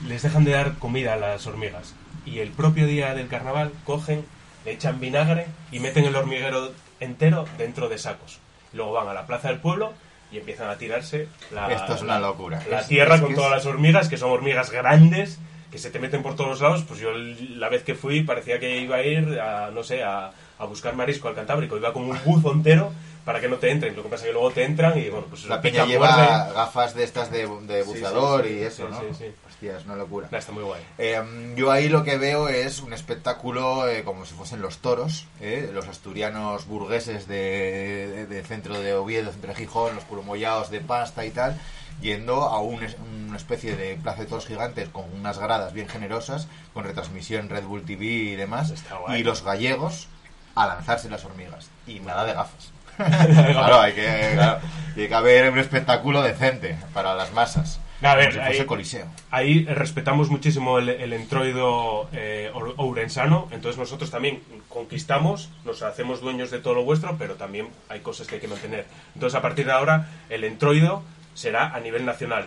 les 0.08 0.22
dejan 0.22 0.44
de 0.44 0.52
dar 0.52 0.74
comida 0.78 1.14
a 1.14 1.18
las 1.18 1.48
hormigas. 1.48 1.96
Y 2.26 2.40
el 2.40 2.50
propio 2.52 2.86
día 2.88 3.14
del 3.16 3.28
carnaval 3.28 3.72
cogen, 3.86 4.26
le 4.66 4.74
echan 4.74 5.00
vinagre 5.00 5.48
y 5.72 5.80
meten 5.80 6.06
el 6.06 6.16
hormiguero 6.16 6.72
entero 7.00 7.46
dentro 7.58 7.90
de 7.90 7.98
sacos. 7.98 8.40
Luego 8.74 8.94
van 8.94 9.08
a 9.08 9.14
la 9.14 9.26
plaza 9.26 9.48
del 9.50 9.60
pueblo 9.60 9.94
y 10.32 10.38
empiezan 10.38 10.70
a 10.70 10.78
tirarse 10.78 11.28
la, 11.52 11.72
Esto 11.74 11.96
es 11.96 12.02
una 12.02 12.20
locura. 12.20 12.64
la 12.70 12.86
tierra 12.88 13.20
con 13.20 13.34
todas 13.36 13.52
las 13.52 13.66
hormigas, 13.66 14.08
que 14.08 14.18
son 14.18 14.30
hormigas 14.32 14.70
grandes, 14.72 15.40
que 15.72 15.78
se 15.78 15.90
te 15.90 16.00
meten 16.00 16.22
por 16.22 16.36
todos 16.36 16.50
los 16.52 16.62
lados, 16.62 16.84
pues 16.88 17.00
yo 17.00 17.10
la 17.14 17.70
vez 17.70 17.84
que 17.84 17.96
fui 17.96 18.22
parecía 18.24 18.60
que 18.60 18.78
iba 18.78 18.98
a 18.98 19.04
ir 19.04 19.40
a, 19.40 19.72
no 19.72 19.84
sé, 19.84 20.04
a, 20.04 20.32
a 20.60 20.66
buscar 20.66 20.96
marisco 20.96 21.28
al 21.28 21.36
Cantábrico. 21.36 21.76
Iba 21.76 21.92
como 21.92 22.12
un 22.12 22.20
buzo 22.24 22.52
entero 22.52 22.92
para 23.26 23.40
que 23.42 23.48
no 23.50 23.56
te 23.58 23.72
entren. 23.72 23.96
Lo 23.96 24.04
que 24.04 24.10
pasa 24.10 24.24
es 24.24 24.28
que 24.28 24.34
luego 24.34 24.52
te 24.52 24.64
entran 24.64 24.98
y, 24.98 25.10
bueno, 25.10 25.26
pues 25.30 25.46
La 25.46 25.62
pica, 25.62 25.84
peña 25.84 25.86
lleva 25.86 26.16
muerde. 26.16 26.54
gafas 26.54 26.94
de 26.94 27.04
estas 27.04 27.32
de, 27.32 27.48
de 27.68 27.84
buceador 27.84 28.44
sí, 28.44 28.50
sí, 28.50 28.56
y 28.56 28.62
eso, 28.64 28.88
sí, 28.88 29.26
¿no? 29.26 29.51
Hostia, 29.62 29.78
es 29.78 29.86
una 29.86 29.96
locura. 29.96 30.28
Está 30.32 30.52
muy 30.52 30.64
guay. 30.64 30.82
Eh, 30.98 31.54
yo 31.56 31.72
ahí 31.72 31.88
lo 31.88 32.04
que 32.04 32.18
veo 32.18 32.50
es 32.50 32.80
un 32.82 32.94
espectáculo 32.94 33.88
eh, 33.88 34.04
como 34.04 34.26
si 34.26 34.34
fuesen 34.34 34.60
los 34.60 34.80
toros, 34.80 35.28
eh, 35.40 35.70
los 35.72 35.88
asturianos 35.88 36.66
burgueses 36.66 37.28
de, 37.28 38.08
de- 38.12 38.26
de 38.26 38.44
centro 38.44 38.80
de 38.80 38.96
Oviedo, 38.96 39.30
centro 39.32 39.50
de 39.50 39.56
Gijón, 39.56 39.94
los 39.94 40.04
puromollados 40.06 40.72
de 40.72 40.82
pasta 40.82 41.26
y 41.28 41.30
tal, 41.30 41.60
yendo 42.02 42.42
a 42.42 42.60
un 42.60 42.80
una 43.28 43.38
especie 43.38 43.76
de 43.76 43.98
plaza 43.98 44.22
de 44.22 44.26
toros 44.26 44.48
gigantes 44.48 44.90
con 44.90 45.06
unas 45.14 45.38
gradas 45.38 45.74
bien 45.74 45.88
generosas, 45.88 46.48
con 46.74 46.84
retransmisión 46.84 47.48
Red 47.48 47.64
Bull 47.66 47.84
TV 47.86 48.04
y 48.06 48.36
demás, 48.36 48.72
y 49.20 49.24
los 49.24 49.44
gallegos 49.44 50.08
a 50.56 50.66
lanzarse 50.66 51.08
las 51.08 51.24
hormigas. 51.24 51.70
Y 51.86 52.00
nada 52.00 52.26
de 52.26 52.34
gafas. 52.34 52.72
claro, 52.98 53.80
hay 53.80 53.94
que, 53.94 54.32
claro, 54.34 54.60
tiene 54.96 55.08
que 55.08 55.16
haber 55.16 55.52
un 55.52 55.60
espectáculo 55.60 56.24
decente 56.24 56.78
para 56.96 57.14
las 57.14 57.32
masas. 57.32 57.80
A 58.04 58.16
ver, 58.16 58.36
como 58.36 58.52
si 58.52 58.60
ahí- 58.60 58.66
coliseo. 58.66 59.06
Ahí 59.30 59.66
respetamos 59.66 60.30
muchísimo 60.30 60.80
el, 60.80 60.90
el 60.90 61.14
entroido 61.14 62.10
eh, 62.14 62.50
ou- 62.54 62.74
ourensano, 62.78 63.48
entonces 63.52 63.78
nosotros 63.80 64.10
también 64.10 64.42
conquistamos, 64.70 65.50
nos 65.66 65.82
hacemos 65.84 66.22
dueños 66.22 66.50
de 66.52 66.60
todo 66.60 66.74
lo 66.74 66.84
vuestro, 66.84 67.16
pero 67.18 67.36
también 67.36 67.68
hay 67.90 68.00
cosas 68.00 68.28
que 68.28 68.36
hay 68.36 68.42
que 68.42 68.48
mantener. 68.48 68.86
Entonces 69.14 69.38
a 69.38 69.42
partir 69.42 69.66
de 69.68 69.72
ahora 69.74 70.08
el 70.30 70.44
entroido 70.44 71.04
será 71.36 71.74
a 71.76 71.80
nivel 71.80 72.06
nacional. 72.06 72.46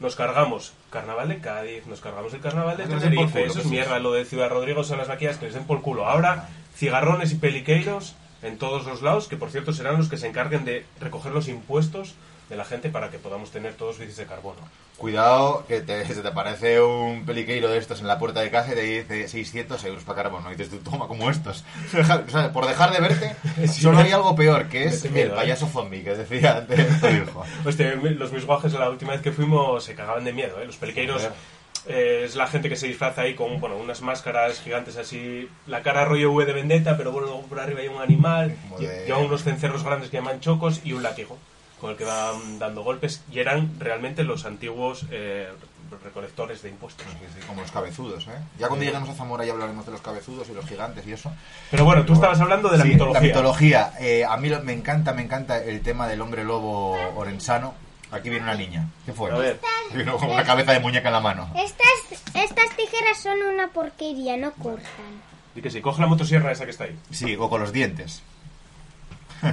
Nos 0.00 0.16
cargamos 0.16 0.72
Carnaval 0.90 1.28
de 1.28 1.38
Cádiz, 1.38 1.86
nos 1.86 2.00
cargamos 2.00 2.32
el 2.34 2.40
Carnaval 2.40 2.76
de 2.76 2.84
Tenerife, 3.00 3.44
eso 3.44 3.58
es 3.60 3.66
mierda, 3.70 3.98
lo 4.00 4.12
de 4.12 4.24
Ciudad 4.24 4.50
Rodrigo 4.50 4.84
son 4.84 4.98
las 4.98 5.08
vaquillas 5.08 5.36
que 5.38 5.46
les 5.46 5.54
den 5.54 5.64
por 5.64 5.80
culo. 5.82 6.06
Ahora, 6.06 6.48
cigarrones 6.76 7.32
y 7.32 7.36
peliqueiros 7.36 8.14
en 8.42 8.58
todos 8.58 8.84
los 8.86 9.02
lados, 9.02 9.28
que 9.28 9.36
por 9.36 9.50
cierto 9.50 9.72
serán 9.72 9.96
los 9.98 10.08
que 10.08 10.16
se 10.16 10.26
encarguen 10.26 10.64
de 10.64 10.84
recoger 11.00 11.32
los 11.32 11.46
impuestos 11.48 12.14
de 12.52 12.58
la 12.58 12.66
gente 12.66 12.90
para 12.90 13.10
que 13.10 13.18
podamos 13.18 13.50
tener 13.50 13.72
todos 13.72 13.98
bicis 13.98 14.18
de 14.18 14.26
carbono. 14.26 14.60
Cuidado, 14.98 15.64
que 15.66 15.80
te, 15.80 16.06
se 16.14 16.20
te 16.20 16.28
aparece 16.28 16.82
un 16.82 17.24
peliqueiro 17.24 17.70
de 17.70 17.78
estos 17.78 18.00
en 18.00 18.06
la 18.06 18.18
puerta 18.18 18.40
de 18.40 18.50
casa 18.50 18.72
y 18.72 18.74
te 18.74 18.82
dice 18.82 19.26
600 19.26 19.82
euros 19.86 20.04
para 20.04 20.22
carbono. 20.22 20.52
Y 20.52 20.56
dices 20.56 20.68
tú, 20.68 20.78
toma 20.78 21.08
como 21.08 21.30
estos. 21.30 21.64
O 22.02 22.30
sea, 22.30 22.52
por 22.52 22.66
dejar 22.66 22.92
de 22.92 23.00
verte, 23.00 23.34
solo 23.68 23.98
hay 23.98 24.12
algo 24.12 24.36
peor, 24.36 24.68
que 24.68 24.84
es 24.84 25.10
miedo, 25.10 25.28
el 25.28 25.32
¿eh? 25.32 25.34
payaso 25.34 25.66
zombie 25.66 26.02
que 26.02 26.14
decía 26.14 26.58
antes 26.58 27.00
tu 27.00 27.06
hijo. 27.06 27.42
Hostia, 27.64 27.94
los 27.94 28.32
mis 28.32 28.44
guajes 28.44 28.74
la 28.74 28.90
última 28.90 29.12
vez 29.12 29.22
que 29.22 29.32
fuimos 29.32 29.82
se 29.82 29.94
cagaban 29.94 30.24
de 30.24 30.34
miedo, 30.34 30.60
¿eh? 30.60 30.66
Los 30.66 30.76
peliqueiros 30.76 31.28
eh, 31.86 32.22
es 32.26 32.36
la 32.36 32.46
gente 32.48 32.68
que 32.68 32.76
se 32.76 32.86
disfraza 32.86 33.22
ahí 33.22 33.34
con 33.34 33.60
bueno, 33.60 33.76
unas 33.76 34.02
máscaras 34.02 34.60
gigantes 34.60 34.98
así, 34.98 35.48
la 35.66 35.82
cara 35.82 36.04
rollo 36.04 36.32
V 36.32 36.44
de 36.44 36.52
vendetta, 36.52 36.98
pero 36.98 37.12
bueno, 37.12 37.28
luego 37.28 37.42
por 37.44 37.60
arriba 37.60 37.80
hay 37.80 37.88
un 37.88 38.02
animal, 38.02 38.54
llevan 38.78 39.24
unos 39.24 39.42
cencerros 39.42 39.84
grandes 39.84 40.10
que 40.10 40.18
llaman 40.18 40.40
chocos 40.40 40.82
y 40.84 40.92
un 40.92 41.02
látigo 41.02 41.38
con 41.82 41.90
el 41.90 41.96
que 41.98 42.04
van 42.04 42.58
dando 42.58 42.82
golpes 42.82 43.20
y 43.30 43.40
eran 43.40 43.78
realmente 43.78 44.22
los 44.24 44.46
antiguos 44.46 45.04
eh, 45.10 45.48
recolectores 46.02 46.62
de 46.62 46.70
impuestos. 46.70 47.04
Sí, 47.10 47.26
sí, 47.38 47.46
como 47.46 47.60
los 47.60 47.70
cabezudos, 47.70 48.26
¿eh? 48.28 48.30
Ya 48.58 48.68
cuando 48.68 48.84
lleguemos 48.86 49.08
a 49.10 49.14
Zamora 49.14 49.44
ya 49.44 49.52
hablaremos 49.52 49.84
de 49.84 49.92
los 49.92 50.00
cabezudos 50.00 50.48
y 50.48 50.54
los 50.54 50.64
gigantes 50.64 51.06
y 51.06 51.12
eso. 51.12 51.30
Pero 51.70 51.84
bueno, 51.84 52.04
tú 52.06 52.14
estabas 52.14 52.40
hablando 52.40 52.68
de 52.70 52.78
la 52.78 52.84
Sí, 52.84 52.90
mitología. 52.90 53.20
La 53.20 53.26
mitología. 53.26 53.92
Eh, 54.00 54.24
a 54.24 54.36
mí 54.38 54.48
lo- 54.48 54.62
me 54.62 54.72
encanta, 54.72 55.12
me 55.12 55.22
encanta 55.22 55.58
el 55.62 55.82
tema 55.82 56.06
del 56.08 56.20
hombre 56.22 56.44
lobo 56.44 56.92
orensano. 57.16 57.74
Aquí 58.12 58.30
viene 58.30 58.44
una 58.44 58.54
niña. 58.54 58.88
¿Qué 59.04 59.12
fue? 59.12 59.30
A 59.32 59.36
ver. 59.36 59.58
Vino 59.92 60.16
con 60.16 60.30
una 60.30 60.44
cabeza 60.44 60.72
de 60.72 60.80
muñeca 60.80 61.08
en 61.08 61.14
la 61.14 61.20
mano. 61.20 61.50
Estas, 61.56 62.22
estas 62.34 62.76
tijeras 62.76 63.18
son 63.22 63.42
una 63.52 63.68
porquería, 63.68 64.36
no 64.36 64.52
cortan. 64.52 65.20
Y 65.56 65.60
que 65.62 65.70
si 65.70 65.80
coge 65.82 66.00
la 66.00 66.06
motosierra 66.06 66.52
esa 66.52 66.64
que 66.64 66.70
está 66.70 66.84
ahí. 66.84 66.96
Sí, 67.10 67.36
o 67.36 67.50
con 67.50 67.60
los 67.60 67.72
dientes. 67.72 68.22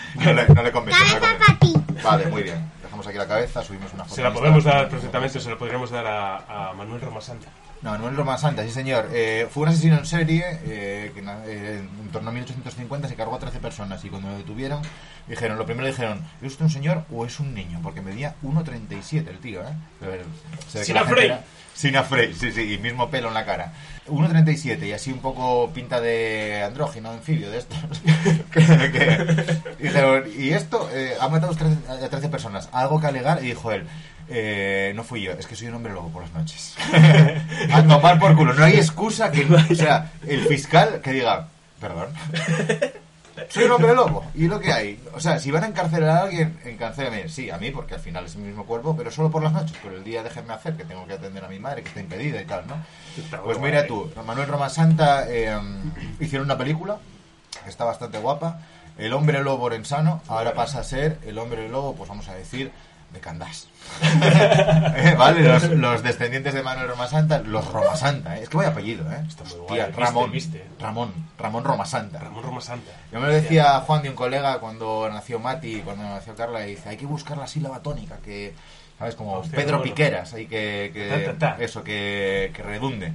no, 0.16 0.32
le, 0.32 0.48
no 0.48 0.62
le 0.62 0.72
convence. 0.72 0.98
no 1.00 1.04
le 1.14 1.20
Cabeza 1.20 1.20
convence. 1.20 1.44
para 1.46 1.58
ti. 1.58 1.74
Vale, 2.02 2.26
muy 2.26 2.42
bien. 2.42 2.70
Dejamos 2.82 3.06
aquí 3.06 3.18
la 3.18 3.26
cabeza, 3.28 3.62
subimos 3.62 3.92
una 3.94 4.04
foto. 4.04 4.14
Se 4.16 4.22
la 4.22 4.32
podemos 4.32 4.64
dar 4.64 4.88
perfectamente, 4.88 5.40
se 5.40 5.48
la 5.50 5.56
podríamos 5.56 5.90
dar 5.90 6.06
a, 6.06 6.70
a 6.70 6.72
Manuel 6.74 7.00
Romasanta. 7.00 7.48
No, 7.82 7.92
Manuel 7.92 8.14
Roma 8.14 8.36
Santa, 8.36 8.62
sí 8.62 8.70
señor. 8.70 9.08
Eh, 9.12 9.46
fue 9.50 9.62
un 9.62 9.70
asesino 9.70 9.96
en 9.96 10.04
serie 10.04 10.44
eh, 10.64 11.12
que 11.14 11.20
eh, 11.20 11.78
en 11.78 12.08
torno 12.12 12.28
a 12.28 12.32
1850 12.32 13.08
se 13.08 13.14
cargó 13.14 13.36
a 13.36 13.38
13 13.38 13.58
personas 13.58 14.04
y 14.04 14.10
cuando 14.10 14.28
lo 14.28 14.36
detuvieron 14.36 14.82
dijeron, 15.26 15.56
lo 15.56 15.64
primero 15.64 15.86
dijeron, 15.86 16.22
¿es 16.42 16.48
usted 16.52 16.66
un 16.66 16.70
señor 16.70 17.04
o 17.10 17.24
es 17.24 17.40
un 17.40 17.54
niño? 17.54 17.80
Porque 17.82 18.02
medía 18.02 18.34
1,37 18.42 19.28
el 19.28 19.38
tío, 19.38 19.62
¿eh? 19.62 19.72
Pero 19.98 20.24
se 20.68 20.78
ve 20.80 20.80
que 20.80 20.84
Sin 20.84 20.94
la 20.94 21.00
gente 21.00 21.12
afrey. 21.14 21.26
era- 21.26 21.44
Sin 21.74 21.96
afrey, 21.96 22.34
sí, 22.34 22.52
sí, 22.52 22.74
y 22.74 22.78
mismo 22.78 23.08
pelo 23.10 23.28
en 23.28 23.34
la 23.34 23.46
cara. 23.46 23.72
1,37 24.08 24.86
y 24.86 24.92
así 24.92 25.10
un 25.12 25.20
poco 25.20 25.70
pinta 25.72 26.00
de 26.02 26.62
andrógino, 26.64 27.10
anfibio 27.10 27.50
de 27.50 27.58
estos. 27.58 27.78
que, 28.52 28.60
que- 28.60 29.56
dijeron, 29.78 30.24
y 30.36 30.50
esto 30.50 30.90
eh, 30.92 31.14
ha 31.18 31.28
matado 31.28 31.52
a 31.52 31.56
13, 31.56 32.04
a 32.04 32.08
13 32.10 32.28
personas, 32.28 32.68
algo 32.72 33.00
que 33.00 33.06
alegar, 33.06 33.42
y 33.42 33.46
dijo 33.46 33.72
él, 33.72 33.86
eh, 34.30 34.92
no 34.94 35.02
fui 35.02 35.22
yo, 35.22 35.32
es 35.32 35.46
que 35.46 35.56
soy 35.56 35.68
un 35.68 35.74
hombre 35.74 35.92
lobo 35.92 36.08
por 36.08 36.22
las 36.22 36.32
noches. 36.32 36.76
a 37.72 37.82
tomar 37.82 38.18
por 38.18 38.36
culo, 38.36 38.54
no 38.54 38.64
hay 38.64 38.74
excusa 38.74 39.30
que, 39.30 39.44
o 39.44 39.74
sea, 39.74 40.12
el 40.26 40.46
fiscal 40.46 41.00
que 41.02 41.12
diga, 41.12 41.48
perdón. 41.80 42.08
Soy 43.48 43.64
un 43.64 43.72
hombre 43.72 43.94
lobo. 43.94 44.24
¿Y 44.34 44.46
lo 44.46 44.60
que 44.60 44.72
hay? 44.72 45.02
O 45.14 45.20
sea, 45.20 45.38
si 45.38 45.50
van 45.50 45.64
a 45.64 45.66
encarcelar 45.66 46.10
a 46.10 46.22
alguien, 46.22 46.58
encarcélame. 46.64 47.28
Sí, 47.28 47.50
a 47.50 47.58
mí, 47.58 47.70
porque 47.70 47.94
al 47.94 48.00
final 48.00 48.26
es 48.26 48.34
el 48.36 48.42
mismo 48.42 48.64
cuerpo, 48.66 48.94
pero 48.96 49.10
solo 49.10 49.30
por 49.30 49.42
las 49.42 49.52
noches. 49.52 49.76
Por 49.78 49.92
el 49.92 50.04
día 50.04 50.22
déjenme 50.22 50.52
hacer, 50.52 50.76
que 50.76 50.84
tengo 50.84 51.06
que 51.06 51.14
atender 51.14 51.44
a 51.44 51.48
mi 51.48 51.58
madre, 51.58 51.82
que 51.82 51.88
está 51.88 52.00
impedida 52.00 52.40
y 52.40 52.44
tal, 52.44 52.66
¿no? 52.66 52.76
Pues 53.42 53.58
mira 53.58 53.86
tú, 53.86 54.10
Manuel 54.24 54.48
Roma 54.48 54.68
Santa 54.68 55.24
eh, 55.28 55.58
hicieron 56.20 56.46
una 56.46 56.58
película, 56.58 56.98
está 57.66 57.84
bastante 57.84 58.18
guapa. 58.18 58.60
El 58.98 59.12
hombre 59.14 59.42
lobo 59.42 59.64
orensano, 59.64 60.22
ahora 60.28 60.52
pasa 60.52 60.80
a 60.80 60.84
ser 60.84 61.18
el 61.24 61.38
hombre 61.38 61.68
lobo, 61.68 61.94
pues 61.94 62.08
vamos 62.08 62.28
a 62.28 62.34
decir, 62.34 62.70
de 63.12 63.20
Candás. 63.20 63.66
Eh, 64.02 65.14
¿Vale? 65.18 65.42
Los, 65.42 65.64
los 65.70 66.02
descendientes 66.02 66.54
de 66.54 66.62
Manuel 66.62 66.88
Roma 66.88 67.08
Santa, 67.08 67.38
los 67.40 67.66
Roma 67.72 67.96
Santa, 67.96 68.38
¿eh? 68.38 68.42
es 68.44 68.48
que 68.48 68.56
vaya 68.56 68.70
apellido, 68.70 69.10
¿eh? 69.10 69.22
Está 69.28 69.44
muy 69.44 69.54
Hostia, 69.60 69.86
guay, 69.86 69.92
Ramón, 69.96 70.30
viste. 70.30 70.64
Ramón, 70.78 71.12
Ramón 71.38 71.64
Roma 71.64 71.84
Santa. 71.86 72.18
Ramón 72.20 72.44
Romasanta. 72.44 72.92
Yo 73.12 73.20
me 73.20 73.26
lo 73.26 73.32
decía 73.32 73.80
Juan 73.80 74.02
de 74.02 74.10
un 74.10 74.14
colega 74.16 74.58
cuando 74.60 75.08
nació 75.12 75.38
Mati, 75.40 75.80
cuando 75.80 76.04
nació 76.04 76.34
Carla, 76.34 76.66
y 76.66 76.70
dice, 76.70 76.88
hay 76.90 76.96
que 76.96 77.06
buscar 77.06 77.36
la 77.36 77.46
sílaba 77.46 77.80
tónica, 77.80 78.18
que, 78.24 78.54
¿sabes? 78.98 79.14
Como 79.16 79.32
Hostia, 79.38 79.56
Pedro 79.56 79.78
bueno. 79.78 79.92
Piqueras, 79.94 80.32
hay 80.34 80.46
que, 80.46 80.90
que- 80.94 81.08
Ta, 81.08 81.32
ta, 81.38 81.56
ta. 81.56 81.62
eso, 81.64 81.82
que, 81.82 82.52
que 82.54 82.62
redunde. 82.62 83.12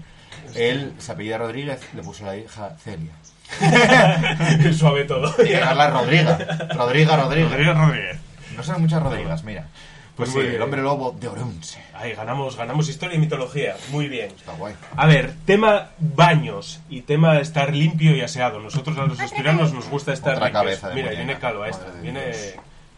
Él 0.55 0.93
se 0.99 1.11
apellida 1.13 1.37
Rodríguez, 1.37 1.79
le 1.93 2.01
puso 2.03 2.25
a 2.25 2.27
la 2.29 2.37
hija 2.37 2.75
Celia. 2.83 3.11
Suave 4.77 5.05
todo. 5.05 5.33
Y 5.43 5.51
Carla 5.53 5.89
Rodríguez. 5.91 6.37
Rodriga, 6.75 7.15
Rodríguez. 7.15 7.51
Rodríguez 7.51 7.77
Rodríguez. 7.77 8.17
No 8.55 8.63
son 8.63 8.81
muchas 8.81 9.01
Rodríguez, 9.03 9.43
mira. 9.43 9.67
Pues 10.15 10.31
sí, 10.31 10.39
el 10.39 10.61
hombre 10.61 10.81
lobo 10.81 11.11
de 11.19 11.27
Orense. 11.27 11.83
Ahí 11.93 12.13
ganamos, 12.13 12.55
ganamos 12.55 12.87
historia 12.87 13.15
y 13.17 13.19
mitología. 13.19 13.75
Muy 13.89 14.07
bien. 14.07 14.27
Está 14.27 14.53
guay. 14.53 14.73
A 14.95 15.05
ver, 15.07 15.33
tema 15.45 15.89
baños 15.99 16.79
y 16.89 17.01
tema 17.01 17.37
estar 17.39 17.73
limpio 17.75 18.15
y 18.15 18.21
aseado. 18.21 18.61
Nosotros 18.61 18.97
a 18.97 19.05
los 19.07 19.19
asturianos 19.19 19.73
nos 19.73 19.89
gusta 19.89 20.13
estar 20.13 20.35
Otra 20.35 20.45
limpios. 20.47 20.63
cabeza 20.63 20.87
de 20.89 20.95
Mira, 20.95 21.07
muñeca. 21.07 21.25
viene 21.25 21.39
calva 21.41 21.67
esta. 21.67 21.83
Madre 21.87 21.95
de 21.97 22.01
Viene, 22.01 22.31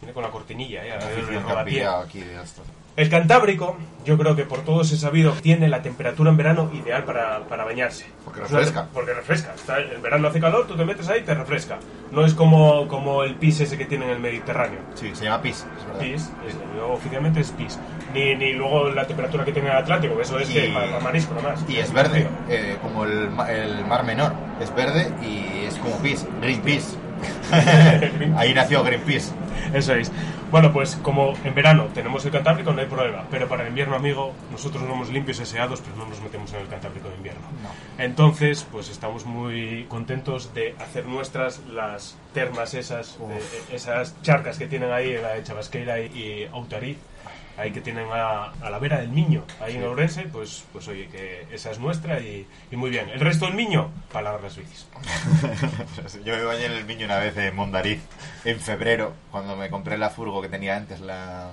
viene 0.00 0.12
con 0.14 0.22
la 0.22 0.30
cortinilla, 0.30 0.84
eh, 0.86 0.98
pillado 1.64 2.02
aquí 2.02 2.20
de 2.20 2.40
esto. 2.40 2.62
El 2.98 3.08
Cantábrico, 3.08 3.76
yo 4.04 4.18
creo 4.18 4.34
que 4.34 4.42
por 4.42 4.60
todos 4.64 4.90
he 4.90 4.96
sabido, 4.96 5.30
tiene 5.32 5.68
la 5.68 5.82
temperatura 5.82 6.30
en 6.30 6.36
verano 6.36 6.68
ideal 6.74 7.04
para, 7.04 7.44
para 7.48 7.64
bañarse. 7.64 8.06
Porque 8.24 8.40
refresca. 8.40 8.88
Porque 8.92 9.14
refresca. 9.14 9.54
Está- 9.54 9.78
en 9.80 10.02
verano 10.02 10.26
hace 10.26 10.40
calor, 10.40 10.66
tú 10.66 10.74
te 10.76 10.84
metes 10.84 11.08
ahí 11.08 11.20
y 11.20 11.22
te 11.22 11.32
refresca. 11.32 11.78
No 12.10 12.26
es 12.26 12.34
como, 12.34 12.88
como 12.88 13.22
el 13.22 13.36
pis 13.36 13.60
ese 13.60 13.78
que 13.78 13.84
tiene 13.84 14.06
en 14.06 14.10
el 14.10 14.18
Mediterráneo. 14.18 14.80
Sí, 14.96 15.12
se 15.14 15.24
llama 15.26 15.40
PIS, 15.42 15.58
es 15.78 15.86
verdad. 15.86 16.00
Pis, 16.00 16.30
es- 16.48 16.56
oficialmente 16.90 17.40
es 17.40 17.50
pis. 17.52 17.78
Ni, 18.12 18.34
ni 18.34 18.52
luego 18.54 18.88
la 18.90 19.06
temperatura 19.06 19.44
que 19.44 19.52
tiene 19.52 19.68
el 19.70 19.76
Atlántico, 19.76 20.20
eso 20.20 20.36
es 20.40 20.48
que 20.48 20.66
Y- 20.66 20.72
para, 20.72 20.86
para 20.88 21.00
marisco 21.00 21.34
nomás. 21.34 21.64
Y 21.68 21.76
es 21.76 21.92
verde, 21.92 22.26
eh, 22.48 22.76
como 22.82 23.04
el, 23.04 23.30
ma- 23.30 23.48
el 23.52 23.84
mar 23.86 24.02
menor. 24.04 24.32
Es 24.60 24.74
verde 24.74 25.12
y 25.22 25.66
es 25.66 25.76
como 25.76 25.96
pis, 25.98 26.26
Greenpeace. 26.42 26.96
Ahí 28.36 28.54
nació 28.54 28.82
Greenpeace. 28.82 29.32
Eso 29.72 29.94
es. 29.94 30.10
Bueno, 30.50 30.72
pues 30.72 30.96
como 31.02 31.34
en 31.44 31.54
verano 31.54 31.88
tenemos 31.92 32.24
el 32.24 32.30
Cantábrico, 32.32 32.72
no 32.72 32.80
hay 32.80 32.86
problema. 32.86 33.24
Pero 33.30 33.48
para 33.48 33.62
el 33.64 33.68
invierno, 33.68 33.94
amigo, 33.96 34.32
nosotros 34.50 34.82
somos 34.86 35.10
limpios 35.10 35.38
y 35.40 35.42
aseados, 35.42 35.82
pero 35.82 35.96
no 35.96 36.06
nos 36.08 36.20
metemos 36.22 36.50
en 36.54 36.60
el 36.60 36.68
Cantábrico 36.68 37.08
de 37.10 37.16
invierno. 37.16 37.42
Entonces, 37.98 38.66
pues 38.72 38.88
estamos 38.88 39.26
muy 39.26 39.84
contentos 39.88 40.54
de 40.54 40.74
hacer 40.80 41.04
nuestras 41.06 41.60
las 41.66 42.16
termas 42.32 42.72
esas, 42.74 43.18
de- 43.28 43.76
esas 43.76 44.14
charcas 44.22 44.58
que 44.58 44.66
tienen 44.66 44.90
ahí 44.90 45.12
en 45.14 45.22
la 45.22 45.30
de 45.34 45.42
Chabasqueira 45.44 46.00
y, 46.00 46.04
y 46.06 46.48
Outariz. 46.52 46.96
Ahí 47.58 47.72
que 47.72 47.80
tienen 47.80 48.06
a, 48.12 48.52
a 48.52 48.70
la 48.70 48.78
vera 48.78 49.00
del 49.00 49.08
Miño, 49.08 49.44
ahí 49.60 49.76
en 49.76 49.82
Ourense, 49.82 50.22
pues, 50.22 50.64
pues 50.72 50.86
oye, 50.86 51.08
que 51.08 51.46
esa 51.52 51.72
es 51.72 51.80
nuestra 51.80 52.20
y, 52.20 52.46
y 52.70 52.76
muy 52.76 52.88
bien. 52.88 53.08
El 53.08 53.18
resto 53.18 53.46
del 53.46 53.54
Miño, 53.54 53.90
para 54.12 54.40
las 54.40 54.56
bicis. 54.56 54.86
Yo 56.24 56.36
me 56.36 56.44
bañé 56.44 56.66
en 56.66 56.72
el 56.72 56.84
Miño 56.84 57.06
una 57.06 57.18
vez 57.18 57.36
en 57.36 57.56
Mondariz, 57.56 58.00
en 58.44 58.60
febrero, 58.60 59.12
cuando 59.32 59.56
me 59.56 59.70
compré 59.70 59.98
la 59.98 60.10
furgo 60.10 60.40
que 60.40 60.48
tenía 60.48 60.76
antes, 60.76 61.00
la, 61.00 61.50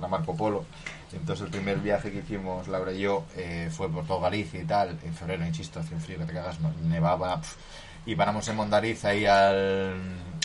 la 0.00 0.08
Marco 0.08 0.36
Polo. 0.36 0.66
Entonces 1.12 1.46
el 1.46 1.50
primer 1.50 1.78
viaje 1.78 2.12
que 2.12 2.18
hicimos 2.18 2.68
Laura 2.68 2.92
y 2.92 3.00
yo 3.00 3.24
eh, 3.34 3.70
fue 3.72 3.88
por 3.90 4.06
todo 4.06 4.20
Galicia 4.20 4.60
y 4.60 4.64
tal, 4.64 4.98
en 5.02 5.14
febrero, 5.14 5.46
insisto, 5.46 5.80
hacía 5.80 5.96
un 5.96 6.02
frío 6.02 6.18
que 6.18 6.26
te 6.26 6.32
cagas, 6.34 6.58
nevaba, 6.82 7.40
pf, 7.40 7.56
y 8.04 8.14
paramos 8.14 8.46
en 8.48 8.56
Mondariz 8.56 9.04
ahí 9.04 9.24
al, 9.24 9.96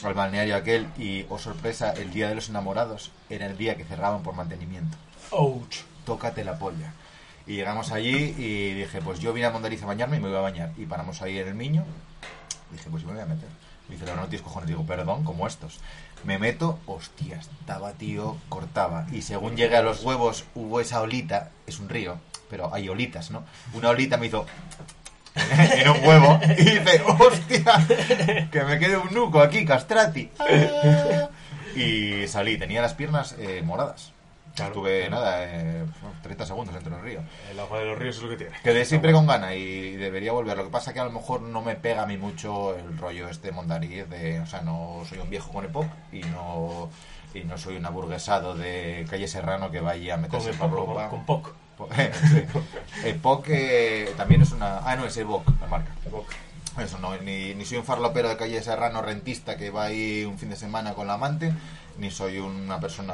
al 0.08 0.14
balneario 0.14 0.56
aquel 0.56 0.88
y, 0.98 1.26
oh 1.30 1.40
sorpresa, 1.40 1.92
el 1.94 2.12
día 2.12 2.30
de 2.30 2.36
los 2.36 2.50
enamorados 2.50 3.12
era 3.30 3.46
el 3.46 3.58
día 3.58 3.76
que 3.76 3.86
cerraban 3.86 4.24
por 4.24 4.36
mantenimiento. 4.36 4.98
Ouch. 5.32 5.82
Tócate 6.06 6.44
la 6.44 6.58
polla. 6.58 6.94
Y 7.46 7.56
llegamos 7.56 7.92
allí 7.92 8.36
y 8.38 8.74
dije, 8.74 9.02
pues 9.02 9.20
yo 9.20 9.34
vine 9.34 9.48
a 9.48 9.52
Mondariz 9.52 9.84
a 9.84 9.86
bañarme 9.86 10.18
y 10.18 10.20
me 10.20 10.30
voy 10.30 10.38
a 10.38 10.42
bañar. 10.42 10.72
Y 10.78 10.86
paramos 10.86 11.22
ahí 11.22 11.38
en 11.38 11.48
el 11.48 11.56
Miño. 11.56 11.84
Dije, 12.72 12.90
pues 12.90 13.04
yo 13.04 13.10
me 13.10 13.16
voy 13.16 13.24
a 13.24 13.26
meter. 13.26 13.50
Dice, 13.90 14.06
no, 14.06 14.16
no 14.16 14.28
tienes 14.28 14.42
cojones. 14.42 14.70
Digo, 14.70 14.86
perdón, 14.86 15.24
como 15.24 15.46
estos. 15.46 15.80
Me 16.24 16.40
meto, 16.40 16.80
hostia, 16.86 17.38
estaba, 17.38 17.92
tío, 17.94 18.38
cortaba. 18.48 19.06
Y 19.12 19.24
según 19.24 19.58
llegué 19.58 19.76
a 19.76 19.82
los 19.82 20.04
huevos, 20.04 20.46
hubo 20.56 20.80
esa 20.80 21.02
olita, 21.02 21.52
es 21.68 21.80
un 21.80 21.90
río, 21.90 22.18
pero 22.50 22.74
hay 22.74 22.88
olitas, 22.88 23.30
¿no? 23.30 23.44
Una 23.74 23.90
olita 23.90 24.16
me 24.16 24.28
hizo 24.28 24.46
en 25.78 25.90
un 25.90 26.04
huevo 26.08 26.40
y 26.58 26.64
dice, 26.64 27.02
hostia, 27.20 28.48
que 28.52 28.64
me 28.64 28.78
quede 28.80 28.98
un 28.98 29.14
nuco 29.14 29.40
aquí, 29.42 29.66
castrati. 29.66 30.30
Ah. 30.40 31.30
Y 31.76 32.28
salí, 32.28 32.58
tenía 32.58 32.82
las 32.82 32.94
piernas 32.94 33.36
eh, 33.40 33.62
moradas. 33.64 34.12
Claro, 34.56 34.70
Estuve, 34.74 35.08
claro. 35.08 35.16
nada, 35.16 35.44
eh, 35.46 35.84
30 36.22 36.46
segundos 36.46 36.76
dentro 36.76 36.96
del 36.96 37.04
río. 37.04 37.22
El 37.50 37.60
agua 37.60 37.80
de 37.80 37.86
los 37.86 37.98
ríos 37.98 38.18
es 38.18 38.22
lo 38.22 38.30
que 38.30 38.36
tiene. 38.38 38.54
Quedé 38.64 38.86
siempre 38.86 39.12
con 39.12 39.26
gana 39.26 39.56
y 39.56 39.94
debería 39.96 40.32
volver. 40.32 40.56
Lo 40.56 40.66
que 40.66 40.70
pasa 40.70 40.94
que 40.94 41.00
a 41.00 41.06
lo 41.06 41.12
mejor 41.12 41.42
no 41.42 41.64
me 41.64 41.76
pega 41.76 42.04
a 42.04 42.06
mí 42.06 42.18
mucho 42.18 42.78
el 42.78 42.96
rollo 43.00 43.28
este 43.30 43.52
mondariz 43.52 44.08
de, 44.10 44.40
o 44.42 44.46
sea, 44.46 44.62
no 44.62 45.02
soy 45.10 45.18
un 45.18 45.32
viejo 45.32 45.52
con 45.52 45.66
EPOC 45.66 45.88
y 46.12 46.20
no 46.20 46.90
y 47.34 47.44
no 47.46 47.58
soy 47.58 47.78
un 47.78 47.86
aburguesado 47.88 48.54
de 48.54 49.08
calle 49.10 49.28
Serrano 49.28 49.72
que 49.72 49.80
vaya 49.80 50.14
a 50.14 50.18
Con, 50.18 50.22
meterse 50.22 50.52
el 50.52 50.56
por 50.58 50.70
poco, 50.70 50.86
ropa. 50.94 51.10
con, 51.10 51.26
con 51.26 51.26
POC. 51.26 51.56
Po- 51.88 51.90
sí. 52.30 52.44
EPOC 53.06 53.46
eh, 53.50 54.14
también 54.18 54.42
es 54.42 54.52
una, 54.52 54.80
ah 54.80 54.96
no 54.96 55.06
es 55.06 55.16
EVOC 55.18 55.44
la 55.62 55.68
marca. 55.68 55.92
Eso 56.84 56.98
no, 56.98 57.16
ni, 57.18 57.54
ni 57.54 57.66
soy 57.66 57.78
un 57.78 57.84
farlopero 57.86 58.30
de 58.30 58.38
calle 58.38 58.62
Serrano 58.64 59.02
rentista 59.04 59.58
que 59.58 59.70
va 59.70 59.84
ahí 59.86 60.26
un 60.26 60.40
fin 60.40 60.50
de 60.50 60.56
semana 60.56 60.94
con 60.96 61.06
la 61.06 61.14
amante, 61.14 61.54
ni 62.00 62.10
soy 62.10 62.40
una 62.40 62.80
persona 62.80 63.14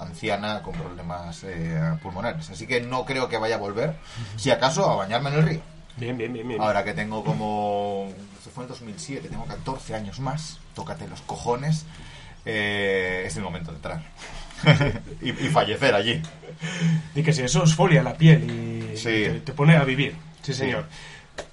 anciana 0.00 0.62
con 0.62 0.72
problemas 0.74 1.44
eh, 1.44 1.80
pulmonares. 2.02 2.50
Así 2.50 2.66
que 2.66 2.80
no 2.80 3.04
creo 3.04 3.28
que 3.28 3.38
vaya 3.38 3.54
a 3.54 3.58
volver, 3.58 3.94
si 4.36 4.50
acaso, 4.50 4.90
a 4.90 4.96
bañarme 4.96 5.30
en 5.30 5.34
el 5.36 5.42
río. 5.44 5.60
Bien, 5.96 6.18
bien, 6.18 6.32
bien, 6.32 6.48
bien. 6.48 6.60
Ahora 6.60 6.82
que 6.84 6.94
tengo 6.94 7.22
como. 7.24 8.08
Se 8.42 8.50
fue 8.50 8.64
en 8.64 8.68
2007, 8.68 9.28
tengo 9.28 9.44
14 9.46 9.94
años 9.94 10.18
más, 10.20 10.58
tócate 10.74 11.06
los 11.08 11.20
cojones, 11.22 11.84
eh, 12.44 13.22
es 13.26 13.36
el 13.36 13.42
momento 13.44 13.70
de 13.70 13.76
entrar. 13.76 14.02
y, 15.22 15.30
y 15.30 15.48
fallecer 15.50 15.94
allí. 15.94 16.22
Y 17.14 17.22
que 17.22 17.32
si 17.32 17.42
eso 17.42 17.64
esfolia 17.64 18.02
la 18.02 18.14
piel 18.14 18.90
y 18.92 18.96
Sí. 18.96 19.04
te, 19.04 19.30
te 19.44 19.52
pone 19.52 19.76
a 19.76 19.84
vivir. 19.84 20.14
Sí, 20.42 20.52
Sí. 20.52 20.60
señor. 20.60 20.86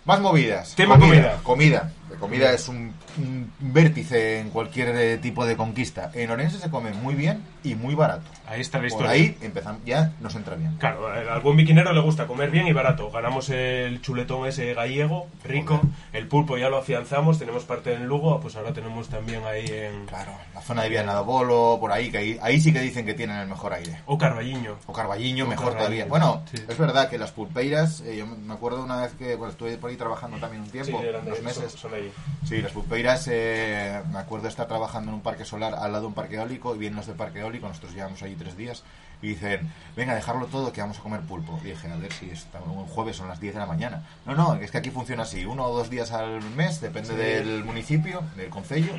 Más 0.05 0.19
movidas. 0.21 0.75
Tema 0.75 0.97
comida. 0.99 1.39
Comida. 1.43 1.91
Comida 2.23 2.53
es 2.53 2.67
un, 2.67 2.93
un 3.17 3.51
vértice 3.59 4.39
en 4.39 4.49
cualquier 4.49 4.89
eh, 4.95 5.17
tipo 5.17 5.45
de 5.45 5.55
conquista. 5.57 6.11
En 6.13 6.29
Orense 6.31 6.57
se 6.59 6.69
come 6.69 6.91
muy 6.91 7.15
bien 7.15 7.43
y 7.63 7.75
muy 7.75 7.95
barato. 7.95 8.23
Ahí 8.47 8.61
está 8.61 8.77
la 8.77 8.81
Por 8.83 8.87
historia. 8.87 9.11
ahí 9.11 9.37
empezamos, 9.41 9.81
ya 9.85 10.13
nos 10.19 10.35
entra 10.35 10.55
bien. 10.55 10.75
Claro, 10.77 11.07
al 11.07 11.39
buen 11.41 11.57
biquinero 11.57 11.93
le 11.93 12.01
gusta 12.01 12.27
comer 12.27 12.51
bien 12.51 12.67
y 12.67 12.73
barato. 12.73 13.09
Ganamos 13.11 13.49
el 13.49 14.01
chuletón 14.01 14.47
ese 14.47 14.73
gallego, 14.73 15.27
rico. 15.43 15.81
El 16.11 16.27
pulpo 16.27 16.57
ya 16.57 16.69
lo 16.69 16.77
afianzamos, 16.77 17.39
tenemos 17.39 17.63
parte 17.63 17.93
en 17.93 18.05
Lugo, 18.07 18.39
pues 18.39 18.55
ahora 18.55 18.73
tenemos 18.73 19.07
también 19.09 19.43
ahí 19.45 19.65
en... 19.67 20.05
Claro, 20.05 20.31
la 20.53 20.61
zona 20.61 20.83
de 20.83 20.89
Vianadobolo, 20.89 21.77
por 21.79 21.91
ahí, 21.91 22.11
que 22.11 22.17
ahí, 22.17 22.39
ahí 22.41 22.59
sí 22.59 22.73
que 22.73 22.79
dicen 22.81 23.05
que 23.05 23.13
tienen 23.13 23.37
el 23.37 23.47
mejor 23.47 23.73
aire. 23.73 24.01
O 24.05 24.17
Carballiño. 24.17 24.75
O 24.87 24.93
Carballiño, 24.93 25.45
mejor 25.45 25.73
Carballiño, 25.73 26.05
todavía. 26.05 26.05
Bueno, 26.05 26.43
sí. 26.51 26.63
es 26.67 26.77
verdad 26.77 27.09
que 27.09 27.17
las 27.17 27.31
pulpeiras, 27.31 28.01
eh, 28.01 28.17
yo 28.17 28.25
me 28.27 28.53
acuerdo 28.53 28.83
una 28.83 29.01
vez 29.01 29.13
que 29.13 29.35
bueno, 29.35 29.51
estuve 29.51 29.77
por 29.77 29.89
ahí 29.89 29.95
trabajando 29.97 30.37
también 30.37 30.63
un 30.63 30.69
tiempo, 30.69 31.01
eran 31.01 31.25
de- 31.25 31.31
unos 31.31 31.37
son, 31.37 31.45
meses. 31.45 31.71
son 31.79 31.91
de 31.91 31.97
allí. 31.97 32.11
Sí, 32.47 32.61
las 32.61 32.71
pulpeiras, 32.71 33.27
eh, 33.31 34.01
me 34.11 34.19
acuerdo 34.19 34.47
estar 34.47 34.67
trabajando 34.67 35.09
en 35.09 35.15
un 35.15 35.21
parque 35.21 35.45
solar 35.45 35.75
al 35.75 35.91
lado 35.91 36.01
de 36.01 36.07
un 36.07 36.13
parque 36.13 36.35
eólico 36.35 36.75
y 36.75 36.79
vienen 36.79 36.97
los 36.97 37.07
del 37.07 37.15
parque 37.15 37.39
eólico, 37.39 37.67
nosotros 37.67 37.93
llevamos 37.93 38.21
allí 38.21 38.35
tres 38.35 38.57
días 38.57 38.83
y 39.23 39.29
dicen, 39.29 39.71
venga, 39.95 40.13
dejarlo 40.13 40.45
todo 40.47 40.71
que 40.73 40.81
vamos 40.81 40.99
a 40.99 41.01
comer 41.01 41.21
pulpo. 41.21 41.59
Y 41.63 41.67
dije, 41.69 41.89
a 41.91 41.95
ver 41.95 42.11
si 42.13 42.29
es 42.29 42.45
un 42.65 42.85
jueves 42.85 43.15
son 43.15 43.29
las 43.29 43.39
10 43.39 43.53
de 43.55 43.59
la 43.61 43.65
mañana. 43.65 44.03
No, 44.25 44.35
no, 44.35 44.55
es 44.55 44.69
que 44.69 44.77
aquí 44.77 44.91
funciona 44.91 45.23
así, 45.23 45.45
uno 45.45 45.63
o 45.65 45.75
dos 45.77 45.89
días 45.89 46.11
al 46.11 46.41
mes, 46.51 46.81
depende 46.81 47.09
Sí. 47.09 47.15
del 47.15 47.63
municipio, 47.63 48.21
del 48.35 48.49
concello, 48.49 48.91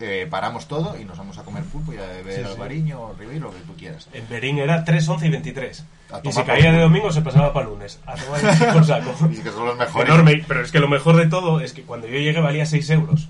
eh, 0.00 0.26
paramos 0.30 0.68
todo 0.68 0.96
y 1.00 1.04
nos 1.04 1.16
vamos 1.18 1.38
a 1.38 1.42
comer 1.44 1.64
pulpo 1.64 1.92
y 1.92 1.96
a 1.96 2.02
beber 2.02 2.34
Sí, 2.36 2.40
sí. 2.44 2.46
albariño, 2.46 3.14
ribey, 3.18 3.38
lo 3.40 3.50
que 3.50 3.60
tú 3.60 3.74
quieras. 3.74 4.06
En 4.12 4.28
Berín 4.28 4.58
era 4.58 4.84
3, 4.84 5.08
11 5.08 5.26
y 5.26 5.30
23. 5.30 5.84
A 6.12 6.20
Y 6.22 6.30
si 6.32 6.42
caía 6.42 6.72
de 6.72 6.80
domingo 6.80 7.10
se 7.10 7.22
pasaba 7.22 7.52
para 7.52 7.66
lunes. 7.66 7.98
A 8.04 8.14
tomar 8.16 8.40
el 8.44 8.72
por 8.74 8.84
saco. 8.84 9.14
Y 9.32 9.36
que 9.38 9.50
son 9.50 9.64
los 9.66 9.76
mejores. 9.78 10.08
Enorme, 10.08 10.44
pero 10.46 10.62
es 10.62 10.70
que 10.70 10.80
lo 10.80 10.88
mejor 10.88 11.16
de 11.16 11.26
todo 11.26 11.60
es 11.60 11.72
que 11.72 11.82
cuando 11.84 12.06
yo 12.06 12.18
llegué 12.18 12.40
valía 12.40 12.66
6 12.66 12.90
euros. 12.90 13.28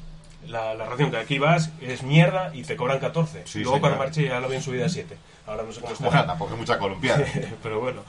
La, 0.49 0.75
la 0.75 0.85
ración 0.85 1.13
que 1.13 1.17
aquí 1.17 1.39
vas 1.39 1.71
es 1.81 2.03
mierda 2.03 2.51
y 2.53 2.65
te 2.65 2.75
cobran 2.75 2.99
14. 2.99 3.43
Sí, 3.45 3.61
Luego 3.61 3.79
cuando 3.79 3.99
señor. 3.99 4.07
marché 4.09 4.25
ya 4.27 4.41
lo 4.41 4.47
habían 4.47 4.63
subido 4.63 4.85
a 4.85 4.89
7. 4.89 5.17
Ahora 5.51 5.65
no 5.65 5.73
sé 5.73 5.81
cómo 5.81 5.93
está. 5.93 6.07
Bueno, 6.07 6.27
tampoco 6.27 6.53
es 6.55 6.61
mucha 6.61 6.79
columpiada. 6.79 7.25
pero 7.63 7.81
bueno. 7.81 8.03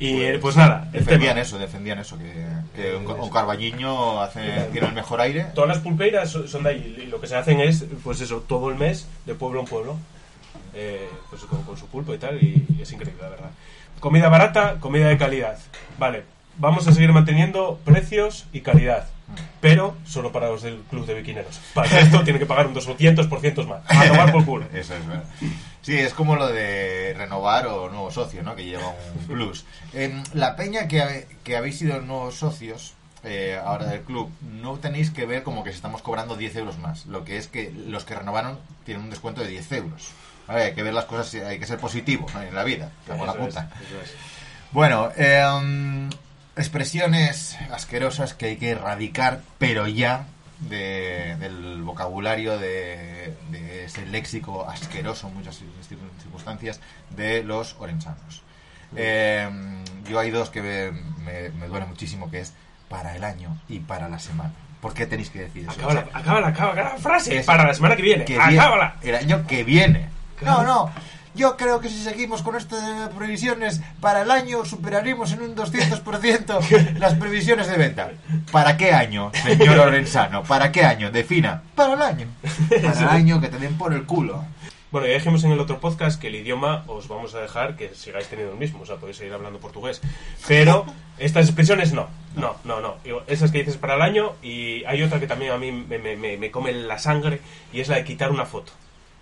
Y 0.00 0.22
eh, 0.22 0.38
pues 0.40 0.56
nada, 0.56 0.88
defendían 0.90 1.34
tema. 1.34 1.42
eso, 1.42 1.58
defendían 1.58 1.98
eso, 2.00 2.18
que, 2.18 2.32
que 2.74 2.96
un, 2.96 3.08
un 3.08 3.30
carballiño 3.30 4.20
hace, 4.20 4.68
tiene 4.72 4.88
el 4.88 4.94
mejor 4.94 5.20
aire. 5.20 5.46
Todas 5.54 5.68
las 5.68 5.78
pulpeiras 5.78 6.30
son 6.30 6.64
de 6.64 6.70
ahí 6.70 7.02
y 7.04 7.06
lo 7.06 7.20
que 7.20 7.28
se 7.28 7.36
hacen 7.36 7.60
es, 7.60 7.84
pues 8.02 8.20
eso, 8.20 8.40
todo 8.48 8.68
el 8.68 8.74
mes, 8.74 9.06
de 9.26 9.34
pueblo 9.36 9.60
en 9.60 9.66
pueblo, 9.66 9.96
eh, 10.74 11.08
pues 11.30 11.42
con, 11.44 11.62
con 11.62 11.76
su 11.76 11.86
pulpo 11.86 12.14
y 12.14 12.18
tal, 12.18 12.42
y, 12.42 12.66
es 12.80 12.92
increíble, 12.92 13.22
la 13.22 13.28
verdad. 13.28 13.50
Comida 14.00 14.28
barata, 14.28 14.78
comida 14.80 15.08
de 15.08 15.18
calidad. 15.18 15.56
Vale, 15.98 16.24
vamos 16.56 16.88
a 16.88 16.92
seguir 16.92 17.12
manteniendo 17.12 17.78
precios 17.84 18.46
y 18.52 18.62
calidad, 18.62 19.06
pero 19.60 19.96
solo 20.04 20.32
para 20.32 20.48
los 20.48 20.62
del 20.62 20.78
club 20.82 21.06
de 21.06 21.14
biquineros. 21.14 21.60
Para 21.74 22.00
esto 22.00 22.22
tienen 22.22 22.40
que 22.40 22.46
pagar 22.46 22.66
un 22.66 22.74
200% 22.74 23.66
más. 23.66 23.82
A 23.88 24.08
tomar 24.08 24.32
por 24.32 24.44
culo. 24.44 24.66
Eso 24.72 24.94
es 24.94 25.06
verdad. 25.06 25.24
Sí, 25.82 25.98
es 25.98 26.12
como 26.14 26.36
lo 26.36 26.48
de 26.48 27.14
renovar 27.16 27.66
o 27.66 27.88
nuevo 27.88 28.10
socio, 28.10 28.42
¿no? 28.42 28.54
Que 28.54 28.64
lleva 28.64 28.88
un 28.88 29.26
plus. 29.26 29.64
Em, 29.92 30.22
la 30.34 30.54
peña 30.56 30.86
que, 30.86 31.26
que 31.44 31.56
habéis 31.56 31.78
sido 31.78 32.00
nuevos 32.00 32.36
socios 32.36 32.94
eh, 33.24 33.58
ahora 33.62 33.86
del 33.86 34.02
club, 34.02 34.30
no 34.42 34.76
tenéis 34.78 35.10
que 35.10 35.26
ver 35.26 35.42
como 35.42 35.64
que 35.64 35.70
estamos 35.70 36.02
cobrando 36.02 36.36
10 36.36 36.56
euros 36.56 36.78
más. 36.78 37.06
Lo 37.06 37.24
que 37.24 37.36
es 37.36 37.48
que 37.48 37.72
los 37.86 38.04
que 38.04 38.14
renovaron 38.14 38.58
tienen 38.84 39.04
un 39.04 39.10
descuento 39.10 39.40
de 39.40 39.48
10 39.48 39.72
euros. 39.72 40.10
Vale, 40.46 40.64
hay 40.64 40.74
que 40.74 40.82
ver 40.82 40.94
las 40.94 41.04
cosas, 41.04 41.34
hay 41.42 41.58
que 41.58 41.66
ser 41.66 41.78
positivo 41.78 42.26
¿no? 42.32 42.42
en 42.42 42.54
la 42.54 42.64
vida. 42.64 42.90
En 43.08 43.18
la 43.18 43.24
Eso 43.24 43.32
es, 43.32 43.46
puta. 43.46 43.70
eso 43.86 44.00
es. 44.02 44.14
Bueno, 44.70 45.10
em, 45.16 46.08
expresiones 46.58 47.56
asquerosas 47.72 48.34
que 48.34 48.46
hay 48.46 48.56
que 48.56 48.70
erradicar, 48.70 49.40
pero 49.58 49.86
ya 49.86 50.26
de- 50.60 51.36
del 51.38 51.82
vocabulario 51.82 52.58
de, 52.58 53.34
de 53.50 53.84
ese 53.84 54.04
léxico 54.06 54.68
asqueroso 54.68 55.28
en 55.28 55.34
muchas 55.34 55.60
cir- 55.60 56.18
circunstancias 56.22 56.80
de 57.10 57.42
los 57.44 57.76
orensanos. 57.78 58.42
Em, 58.96 59.84
yo 60.08 60.18
hay 60.18 60.30
dos 60.30 60.50
que 60.50 60.62
me, 60.62 60.90
me, 61.22 61.50
me 61.50 61.66
duelen 61.68 61.88
muchísimo, 61.88 62.30
que 62.30 62.40
es 62.40 62.54
para 62.88 63.14
el 63.14 63.22
año 63.24 63.60
y 63.68 63.80
para 63.80 64.08
la 64.08 64.18
semana. 64.18 64.52
¿Por 64.80 64.94
qué 64.94 65.06
tenéis 65.06 65.30
que 65.30 65.40
decir 65.40 65.62
eso? 65.62 65.72
Acábala, 65.72 66.06
acábala, 66.12 66.46
acábala, 66.48 66.82
la 66.82 66.96
frase 66.98 67.38
Es- 67.38 67.46
para 67.46 67.66
la 67.66 67.74
semana 67.74 67.96
que 67.96 68.02
viene. 68.02 68.24
que 68.24 68.38
viene, 68.38 68.58
acábala. 68.58 68.96
el 69.02 69.14
año 69.14 69.46
que 69.46 69.62
viene. 69.64 70.08
No, 70.40 70.62
no. 70.62 70.90
Yo 71.38 71.56
creo 71.56 71.78
que 71.80 71.88
si 71.88 72.02
seguimos 72.02 72.42
con 72.42 72.56
estas 72.56 73.08
previsiones 73.10 73.80
para 74.00 74.22
el 74.22 74.30
año 74.32 74.64
superaremos 74.64 75.30
en 75.32 75.42
un 75.42 75.54
200% 75.54 76.94
las 76.98 77.14
previsiones 77.14 77.68
de 77.68 77.76
venta. 77.76 78.10
¿Para 78.50 78.76
qué 78.76 78.92
año, 78.92 79.30
señor 79.44 79.76
Lorenzano? 79.76 80.42
¿Para 80.42 80.72
qué 80.72 80.84
año? 80.84 81.12
Defina. 81.12 81.62
Para 81.76 81.94
el 81.94 82.02
año. 82.02 82.26
Para 82.82 83.00
el 83.00 83.08
año 83.08 83.40
que 83.40 83.48
te 83.48 83.58
den 83.58 83.78
por 83.78 83.92
el 83.94 84.04
culo. 84.04 84.44
Bueno, 84.90 85.06
ya 85.06 85.14
dijimos 85.14 85.44
en 85.44 85.52
el 85.52 85.60
otro 85.60 85.78
podcast 85.80 86.20
que 86.20 86.26
el 86.28 86.34
idioma 86.34 86.82
os 86.88 87.06
vamos 87.08 87.34
a 87.36 87.40
dejar 87.40 87.76
que 87.76 87.94
sigáis 87.94 88.26
teniendo 88.26 88.54
el 88.54 88.58
mismo, 88.58 88.80
o 88.80 88.86
sea, 88.86 88.96
podéis 88.96 89.18
seguir 89.18 89.34
hablando 89.34 89.60
portugués. 89.60 90.00
Pero 90.48 90.86
estas 91.18 91.46
expresiones 91.46 91.92
no, 91.92 92.08
no, 92.34 92.56
no, 92.64 92.80
no. 92.80 92.94
Esas 93.28 93.52
que 93.52 93.58
dices 93.58 93.76
para 93.76 93.94
el 93.94 94.02
año 94.02 94.32
y 94.42 94.82
hay 94.86 95.02
otra 95.02 95.20
que 95.20 95.26
también 95.28 95.52
a 95.52 95.58
mí 95.58 95.70
me- 95.70 96.16
me 96.38 96.50
come 96.50 96.72
la 96.72 96.98
sangre 96.98 97.40
y 97.72 97.80
es 97.80 97.88
la 97.88 97.96
de 97.96 98.04
quitar 98.04 98.30
una 98.32 98.44
foto. 98.46 98.72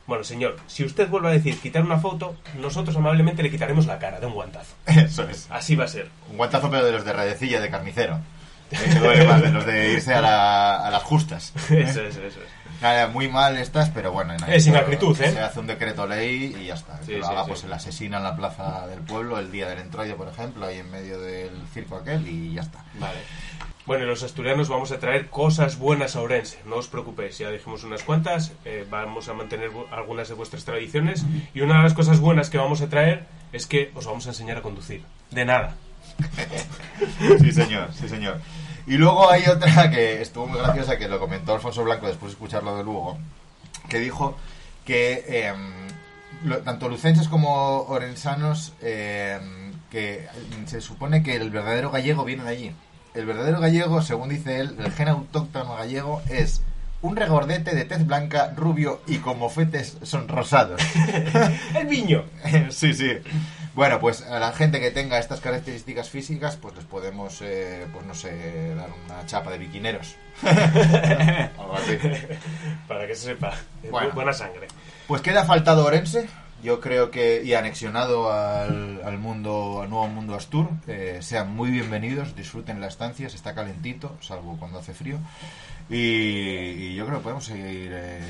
Bueno, 0.07 0.23
señor, 0.25 0.57
si 0.67 0.85
usted 0.85 1.09
vuelve 1.09 1.29
a 1.29 1.33
decir 1.33 1.59
quitar 1.59 1.83
una 1.83 1.99
foto, 1.99 2.37
nosotros 2.61 2.97
amablemente 2.97 3.43
le 3.43 3.51
quitaremos 3.51 3.87
la 3.87 3.99
cara 3.99 4.21
de 4.21 4.27
un 4.27 4.35
guantazo. 4.35 4.75
Eso 4.87 5.25
es. 5.29 5.49
Así 5.51 5.75
va 5.75 5.85
a 5.85 5.89
ser. 5.89 6.09
Un 6.31 6.37
guantazo 6.37 6.71
pero 6.71 6.85
de 6.85 6.93
los 6.93 7.05
de 7.05 7.13
redecilla, 7.13 7.61
de 7.61 7.71
carnicero. 7.71 8.21
Eh, 8.71 8.77
que 8.93 8.99
duele 8.99 9.25
más, 9.27 9.43
de 9.43 9.51
los 9.51 9.65
de 9.67 9.93
irse 9.93 10.13
a, 10.15 10.21
la- 10.21 10.87
a 10.87 10.91
las 10.91 11.03
justas. 11.05 11.53
Eso 11.71 12.01
es, 12.03 12.17
eso 12.17 12.21
es. 12.41 12.83
Nada, 12.83 13.07
muy 13.07 13.29
mal 13.29 13.57
estas, 13.57 13.89
pero 13.91 14.11
bueno. 14.13 14.35
en 14.35 14.43
Es 14.53 14.69
acritud, 14.69 15.19
¿eh? 15.21 15.31
Se 15.31 15.41
hace 15.41 15.61
un 15.61 15.67
decreto 15.69 16.07
ley 16.07 16.55
y 16.61 16.67
ya 16.67 16.75
está. 16.75 16.99
Sí, 17.01 17.13
que 17.13 17.19
lo 17.19 17.27
sí, 17.27 17.33
haga 17.33 17.45
sí. 17.45 17.49
pues 17.51 17.65
el 17.65 17.73
asesino 17.73 18.17
en 18.19 18.25
la 18.25 18.37
plaza 18.37 18.87
del 18.89 19.01
pueblo 19.01 19.39
el 19.39 19.51
día 19.53 19.69
del 19.69 19.79
entroide, 19.79 20.15
por 20.15 20.29
ejemplo, 20.29 20.67
ahí 20.67 20.79
en 20.81 20.91
medio 20.91 21.19
del 21.21 21.53
circo 21.73 21.97
aquel 21.97 22.27
y 22.29 22.55
ya 22.55 22.63
está. 22.63 22.85
Vale. 22.99 23.19
Bueno, 23.87 24.03
y 24.05 24.07
los 24.09 24.25
asturianos 24.25 24.69
vamos 24.69 24.91
a 24.91 24.99
traer 24.99 25.29
cosas 25.29 25.79
buenas 25.79 26.17
a 26.17 26.21
Orense. 26.21 26.59
No 26.67 26.77
os 26.77 26.89
preocupéis, 26.89 27.39
ya 27.39 27.51
dijimos 27.51 27.85
unas 27.85 28.03
cuantas. 28.03 28.53
eh, 28.65 28.85
vamos 28.91 29.29
a 29.29 29.35
mantener 29.35 29.71
algunas 29.93 30.29
de 30.29 30.35
vuestras 30.35 30.65
tradiciones. 30.65 31.25
Y 31.55 31.61
una 31.61 31.77
de 31.77 31.83
las 31.85 31.95
cosas 31.95 32.19
buenas 32.19 32.51
que 32.51 32.59
vamos 32.59 32.81
a 32.83 32.89
traer 32.89 33.27
es 33.53 33.67
que 33.67 33.93
os 33.95 34.05
vamos 34.07 34.27
a 34.27 34.31
enseñar 34.31 34.57
a 34.59 34.63
conducir. 34.63 35.05
De 35.31 35.45
nada. 35.45 35.77
Sí, 37.41 37.53
señor, 37.53 37.91
sí, 37.93 38.09
señor. 38.09 38.41
Y 38.87 38.97
luego 38.97 39.31
hay 39.31 39.45
otra 39.47 39.91
que 39.91 40.23
estuvo 40.23 40.47
muy 40.47 40.59
graciosa, 40.59 40.97
que 40.97 41.09
lo 41.09 41.19
comentó 41.19 41.55
Alfonso 41.55 41.85
Blanco 41.85 42.07
después 42.07 42.31
de 42.33 42.37
escucharlo 42.37 42.77
de 42.77 42.85
Lugo, 42.85 43.19
que 43.89 43.99
dijo 43.99 44.37
que 44.85 45.25
em, 45.49 46.63
tanto 46.65 46.89
lucenses 46.89 47.29
como 47.29 47.83
orensanos, 47.83 48.73
em, 48.81 49.73
que 49.91 50.27
se 50.67 50.81
supone 50.81 51.23
que 51.23 51.37
el 51.37 51.51
verdadero 51.51 51.91
gallego 51.91 52.25
viene 52.25 52.45
de 52.45 52.51
allí. 52.51 52.73
El 53.17 53.27
verdadero 53.27 53.61
gallego, 53.61 54.03
según 54.03 54.29
dice 54.29 54.61
él, 54.61 54.77
el 54.79 54.93
gen 54.93 55.09
autóctono 55.09 55.75
gallego 55.77 56.23
es 56.29 56.63
un 57.03 57.17
regordete 57.17 57.75
de 57.75 57.85
tez 57.85 58.07
blanca, 58.07 58.53
rubio 58.57 59.01
y 59.07 59.19
con 59.19 59.39
mofetes 59.39 59.97
sonrosados. 60.03 60.81
¡El 61.75 61.87
viño! 61.87 62.25
sí, 62.71 62.95
sí. 62.95 63.13
Bueno, 63.75 64.01
pues 64.01 64.23
a 64.23 64.39
la 64.39 64.53
gente 64.53 64.81
que 64.81 64.91
tenga 64.91 65.19
estas 65.19 65.41
características 65.41 66.09
físicas, 66.09 66.57
pues 66.57 66.75
les 66.77 66.85
podemos, 66.87 67.41
eh, 67.43 67.87
pues 67.93 68.07
no 68.07 68.15
sé, 68.15 68.75
dar 68.75 68.89
una 69.07 69.27
chapa 69.27 69.51
de 69.51 69.59
biquineros. 69.59 70.17
Algo 70.43 71.75
así. 71.77 71.99
Para 72.89 73.07
que 73.07 73.15
se 73.15 73.23
sepa. 73.27 73.55
Bueno. 73.91 74.11
bu- 74.11 74.15
Buena 74.15 74.33
sangre. 74.33 74.69
Pues 75.07 75.21
queda 75.23 75.45
faltado 75.45 75.85
Orense, 75.85 76.29
yo 76.63 76.81
creo 76.81 77.11
que, 77.11 77.43
y 77.45 77.55
anexionado 77.55 78.33
al, 78.33 79.01
al 79.05 79.19
mundo, 79.19 79.81
al 79.83 79.91
nuevo 79.91 80.09
mundo 80.09 80.35
Astur. 80.35 80.69
Eh, 80.87 81.19
sean 81.23 81.55
muy 81.55 81.71
bienvenidos, 81.71 82.35
disfruten 82.35 82.81
la 82.81 82.89
estancia, 82.89 83.29
se 83.29 83.37
está 83.37 83.55
calentito, 83.55 84.17
salvo 84.21 84.57
cuando 84.59 84.79
hace 84.79 84.95
frío. 84.95 85.19
Y, 85.89 85.97
y 85.97 86.95
yo 86.97 87.07
creo 87.07 87.19
que 87.19 87.23
podemos 87.23 87.45
seguir 87.45 87.93
eh, 87.95 88.21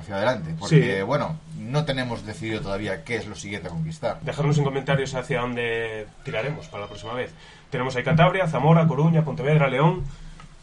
hacia 0.00 0.16
adelante, 0.16 0.54
porque 0.58 0.96
Sí. 0.98 1.02
bueno, 1.02 1.38
no 1.58 1.84
tenemos 1.84 2.24
decidido 2.24 2.62
todavía 2.62 3.04
qué 3.04 3.16
es 3.16 3.26
lo 3.26 3.34
siguiente 3.34 3.68
a 3.68 3.70
conquistar. 3.72 4.20
Dejarnos 4.22 4.56
en 4.56 4.64
comentarios 4.64 5.14
hacia 5.14 5.40
dónde 5.40 6.06
tiraremos 6.24 6.66
para 6.68 6.84
la 6.84 6.88
próxima 6.88 7.12
vez. 7.12 7.30
Tenemos 7.70 7.94
ahí 7.96 8.04
Cantabria, 8.04 8.48
Zamora, 8.48 8.86
Coruña, 8.86 9.22
Pontevedra, 9.24 9.68
León. 9.68 10.02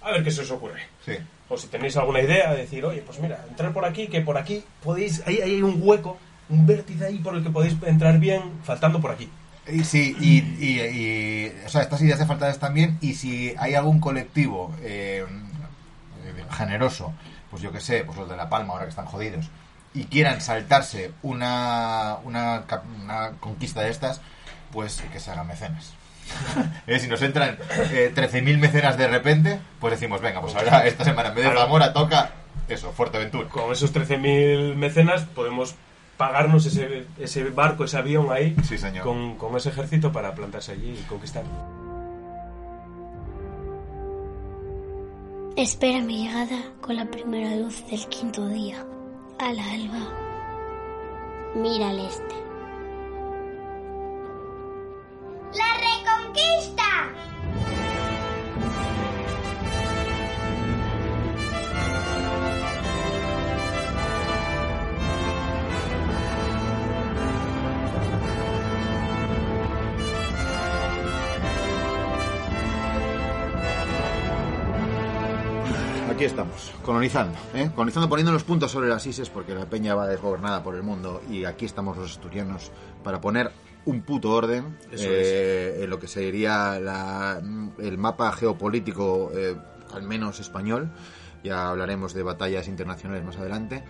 A 0.01 0.11
ver 0.11 0.23
qué 0.23 0.31
se 0.31 0.41
os 0.41 0.49
ocurre. 0.49 0.81
Sí. 1.05 1.13
O 1.47 1.57
si 1.57 1.67
tenéis 1.67 1.95
alguna 1.97 2.21
idea, 2.21 2.53
decir, 2.53 2.83
oye, 2.85 3.03
pues 3.05 3.19
mira, 3.19 3.45
entrar 3.47 3.71
por 3.71 3.85
aquí, 3.85 4.07
que 4.07 4.21
por 4.21 4.37
aquí 4.37 4.63
podéis. 4.83 5.21
Ahí, 5.27 5.41
ahí 5.43 5.51
hay 5.55 5.61
un 5.61 5.77
hueco, 5.79 6.17
un 6.51 6.65
vértice 6.65 7.05
ahí 7.05 7.17
por 7.19 7.35
el 7.35 7.43
que 7.43 7.49
podéis 7.49 7.75
entrar 7.85 8.19
bien, 8.19 8.41
faltando 8.63 8.99
por 9.01 9.11
aquí. 9.11 9.29
Sí, 9.83 10.15
y, 10.19 10.39
y- 10.63 10.81
y, 10.81 11.53
o 11.65 11.69
sea, 11.69 11.81
estas 11.81 12.01
ideas 12.01 12.19
de 12.19 12.25
faltadas 12.25 12.59
también, 12.59 12.97
y 13.01 13.13
si 13.13 13.53
hay 13.57 13.73
algún 13.75 13.99
colectivo 13.99 14.73
eh, 14.81 15.25
generoso, 16.51 17.13
pues 17.49 17.61
yo 17.61 17.71
que 17.71 17.79
sé, 17.79 18.03
pues 18.03 18.17
los 18.17 18.29
de 18.29 18.37
La 18.37 18.49
Palma 18.49 18.73
ahora 18.73 18.85
que 18.85 18.89
están 18.89 19.05
jodidos, 19.05 19.49
y 19.93 20.05
quieran 20.05 20.41
saltarse 20.41 21.11
una, 21.21 22.17
una, 22.23 22.63
una 23.03 23.31
conquista 23.39 23.81
de 23.81 23.89
estas, 23.91 24.21
pues 24.71 25.03
que 25.11 25.19
se 25.19 25.31
hagan 25.31 25.47
mecenas. 25.47 25.93
Eh, 26.87 26.99
si 26.99 27.07
nos 27.07 27.21
entran 27.21 27.57
eh, 27.91 28.11
13.000 28.15 28.57
mecenas 28.57 28.97
de 28.97 29.07
repente, 29.07 29.59
pues 29.79 29.91
decimos, 29.91 30.21
venga, 30.21 30.39
pues 30.41 30.55
ahora 30.55 30.85
esta 30.87 31.03
semana 31.03 31.29
en 31.29 31.35
vez 31.35 31.45
de. 31.45 31.53
Zamora 31.53 31.93
toca 31.93 32.31
eso, 32.69 32.91
Fuerteventura. 32.93 33.47
Con 33.49 33.71
esos 33.71 33.93
13.000 33.93 34.75
mecenas 34.75 35.23
podemos 35.23 35.75
pagarnos 36.25 36.65
ese, 36.67 37.07
ese 37.19 37.43
barco, 37.49 37.83
ese 37.85 37.97
avión 37.97 38.31
ahí, 38.31 38.55
Sí, 38.63 38.77
señor. 38.77 39.03
con, 39.03 39.35
con 39.37 39.55
ese 39.57 39.69
ejército 39.69 40.11
para 40.11 40.33
plantarse 40.35 40.73
allí 40.73 40.91
y 40.99 41.03
conquistar. 41.07 41.43
Espera 45.57 45.99
mi 46.01 46.23
llegada 46.25 46.57
con 46.79 46.95
la 46.95 47.05
primera 47.05 47.55
luz 47.55 47.85
del 47.89 48.05
quinto 48.07 48.47
día. 48.47 48.85
A 49.39 49.51
la 49.53 49.63
alba. 49.71 50.07
Mira 51.55 51.89
al 51.89 51.99
este. 51.99 52.35
¡La 55.53 55.69
reconquista! 55.89 56.83
Aquí 76.21 76.27
estamos, 76.27 76.71
colonizando, 76.85 77.35
¿eh? 77.55 77.71
colonizando, 77.73 78.07
poniendo 78.07 78.31
los 78.31 78.43
puntos 78.43 78.69
sobre 78.69 78.87
las 78.87 79.03
ises 79.07 79.27
porque 79.31 79.55
la 79.55 79.65
peña 79.65 79.95
va 79.95 80.05
desgobernada 80.07 80.61
por 80.61 80.75
el 80.75 80.83
mundo 80.83 81.19
y 81.31 81.45
aquí 81.45 81.65
estamos 81.65 81.97
los 81.97 82.11
asturianos 82.11 82.71
para 83.03 83.19
poner 83.19 83.49
un 83.85 84.03
puto 84.03 84.29
orden 84.29 84.77
eh, 85.09 85.79
en 85.81 85.89
lo 85.89 85.97
que 85.99 86.07
sería 86.07 86.79
la- 86.79 87.41
el 87.79 87.97
mapa 87.97 88.31
geopolítico, 88.33 89.31
eh, 89.33 89.55
al 89.95 90.03
menos 90.03 90.39
español. 90.39 90.91
Ya 91.43 91.69
hablaremos 91.69 92.13
de 92.13 92.21
batallas 92.21 92.67
internacionales 92.67 93.25
más 93.25 93.37
adelante, 93.37 93.81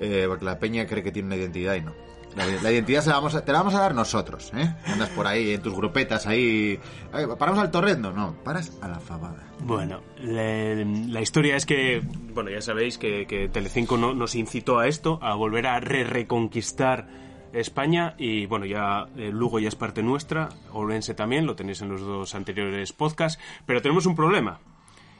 eh, 0.00 0.24
porque 0.28 0.46
la 0.46 0.58
peña 0.58 0.86
cree 0.86 1.02
que 1.02 1.12
tiene 1.12 1.26
una 1.26 1.36
identidad 1.36 1.74
y 1.74 1.82
no. 1.82 1.92
La, 2.36 2.70
identidad 2.70 3.02
te 3.02 3.08
la 3.52 3.58
vamos 3.58 3.74
a 3.74 3.80
dar 3.80 3.94
nosotros, 3.94 4.52
¿eh? 4.54 4.74
Andas 4.86 5.08
por 5.10 5.26
ahí 5.26 5.54
en 5.54 5.62
tus 5.62 5.74
grupetas 5.74 6.26
ahí. 6.26 6.78
"Ay, 7.12 7.24
¿Paramos 7.38 7.60
al 7.62 7.70
torrendo? 7.70 8.12
No, 8.12 8.34
paras 8.44 8.76
a 8.82 8.88
la 8.88 9.00
fabada. 9.00 9.42
Bueno, 9.60 10.02
la 10.20 11.20
historia 11.22 11.56
es 11.56 11.64
que, 11.64 12.02
bueno, 12.34 12.50
ya 12.50 12.60
sabéis 12.60 12.98
que, 12.98 13.26
que 13.26 13.48
Telecinco 13.48 13.96
no- 13.96 14.14
nos 14.14 14.34
incitó 14.34 14.78
a 14.78 14.86
esto, 14.86 15.18
a 15.22 15.34
volver 15.34 15.66
a 15.66 15.80
re 15.80 16.04
reconquistar 16.04 17.08
España 17.54 18.14
y 18.18 18.44
bueno, 18.44 18.66
ya 18.66 19.06
eh, 19.16 19.30
Lugo 19.32 19.58
ya 19.58 19.68
es 19.68 19.74
parte 19.76 20.02
nuestra, 20.02 20.50
Ourense 20.72 21.14
también, 21.14 21.46
lo 21.46 21.56
tenéis 21.56 21.80
en 21.80 21.88
los 21.88 22.02
dos 22.02 22.34
anteriores 22.34 22.92
podcasts, 22.92 23.42
pero 23.64 23.80
tenemos 23.80 24.04
un 24.04 24.14
problema 24.14 24.58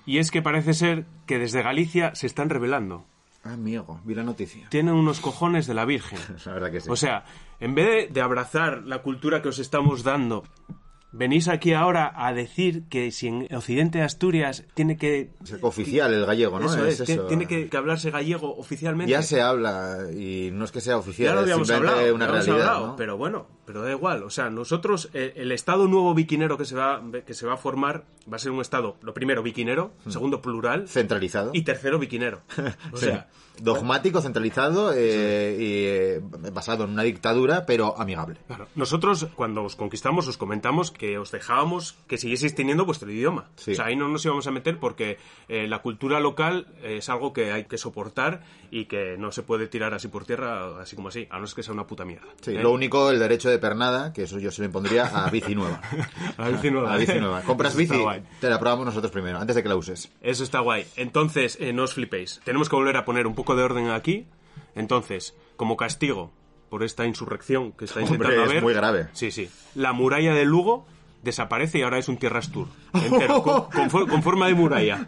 y 0.05 0.18
es 0.18 0.31
que 0.31 0.42
parece 0.42 0.74
ser 0.74 1.07
que 1.26 1.38
desde 1.38 1.62
Galicia 1.62 2.14
se 2.14 2.26
están 2.26 2.50
rebelando. 2.50 3.07
Amigo, 3.52 4.00
vi 4.04 4.14
la 4.14 4.22
noticia. 4.22 4.68
Tienen 4.68 4.94
unos 4.94 5.20
cojones 5.20 5.66
de 5.66 5.74
la 5.74 5.85
Virgen. 5.85 6.18
La 6.44 6.52
verdad 6.52 6.70
que 6.70 6.80
sí. 6.80 6.90
O 6.90 6.96
sea, 6.96 7.24
en 7.61 7.74
vez 7.74 8.09
de, 8.09 8.12
de 8.12 8.20
abrazar 8.20 8.82
la 8.85 9.02
cultura 9.02 9.42
que 9.42 9.48
os 9.48 9.59
estamos 9.59 10.02
dando, 10.02 10.44
venís 11.12 11.48
aquí 11.48 11.72
ahora 11.72 12.12
a 12.14 12.32
decir 12.32 12.85
que 12.88 13.11
si 13.11 13.28
en 13.28 13.54
Occidente 13.54 13.98
de 13.98 14.04
Asturias 14.04 14.64
tiene 14.74 14.96
que... 14.96 15.30
Es 15.42 15.56
oficial 15.62 16.12
el 16.12 16.26
gallego, 16.26 16.61
¿no? 16.61 16.66
Eso 16.66 16.85
es, 16.87 17.00
eso. 17.00 17.26
tiene 17.26 17.46
que, 17.46 17.68
que 17.68 17.76
hablarse 17.76 18.11
gallego 18.11 18.56
oficialmente. 18.56 19.11
Ya 19.11 19.22
se 19.22 19.40
habla 19.40 20.09
y 20.14 20.50
no 20.52 20.64
es 20.64 20.72
que 20.72 20.80
sea 20.80 20.94
Ya 20.94 20.98
oficial, 20.98 21.35
lo 21.37 21.40
es 21.42 21.54
simplemente 21.54 21.90
hablado, 21.90 22.14
una 22.14 22.26
ya 22.26 22.32
realidad, 22.32 22.61
hablado, 22.61 22.87
¿no? 22.88 22.96
pero 22.96 23.16
bueno, 23.16 23.46
pero 23.66 23.83
da 23.83 23.90
igual. 23.90 24.22
O 24.22 24.31
sea, 24.31 24.48
nosotros, 24.48 25.11
eh, 25.12 25.33
el 25.37 25.52
estado 25.52 25.87
nuevo 25.88 26.14
biquinero 26.14 26.57
que 26.57 26.64
se 26.64 26.74
va 26.76 27.02
que 27.26 27.35
se 27.35 27.46
va 27.46 27.55
a 27.55 27.57
formar 27.59 28.05
va 28.33 28.37
a 28.37 28.38
ser 28.38 28.52
un 28.52 28.61
estado, 28.61 28.96
lo 29.02 29.12
primero, 29.12 29.42
biquinero, 29.42 29.92
segundo, 30.09 30.40
plural, 30.40 30.88
Centralizado. 30.88 31.50
y 31.52 31.62
tercero, 31.62 31.98
biquinero. 31.98 32.40
O 32.92 32.96
Sí. 32.96 33.07
sea, 33.07 33.29
Dogmático, 33.59 34.20
centralizado 34.20 34.92
eh, 34.94 35.57
y 35.59 35.85
eh, 35.87 36.20
basado 36.52 36.85
en 36.85 36.90
una 36.90 37.02
dictadura, 37.05 37.64
pero 37.64 37.98
amigable. 37.98 38.37
Claro. 38.46 38.66
Nosotros, 38.74 39.29
cuando 39.35 39.64
os 39.64 39.76
conquistamos, 39.76 40.29
os 40.29 40.37
comentamos 40.37 40.90
que 40.90 41.16
os 41.16 41.31
dejábamos 41.33 41.94
que 42.07 42.18
siguieseis 42.18 42.55
teniendo 42.55 42.85
vuestro 42.85 43.11
idioma. 43.11 43.48
Sí. 43.57 43.72
O 43.72 43.74
sea, 43.74 43.87
ahí 43.87 43.96
no 43.96 44.09
nos 44.09 44.22
íbamos 44.26 44.46
a 44.46 44.50
meter 44.50 44.79
porque 44.79 45.16
eh, 45.48 45.66
la 45.68 45.81
cultura 45.81 46.20
local 46.20 46.66
es 46.83 47.09
algo 47.09 47.33
que 47.33 47.50
hay 47.50 47.64
que 47.64 47.79
soportar 47.79 48.42
y 48.70 48.85
que 48.87 49.16
no 49.16 49.33
se 49.33 49.42
puede 49.42 49.68
tirar 49.68 49.94
así 49.94 50.09
por 50.09 50.26
tierra, 50.26 50.79
así 50.83 50.94
como 50.94 51.09
así, 51.09 51.26
a 51.31 51.38
no 51.38 51.46
ser 51.46 51.57
que 51.57 51.62
sea 51.62 51.72
una 51.72 51.87
puta 51.87 52.05
mierda. 52.05 52.29
Sí, 52.42 52.50
¿eh? 52.55 52.62
lo 52.62 52.72
único, 52.72 53.11
el 53.11 53.18
derecho 53.18 53.48
de 53.48 53.56
pernada, 53.59 54.12
que 54.12 54.25
eso 54.25 54.38
yo 54.38 54.51
se 54.51 54.62
me 54.62 54.69
pondría 54.69 55.07
a 55.07 55.31
bici 55.31 55.55
nueva. 55.55 55.81
A 56.38 56.49
bici 56.49 56.71
nueva. 56.71 56.92
A 56.92 56.97
bici 56.97 57.19
nueva. 57.19 57.42
Compras 57.42 57.73
Eso 57.73 57.79
bici, 57.79 58.05
te 58.40 58.51
la 58.51 58.59
probamos 58.59 58.87
nosotros 58.87 59.12
primero, 59.12 59.38
antes 59.38 59.57
de 59.57 59.62
que 59.62 59.69
la 59.69 59.77
uses. 59.77 60.11
Eso 60.21 60.45
está 60.45 60.61
guay. 60.61 60.87
Entonces, 60.97 61.59
eh, 61.61 61.73
no 61.73 61.85
os 61.85 61.95
flipéis. 61.95 62.40
Tenemos 62.45 62.69
que 62.69 62.77
volver 62.77 62.97
a 62.97 63.05
poner 63.05 63.27
un 63.27 63.35
poco 63.35 63.57
de 63.57 63.62
orden 63.62 63.90
aquí. 63.90 64.27
Entonces, 64.75 65.35
como 65.57 65.77
castigo 65.77 66.33
por 66.69 66.83
esta 66.83 67.07
insurrección 67.07 67.73
que 67.73 67.87
está 67.87 68.01
Hombre, 68.01 68.14
intentando 68.16 68.42
es 68.42 68.51
haber... 68.51 68.62
muy 68.62 68.75
grave. 68.75 69.09
Sí, 69.12 69.31
sí. 69.31 69.49
La 69.75 69.92
muralla 69.92 70.35
de 70.35 70.45
Lugo 70.45 70.87
desaparece 71.22 71.79
y 71.79 71.83
ahora 71.83 71.98
es 71.98 72.09
un 72.09 72.16
Tierras 72.18 72.50
Tour. 72.52 72.68
Entero, 72.94 73.42
con, 73.42 73.62
con 73.70 73.90
for- 73.90 74.09
con 74.09 74.22
forma 74.22 74.46
de 74.46 74.55
muralla. 74.55 75.07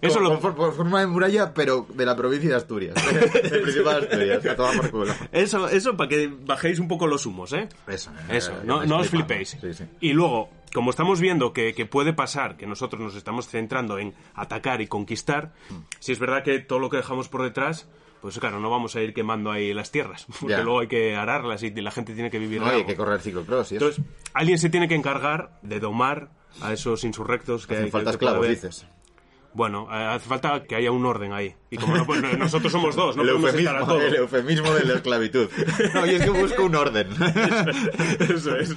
Eso 0.00 0.14
Con- 0.20 0.24
lo... 0.24 0.40
con, 0.40 0.54
por 0.54 0.74
forma 0.74 1.00
de 1.00 1.06
muralla, 1.06 1.52
pero 1.54 1.86
de 1.92 2.06
la 2.06 2.14
provincia 2.16 2.50
de 2.50 2.56
Asturias. 2.56 2.94
Del 3.50 3.62
Principado 3.62 4.00
de 4.00 4.06
Asturias. 4.06 4.46
A 4.46 4.56
tomar 4.56 4.76
por 4.76 4.90
culo. 4.90 5.14
Eso, 5.32 5.68
eso 5.68 5.96
para 5.96 6.08
que 6.08 6.28
bajéis 6.44 6.78
un 6.78 6.88
poco 6.88 7.06
los 7.06 7.26
humos, 7.26 7.52
¿eh? 7.52 7.68
Eso, 7.86 8.10
Eso, 8.28 8.52
eh, 8.52 8.56
no, 8.64 8.78
os 8.98 9.08
flipéis. 9.08 9.50
flipando. 9.52 9.74
Sí, 9.76 9.84
sí. 9.84 9.90
Y 10.00 10.12
luego, 10.12 10.48
como 10.72 10.90
estamos 10.90 11.20
viendo 11.20 11.52
que, 11.52 11.74
que 11.74 11.86
puede 11.86 12.12
pasar, 12.12 12.56
que 12.56 12.66
nosotros 12.66 13.00
nos 13.02 13.14
estamos 13.16 13.48
centrando 13.48 13.98
en 13.98 14.14
atacar 14.34 14.80
y 14.80 14.86
conquistar, 14.86 15.52
Mm. 15.70 15.74
si 16.00 16.12
es 16.12 16.18
verdad 16.18 16.42
que 16.44 16.58
todo 16.60 16.78
lo 16.78 16.90
que 16.90 16.98
dejamos 16.98 17.28
por 17.28 17.42
detrás, 17.42 17.88
pues 18.24 18.38
claro, 18.38 18.58
no 18.58 18.70
vamos 18.70 18.96
a 18.96 19.02
ir 19.02 19.12
quemando 19.12 19.50
ahí 19.50 19.74
las 19.74 19.90
tierras, 19.90 20.24
porque 20.40 20.54
Ya. 20.56 20.62
luego 20.62 20.80
hay 20.80 20.86
que 20.86 21.14
ararlas 21.14 21.62
y 21.62 21.70
la 21.72 21.90
gente 21.90 22.14
tiene 22.14 22.30
que 22.30 22.38
vivir 22.38 22.58
No, 22.62 22.68
hay 22.68 22.84
que 22.86 22.96
correr 22.96 23.20
ciclocross 23.20 23.72
y 23.72 23.76
eso. 23.76 23.84
Entonces, 23.88 24.04
alguien 24.32 24.58
se 24.58 24.70
tiene 24.70 24.88
que 24.88 24.94
encargar 24.94 25.58
de 25.60 25.78
domar 25.78 26.30
a 26.62 26.72
esos 26.72 27.04
insurrectos 27.04 27.66
que 27.66 27.74
Hacen 27.74 27.84
hay. 27.84 27.90
falta 27.90 28.12
que 28.12 28.14
esclavos, 28.14 28.48
dices. 28.48 28.86
Bueno, 29.52 29.86
eh, 29.92 29.94
hace 29.94 30.26
falta 30.28 30.64
que 30.64 30.74
haya 30.74 30.90
un 30.90 31.04
orden 31.06 31.32
ahí. 31.32 31.54
Y 31.70 31.76
como 31.76 31.96
no, 31.96 32.06
pues, 32.06 32.20
no- 32.22 32.32
nosotros 32.32 32.72
somos 32.72 32.96
dos, 32.96 33.14
no 33.16 33.22
el, 33.22 33.28
podemos 33.28 33.54
estar 33.54 33.76
a 33.76 33.80
eufemismo, 33.80 33.94
todo. 33.98 34.06
el 34.08 34.14
eufemismo 34.16 34.70
de 34.72 34.84
la 34.84 34.94
esclavitud. 34.94 35.48
No, 35.94 36.06
yo 36.06 36.12
es 36.16 36.22
que 36.24 36.30
busco 36.30 36.64
un 36.64 36.74
orden. 36.74 37.08
Eso 38.18 38.56
es. 38.56 38.74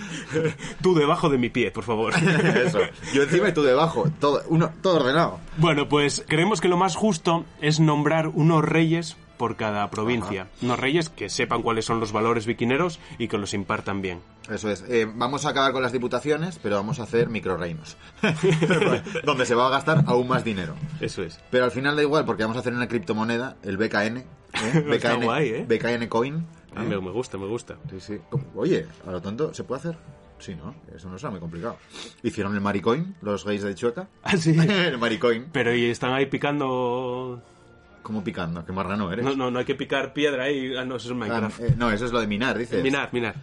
Tú 0.81 0.93
debajo 0.93 1.29
de 1.29 1.38
mi 1.38 1.49
pie, 1.49 1.71
por 1.71 1.83
favor. 1.83 2.13
Eso. 2.65 2.79
Yo 3.13 3.23
encima 3.23 3.49
y 3.49 3.53
tú 3.53 3.63
debajo. 3.63 4.07
Todo, 4.19 4.43
uno, 4.49 4.71
todo 4.83 4.97
ordenado. 4.97 5.39
Bueno, 5.57 5.88
pues 5.89 6.23
creemos 6.27 6.62
que 6.62 6.67
lo 6.67 6.77
más 6.77 6.95
justo 6.95 7.45
es 7.62 7.79
nombrar 7.79 8.27
unos 8.27 8.63
reyes 8.63 9.17
por 9.38 9.56
cada 9.56 9.89
provincia. 9.89 10.47
Unos 10.62 10.80
reyes 10.80 11.10
que 11.10 11.30
sepan 11.30 11.62
cuáles 11.62 11.86
son 11.86 12.00
los 12.00 12.12
valores 12.12 12.45
viquineros 12.45 13.00
y 13.17 13.28
que 13.28 13.38
los 13.38 13.54
impartan 13.54 14.02
bien. 14.02 14.21
Eso 14.50 14.69
es. 14.69 14.84
Eh, 14.88 15.08
vamos 15.13 15.45
a 15.45 15.50
acabar 15.50 15.71
con 15.73 15.82
las 15.82 15.91
diputaciones, 15.91 16.60
pero 16.62 16.76
vamos 16.76 17.00
a 17.00 17.04
hacer 17.04 17.30
microreinos. 17.30 17.97
donde 19.26 19.45
se 19.45 19.56
va 19.56 19.67
a 19.67 19.69
gastar 19.69 20.04
aún 20.08 20.28
más 20.28 20.43
dinero. 20.43 20.76
Eso 21.02 21.23
es. 21.23 21.39
Pero 21.50 21.65
al 21.65 21.71
final 21.71 21.95
da 21.95 22.02
igual, 22.02 22.26
porque 22.26 22.43
vamos 22.43 22.58
a 22.58 22.62
hacer 22.62 22.73
una 22.73 22.88
criptomoneda, 22.88 23.58
el 23.63 23.78
BKN. 23.78 24.17
¿eh? 24.17 24.26
Está 24.91 25.15
BKN, 25.15 25.23
guay, 25.23 25.50
¿eh? 25.50 25.65
BKN 25.67 26.08
Coin. 26.08 26.45
Ah, 26.76 26.84
¿eh? 26.84 26.86
me, 26.86 27.00
me 27.00 27.12
gusta, 27.12 27.38
me 27.38 27.47
gusta. 27.47 27.78
Sí, 27.89 28.00
sí. 28.00 28.17
Oye, 28.56 28.88
a 29.06 29.12
lo 29.12 29.21
tonto, 29.21 29.54
¿se 29.54 29.63
puede 29.63 29.80
hacer? 29.80 29.97
Sí, 30.39 30.56
¿no? 30.56 30.76
Eso 30.95 31.10
no 31.10 31.17
será 31.17 31.32
muy 31.32 31.39
complicado. 31.39 31.78
Hicieron 32.23 32.54
el 32.54 32.62
Maricoin, 32.62 33.15
los 33.21 33.43
gays 33.43 33.63
de 33.63 33.73
Chueca. 33.76 34.08
Ah, 34.23 34.38
sí. 34.38 34.52
el 34.60 34.97
Maricoin. 34.97 35.47
Pero 35.52 35.76
y 35.76 35.86
están 35.86 36.13
ahí 36.13 36.28
picando... 36.28 37.41
Como 38.01 38.23
picando, 38.23 38.63
qué 38.65 38.71
marrano 38.71 39.12
eres. 39.12 39.25
No, 39.25 39.36
no, 39.36 39.51
no 39.51 39.60
hay 39.60 39.65
que 39.65 39.75
picar 39.75 40.13
piedra 40.13 40.45
ahí. 40.45 40.73
Ah, 40.77 40.86
no, 40.86 40.95
eso 40.95 41.07
es 41.07 41.12
Ah, 41.12 41.15
Minecraft. 41.15 41.60
eh, 41.60 41.75
no, 41.77 41.91
eso 41.91 42.05
es 42.05 42.12
lo 42.12 42.21
de 42.21 42.27
minar, 42.27 42.57
dices. 42.57 42.81
Minar, 42.81 43.10
minar. 43.12 43.36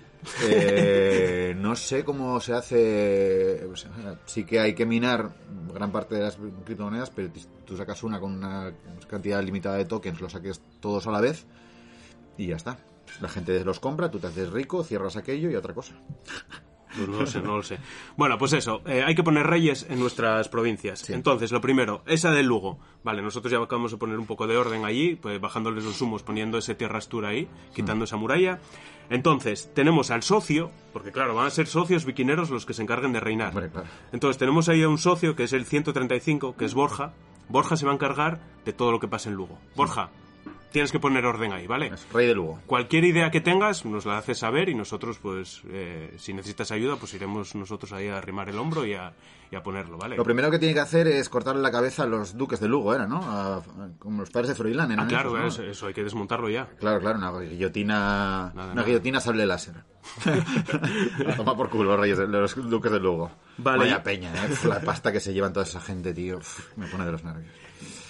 Eh, 0.42 1.54
no 1.58 1.76
sé 1.76 2.02
cómo 2.04 2.40
se 2.40 2.54
hace. 2.54 3.64
o 3.70 3.76
sea, 3.76 3.90
sí 4.24 4.44
que 4.44 4.60
hay 4.60 4.74
que 4.74 4.86
minar 4.86 5.30
gran 5.72 5.92
parte 5.92 6.14
de 6.14 6.22
las 6.22 6.38
criptomonedas, 6.64 7.10
pero 7.10 7.30
tú 7.66 7.76
sacas 7.76 8.02
una 8.02 8.18
con 8.20 8.32
una 8.32 8.72
cantidad 9.08 9.42
limitada 9.42 9.76
de 9.76 9.84
tokens, 9.84 10.20
los 10.20 10.32
saques 10.32 10.60
todos 10.80 11.06
a 11.06 11.10
la 11.10 11.20
vez 11.20 11.44
y 12.38 12.46
ya 12.46 12.56
está. 12.56 12.78
La 13.20 13.28
gente 13.28 13.62
los 13.64 13.80
compra, 13.80 14.10
tú 14.10 14.18
te 14.18 14.28
haces 14.28 14.50
rico, 14.50 14.82
cierras 14.82 15.16
aquello 15.16 15.50
y 15.50 15.56
otra 15.56 15.74
cosa. 15.74 15.94
Pues 16.96 17.08
no 17.08 17.20
lo 17.20 17.26
sé, 17.26 17.40
no 17.40 17.56
lo 17.56 17.62
sé. 17.62 17.78
Bueno, 18.16 18.38
pues 18.38 18.52
eso, 18.52 18.82
eh, 18.86 19.02
hay 19.04 19.14
que 19.14 19.22
poner 19.22 19.46
reyes 19.46 19.86
en 19.88 19.98
nuestras 19.98 20.48
provincias. 20.48 21.08
Entonces, 21.10 21.52
lo 21.52 21.60
primero, 21.60 22.02
esa 22.06 22.30
de 22.30 22.42
Lugo. 22.42 22.78
Vale, 23.02 23.22
nosotros 23.22 23.52
ya 23.52 23.58
acabamos 23.58 23.90
de 23.92 23.98
poner 23.98 24.18
un 24.18 24.26
poco 24.26 24.46
de 24.46 24.56
orden 24.56 24.84
allí, 24.84 25.16
pues 25.16 25.40
bajándoles 25.40 25.84
los 25.84 26.00
humos, 26.00 26.22
poniendo 26.22 26.58
ese 26.58 26.74
tierra 26.74 26.98
astura 26.98 27.30
ahí, 27.30 27.48
quitando 27.74 28.04
esa 28.04 28.16
muralla. 28.16 28.60
Entonces, 29.10 29.70
tenemos 29.74 30.10
al 30.10 30.22
socio, 30.22 30.70
porque 30.92 31.12
claro, 31.12 31.34
van 31.34 31.46
a 31.46 31.50
ser 31.50 31.66
socios 31.66 32.04
viquineros 32.04 32.50
los 32.50 32.64
que 32.64 32.74
se 32.74 32.82
encarguen 32.82 33.12
de 33.12 33.20
reinar. 33.20 33.48
Hombre, 33.48 33.70
claro. 33.70 33.88
Entonces, 34.12 34.38
tenemos 34.38 34.68
ahí 34.68 34.82
a 34.82 34.88
un 34.88 34.98
socio 34.98 35.36
que 35.36 35.44
es 35.44 35.52
el 35.52 35.66
135, 35.66 36.56
que 36.56 36.64
es 36.64 36.74
Borja. 36.74 37.12
Borja 37.48 37.76
se 37.76 37.84
va 37.84 37.92
a 37.92 37.94
encargar 37.94 38.40
de 38.64 38.72
todo 38.72 38.90
lo 38.92 39.00
que 39.00 39.08
pase 39.08 39.28
en 39.28 39.34
Lugo. 39.34 39.58
Borja, 39.76 40.10
tienes 40.74 40.90
que 40.90 40.98
poner 40.98 41.24
orden 41.24 41.52
ahí, 41.52 41.68
¿vale? 41.68 41.86
Es 41.94 42.04
Rey 42.12 42.26
de 42.26 42.34
Lugo. 42.34 42.60
Cualquier 42.66 43.04
idea 43.04 43.30
que 43.30 43.40
tengas 43.40 43.84
nos 43.84 44.06
la 44.06 44.18
haces 44.18 44.38
saber 44.38 44.68
y 44.68 44.74
nosotros, 44.74 45.18
pues, 45.22 45.62
eh, 45.68 46.12
si 46.18 46.34
necesitas 46.34 46.72
ayuda, 46.72 46.96
pues 46.96 47.14
iremos 47.14 47.54
nosotros 47.54 47.92
ahí 47.92 48.08
a 48.08 48.18
arrimar 48.18 48.48
el 48.48 48.58
hombro 48.58 48.84
y 48.84 48.94
a, 48.94 49.12
y 49.52 49.54
a 49.54 49.62
ponerlo, 49.62 49.98
¿vale? 49.98 50.16
Lo 50.16 50.24
primero 50.24 50.50
que 50.50 50.58
tiene 50.58 50.74
que 50.74 50.80
hacer 50.80 51.06
es 51.06 51.28
cortarle 51.28 51.62
la 51.62 51.70
cabeza 51.70 52.02
a 52.02 52.06
los 52.06 52.36
duques 52.36 52.58
de 52.58 52.66
Lugo, 52.66 52.92
¿era, 52.92 53.06
no? 53.06 53.22
A- 53.22 53.58
a- 53.58 53.62
como 54.00 54.22
los 54.22 54.30
padres 54.30 54.48
de 54.48 54.54
Froilán, 54.56 54.90
eran 54.90 55.04
ah, 55.06 55.08
claro, 55.08 55.28
esos, 55.30 55.40
¿no? 55.40 55.46
eso, 55.46 55.62
eso 55.62 55.86
hay 55.86 55.94
que 55.94 56.02
desmontarlo 56.02 56.50
ya. 56.50 56.66
Claro, 56.80 56.98
claro, 56.98 57.18
una 57.18 57.30
guillotina, 57.38 57.94
Nada, 57.94 58.52
una 58.52 58.64
nada. 58.74 58.82
guillotina 58.86 59.20
sable 59.20 59.46
láser. 59.46 59.76
a 61.26 61.36
tomar 61.36 61.56
por 61.56 61.70
culo 61.70 61.90
los 61.92 62.00
reyes, 62.00 62.18
de- 62.18 62.26
los 62.26 62.54
duques 62.68 62.90
de 62.90 62.98
Lugo. 63.00 63.30
Vale. 63.58 63.78
Vaya 63.78 64.02
peña, 64.02 64.32
¿eh? 64.34 64.48
La 64.68 64.80
pasta 64.80 65.12
que 65.12 65.20
se 65.20 65.32
llevan 65.32 65.52
toda 65.52 65.64
esa 65.64 65.80
gente, 65.80 66.12
tío. 66.12 66.38
Uf, 66.38 66.76
me 66.76 66.86
pone 66.88 67.04
de 67.06 67.12
los 67.12 67.22
nervios. 67.24 67.52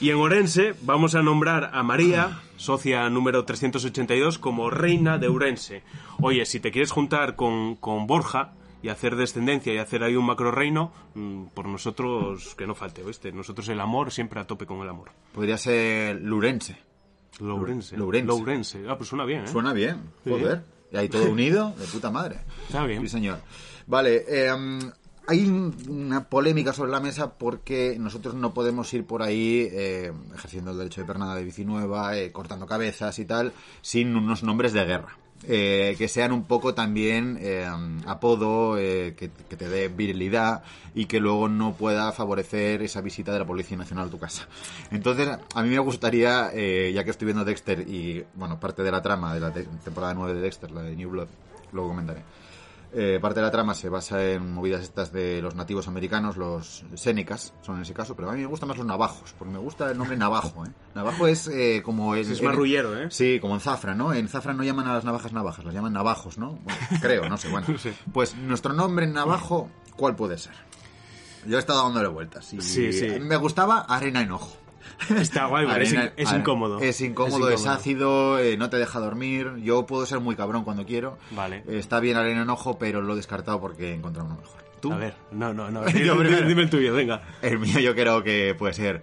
Y 0.05 0.11
en 0.11 0.17
Orense 0.17 0.75
vamos 0.83 1.15
a 1.15 1.23
nombrar 1.23 1.71
a 1.73 1.83
María, 1.83 2.43
socia 2.59 3.09
número 3.09 3.47
382, 3.47 4.39
como 4.39 4.69
reina 4.69 5.17
de 5.17 5.29
Ourense. 5.29 5.83
Oye, 6.21 6.45
si 6.45 6.61
te 6.61 6.71
quieres 6.71 6.91
juntar 6.91 7.37
con, 7.37 7.77
con 7.77 8.07
Borja 8.07 8.53
y 8.83 8.91
hacer 8.91 9.17
descendencia 9.17 9.73
y 9.73 9.79
hacer 9.79 10.03
ahí 10.05 10.15
un 10.15 10.27
macro 10.27 10.51
reino, 10.51 10.93
mm, 11.15 11.45
por 11.55 11.67
nosotros 11.69 12.55
que 12.55 12.67
no 12.67 12.75
falte, 12.75 13.03
¿viste? 13.03 13.33
Nosotros 13.33 13.67
el 13.71 13.81
amor, 13.81 14.13
siempre 14.13 14.41
a 14.41 14.47
tope 14.47 14.67
con 14.67 14.83
el 14.83 14.91
amor. 14.91 15.11
Podría 15.33 15.57
ser 15.57 16.21
Lurense. 16.21 16.77
Lourense. 17.41 17.97
Lourense. 17.97 18.27
Lourense. 18.29 18.85
Ah, 18.87 18.99
pues 18.99 19.09
suena 19.09 19.25
bien, 19.25 19.45
¿eh? 19.45 19.49
Suena 19.49 19.73
bien, 19.73 20.03
Sí. 20.23 20.29
joder. 20.29 20.65
Y 20.93 20.99
ahí 20.99 21.09
todo 21.09 21.31
unido, 21.33 21.75
de 21.79 21.87
puta 21.87 22.11
madre. 22.11 22.41
Está 22.67 22.85
bien. 22.85 23.01
Sí, 23.01 23.09
señor. 23.09 23.39
Vale, 23.87 24.23
eh, 24.29 24.53
hay 25.27 25.47
un- 25.47 25.75
una 25.89 26.29
polémica 26.29 26.73
sobre 26.73 26.91
la 26.91 27.01
mesa 27.01 27.33
porque 27.35 27.97
nosotros 27.99 28.35
no 28.35 28.53
podemos 28.55 28.93
ir 28.95 29.05
por 29.07 29.23
ahí 29.23 29.69
eh, 29.73 30.13
ejerciendo 30.35 30.71
el 30.73 30.79
derecho 30.79 31.01
de 31.01 31.07
pernada 31.07 31.35
de 31.37 31.45
bici 31.45 31.65
nueva, 31.65 32.17
eh, 32.17 32.31
cortando 32.33 32.67
cabezas 32.67 33.19
y 33.19 33.25
tal, 33.25 33.53
sin 33.81 34.15
unos 34.17 34.43
nombres 34.43 34.73
de 34.73 34.85
guerra. 34.85 35.17
Eh, 35.47 35.95
que 35.99 36.09
sean 36.09 36.33
un 36.33 36.45
poco 36.45 36.73
también 36.73 37.37
eh, 37.39 37.69
apodo, 38.07 38.79
eh, 38.79 39.15
que, 39.15 39.31
que 39.31 39.57
te 39.57 39.69
dé 39.69 39.89
virilidad 39.89 40.63
y 40.95 41.05
que 41.05 41.21
luego 41.21 41.49
no 41.51 41.75
pueda 41.75 42.11
favorecer 42.13 42.81
esa 42.83 43.03
visita 43.03 43.31
de 43.33 43.41
la 43.41 43.45
Policía 43.47 43.77
Nacional 43.77 44.07
a 44.09 44.11
tu 44.11 44.19
casa. 44.19 44.49
Entonces, 44.91 45.29
a 45.55 45.63
mí 45.63 45.69
me 45.69 45.79
gustaría, 45.81 46.51
ya 46.55 47.05
que 47.05 47.11
estoy 47.11 47.27
viendo 47.27 47.45
Dexter 47.45 47.81
y, 47.87 48.25
bueno, 48.37 48.59
parte 48.59 48.83
de 48.83 48.91
la 48.91 49.03
trama 49.03 49.35
de 49.35 49.41
la 49.41 49.53
te- 49.53 49.65
temporada 49.85 50.15
9 50.15 50.33
de 50.35 50.41
Dexter, 50.41 50.71
la 50.71 50.81
de 50.83 50.97
New 50.97 51.11
Blood, 51.11 51.29
luego 51.73 51.89
comentaré. 51.91 52.23
Eh, 52.97 53.19
parte 53.21 53.41
de 53.41 53.47
la 53.47 53.51
trama 53.51 53.75
se 53.75 53.89
basa 53.89 54.25
en 54.25 54.53
movidas 54.53 54.83
estas 54.83 55.11
de 55.13 55.43
los 55.43 55.57
nativos 55.57 55.89
americanos, 55.89 56.37
los 56.37 56.85
sénecas, 56.95 57.53
son 57.61 57.77
en 57.77 57.83
ese 57.83 57.93
caso, 57.93 58.15
pero 58.15 58.31
a 58.31 58.35
mí 58.35 58.41
me 58.41 58.47
gustan 58.47 58.69
más 58.69 58.79
los 58.79 58.87
navajos, 58.87 59.35
porque 59.37 59.53
me 59.53 59.59
gusta 59.59 59.91
el 59.91 59.99
nombre 59.99 60.17
navajo, 60.17 60.65
¿eh? 60.65 60.71
Navajo 60.95 61.27
es 61.27 61.49
eh, 61.49 61.83
como... 61.85 62.15
en- 62.15 62.31
Es 62.31 62.41
marrullero, 62.41 62.97
¿eh? 62.97 63.09
Sí, 63.11 63.39
como 63.41 63.55
en 63.55 63.61
Zafra, 63.61 63.97
¿no? 63.97 64.15
En 64.15 64.29
Zafra 64.29 64.53
no 64.55 64.63
llaman 64.63 64.87
a 64.87 64.95
las 64.95 65.05
navajas 65.05 65.33
navajas, 65.33 65.65
las 65.65 65.75
llaman 65.75 65.93
navajos, 65.93 66.39
¿no? 66.39 66.53
Bueno, 66.63 66.79
creo, 67.03 67.29
no 67.29 67.37
sé, 67.37 67.49
bueno. 67.49 67.67
Sí. 67.79 67.93
Pues 68.13 68.37
nuestro 68.37 68.73
nombre 68.73 69.07
en 69.07 69.13
navajo, 69.13 69.69
¿cuál 69.97 70.15
puede 70.15 70.39
ser? 70.39 70.53
Yo 71.47 71.57
he 71.57 71.61
estado 71.61 71.83
dándole 71.83 72.09
vueltas. 72.09 72.53
Y 72.55 72.61
Sí, 72.63 72.93
sí. 72.93 73.09
me 73.21 73.37
gustaba 73.37 73.81
arena 73.81 74.23
enojo. 74.23 74.57
Está 75.17 75.47
guay, 75.47 75.67
pero 75.67 75.83
es, 75.83 75.93
Arena- 75.95 76.13
incómodo. 76.39 76.79
Es 76.81 77.01
incómodo, 77.01 77.51
es, 77.51 77.67
ácido, 77.67 78.39
eh, 78.39 78.57
no 78.57 78.71
te 78.71 78.77
deja 78.79 78.99
dormir. 79.01 79.53
Yo 79.63 79.87
puedo 79.87 80.07
ser 80.07 80.21
muy 80.21 80.37
cabrón 80.37 80.65
cuando 80.65 80.85
quiero. 80.87 81.19
Vale. 81.33 81.65
Eh, 81.69 81.79
Está 81.79 82.01
bien 82.01 82.17
arena 82.17 82.43
enojo, 82.43 82.79
pero 82.79 83.03
lo 83.03 83.13
he 83.15 83.17
descartado 83.17 83.61
porque 83.61 83.91
he 83.91 83.95
encontrado 83.95 84.29
uno 84.29 84.39
mejor. 84.41 84.65
¿Tú? 84.81 84.93
A 84.93 84.97
ver, 84.97 85.15
no, 85.33 85.53
no, 85.55 85.71
no. 85.71 85.87
Yo 85.89 86.15
Dime, 86.23 86.43
dime 86.43 86.63
el 86.63 86.71
tuyo, 86.71 86.93
venga. 86.95 87.23
El 87.43 87.59
mío 87.59 87.81
yo 87.81 87.95
creo 87.95 88.23
que 88.23 88.55
puede 88.59 88.75
ser 88.75 89.03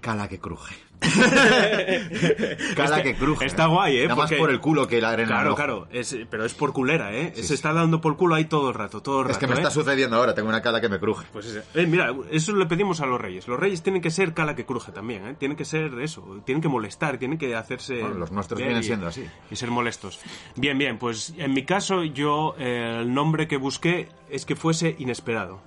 cala 0.00 0.28
que 0.28 0.38
cruje. 0.38 0.74
cala 2.76 2.98
Este- 2.98 3.02
que 3.02 3.14
cruje. 3.16 3.46
está 3.46 3.66
guay, 3.66 3.98
¿eh? 3.98 4.02
Nada 4.08 4.16
más 4.16 4.32
por 4.32 4.50
el 4.50 4.60
culo 4.60 4.86
que 4.86 5.00
la 5.00 5.10
arena 5.10 5.28
Claro, 5.28 5.54
claro, 5.54 5.88
es, 5.90 6.16
pero 6.30 6.44
es 6.44 6.54
por 6.54 6.72
culera, 6.72 7.12
¿eh? 7.14 7.32
Sí, 7.34 7.42
Se 7.42 7.48
sí. 7.48 7.54
está 7.54 7.72
dando 7.72 8.00
por 8.00 8.16
culo 8.16 8.34
ahí 8.34 8.44
todo 8.44 8.68
el 8.68 8.74
rato, 8.74 9.00
todo 9.02 9.20
el 9.20 9.24
rato. 9.26 9.32
Es 9.32 9.38
que 9.38 9.46
me 9.46 9.54
¿eh? 9.54 9.56
está 9.58 9.70
sucediendo 9.70 10.16
ahora, 10.16 10.34
tengo 10.34 10.48
una 10.48 10.62
cala 10.62 10.80
que 10.80 10.88
me 10.88 10.98
cruje. 10.98 11.26
Pues 11.32 11.62
eh, 11.74 11.86
mira, 11.86 12.14
eso 12.30 12.54
le 12.54 12.66
pedimos 12.66 13.00
a 13.00 13.06
los 13.06 13.20
reyes. 13.20 13.48
Los 13.48 13.58
reyes 13.58 13.82
tienen 13.82 14.02
que 14.02 14.10
ser 14.10 14.34
cala 14.34 14.54
que 14.54 14.64
cruje 14.66 14.92
también, 14.92 15.26
¿eh? 15.26 15.34
Tienen 15.38 15.56
que 15.56 15.64
ser 15.64 15.92
eso, 16.00 16.42
tienen 16.44 16.60
que 16.62 16.68
molestar, 16.68 17.18
tienen 17.18 17.38
que 17.38 17.54
hacerse... 17.54 18.00
Bueno, 18.00 18.16
los 18.18 18.32
nuestros 18.32 18.58
ver 18.58 18.68
vienen 18.68 18.82
y- 18.82 18.86
siendo 18.86 19.06
así. 19.06 19.24
Y 19.50 19.56
ser 19.56 19.70
molestos. 19.70 20.20
Bien, 20.56 20.76
bien, 20.78 20.98
pues 20.98 21.34
en 21.38 21.52
mi 21.54 21.64
caso 21.64 22.04
yo 22.04 22.54
eh, 22.58 22.98
el 23.00 23.12
nombre 23.14 23.48
que 23.48 23.56
busqué 23.56 24.08
es 24.28 24.44
que 24.44 24.56
fuese 24.56 24.96
inesperado. 24.98 25.60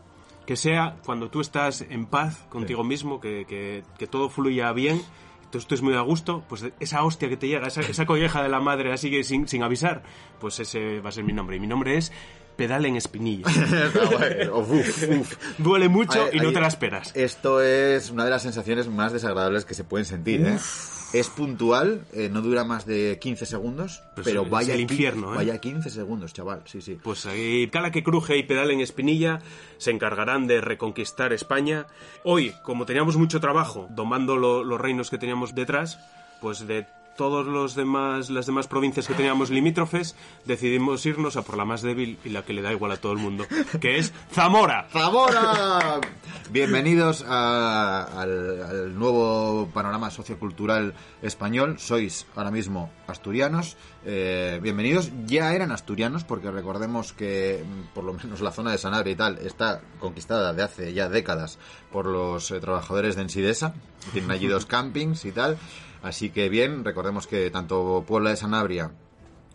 Que 0.46 0.58
sea 0.58 0.98
cuando 1.06 1.30
tú 1.30 1.40
estás 1.40 1.82
en 1.90 2.06
paz 2.06 2.46
contigo 2.50 2.84
mismo, 2.84 3.22
que, 3.22 3.46
que- 3.48 3.84
que 3.98 4.08
todo 4.08 4.28
fluya 4.30 4.72
bien, 4.74 5.02
tú 5.54 5.60
estés 5.60 5.84
muy 5.84 5.94
a 5.94 6.02
gusto, 6.02 6.44
pues 6.50 6.66
esa 6.80 7.04
hostia 7.04 7.30
que 7.30 7.38
te 7.38 7.48
llega, 7.48 7.68
esa, 7.68 7.82
esa 7.82 8.08
colleja 8.08 8.42
de 8.42 8.50
la 8.50 8.60
madre 8.60 8.92
así 8.92 9.12
que 9.12 9.24
sin, 9.24 9.48
sin 9.48 9.62
avisar, 9.62 10.02
pues 10.40 10.60
ese 10.60 11.00
va 11.00 11.10
a 11.10 11.12
ser 11.12 11.24
mi 11.24 11.32
nombre. 11.32 11.58
Y 11.58 11.60
mi 11.60 11.68
nombre 11.68 11.96
es 11.96 12.12
Pedal 12.56 12.86
en 12.86 12.96
Espinilla. 12.96 13.46
Uf, 13.48 14.72
uf, 14.72 15.10
uf. 15.10 15.38
Duele 15.58 15.90
mucho 15.90 16.28
y 16.32 16.40
no 16.40 16.52
te 16.52 16.60
la 16.62 16.68
esperas. 16.68 17.12
Esto 17.16 17.62
es 17.62 18.10
una 18.10 18.24
de 18.26 18.30
las 18.32 18.42
sensaciones 18.44 18.88
más 18.88 19.14
desagradables 19.14 19.66
que 19.66 19.74
se 19.74 19.84
pueden 19.84 20.06
sentir, 20.06 20.42
¿eh? 20.46 20.58
Es 21.14 21.30
puntual, 21.30 22.06
eh, 22.14 22.28
no 22.32 22.42
dura 22.42 22.64
más 22.64 22.88
de 22.88 23.20
15 23.22 23.46
segundos, 23.46 24.02
Pues 24.16 24.26
pero 24.26 24.46
vaya, 24.46 24.74
el 24.74 24.80
infierno, 24.82 25.32
¿eh? 25.34 25.38
vaya 25.38 25.60
15 25.62 25.92
segundos, 25.92 26.34
chaval, 26.34 26.64
sí, 26.66 26.82
sí. 26.82 26.98
Pues 27.04 27.28
ahí, 27.28 27.68
Cala 27.68 27.92
que 27.92 28.02
cruje 28.02 28.36
y 28.38 28.42
pedal 28.44 28.72
en 28.72 28.82
Espinilla 28.82 29.40
se 29.78 29.92
encargarán 29.92 30.48
de 30.48 30.60
reconquistar 30.60 31.32
España. 31.32 31.86
Hoy, 32.24 32.56
como 32.64 32.88
teníamos 32.88 33.16
mucho 33.18 33.40
trabajo 33.40 33.88
domando 33.92 34.38
lo- 34.38 34.64
los 34.64 34.82
reinos 34.82 35.12
que 35.12 35.20
teníamos 35.20 35.54
detrás, 35.54 36.00
pues 36.42 36.66
de 36.66 36.88
todos 37.18 37.46
los 37.46 37.76
demás, 37.76 38.30
las 38.30 38.46
demás 38.48 38.68
provincias 38.68 39.08
que 39.08 39.14
teníamos 39.14 39.50
limítrofes, 39.52 40.16
decidimos 40.46 41.06
irnos 41.06 41.38
a 41.38 41.44
por 41.44 41.58
la 41.58 41.66
más 41.66 41.82
débil 41.82 42.18
y 42.26 42.30
la 42.30 42.44
que 42.44 42.54
le 42.54 42.62
da 42.62 42.72
igual 42.72 42.92
a 42.92 42.98
todo 42.98 43.12
el 43.12 43.20
mundo, 43.20 43.46
que 43.80 43.98
es 43.98 44.12
Zamora. 44.32 44.88
¡Zamora! 44.92 46.00
Bienvenidos 46.52 47.24
a- 47.28 48.04
al, 48.22 48.62
al 48.64 49.00
nuevo 49.00 49.70
panorama 49.74 50.12
sociocultural 50.12 50.94
español. 51.22 51.80
Sois 51.80 52.26
ahora 52.36 52.52
mismo 52.52 52.92
asturianos. 53.08 53.78
Eh, 54.06 54.60
bienvenidos. 54.62 55.12
Ya 55.26 55.54
eran 55.54 55.72
asturianos 55.72 56.24
porque 56.24 56.52
recordemos 56.52 57.14
que 57.14 57.64
mm, 57.66 57.94
por 57.94 58.04
lo 58.04 58.14
menos 58.14 58.42
la 58.42 58.52
zona 58.52 58.72
de 58.72 58.78
Sanabria 58.78 59.14
y 59.14 59.16
tal 59.16 59.38
está 59.40 59.82
conquistada 60.00 60.54
de 60.54 60.64
hace 60.64 60.94
ya 60.94 61.10
décadas 61.10 61.58
por 61.92 62.06
los 62.06 62.52
eh, 62.52 62.60
trabajadores 62.60 63.16
de 63.16 63.22
Ensidesa. 63.24 63.74
Tienen 64.12 64.32
allí 64.32 64.48
dos 64.48 64.66
campings 64.68 65.26
y 65.26 65.32
tal. 65.32 65.58
Así 66.04 66.30
que 66.30 66.50
bien, 66.50 66.84
recordemos 66.84 67.26
que 67.26 67.50
tanto 67.50 68.04
Puebla 68.06 68.30
de 68.32 68.36
Sanabria 68.36 68.92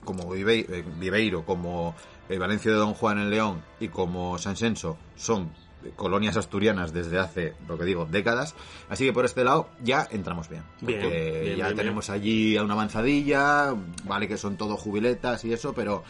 como 0.05 0.34
eh, 0.34 0.84
Viveiro, 0.99 1.44
como 1.44 1.94
eh, 2.28 2.38
Valencia 2.38 2.70
de 2.70 2.78
Don 2.78 2.94
Juan 2.94 3.18
en 3.18 3.30
León 3.30 3.62
y 3.78 3.88
como 3.88 4.38
San 4.38 4.57
Senso 4.57 4.96
son 5.14 5.51
colonias 5.94 6.36
asturianas 6.36 6.92
desde 6.92 7.18
hace, 7.18 7.55
lo 7.68 7.78
que 7.78 7.84
digo, 7.84 8.07
décadas. 8.07 8.55
Así 8.88 9.05
que 9.05 9.12
por 9.12 9.26
este 9.26 9.44
lado 9.44 9.68
ya 9.82 10.09
entramos 10.11 10.49
bien. 10.49 10.62
Bien, 10.80 11.57
ya 11.57 11.66
bien, 11.66 11.76
tenemos 11.76 12.11
allí 12.11 12.57
a 12.57 12.64
una 12.64 12.74
avanzadilla, 12.74 13.74
vale 14.05 14.26
que 14.26 14.38
son 14.38 14.57
todo 14.57 14.76
jubiletas 14.76 15.44
y 15.44 15.53
eso, 15.53 15.74
pero 15.74 16.03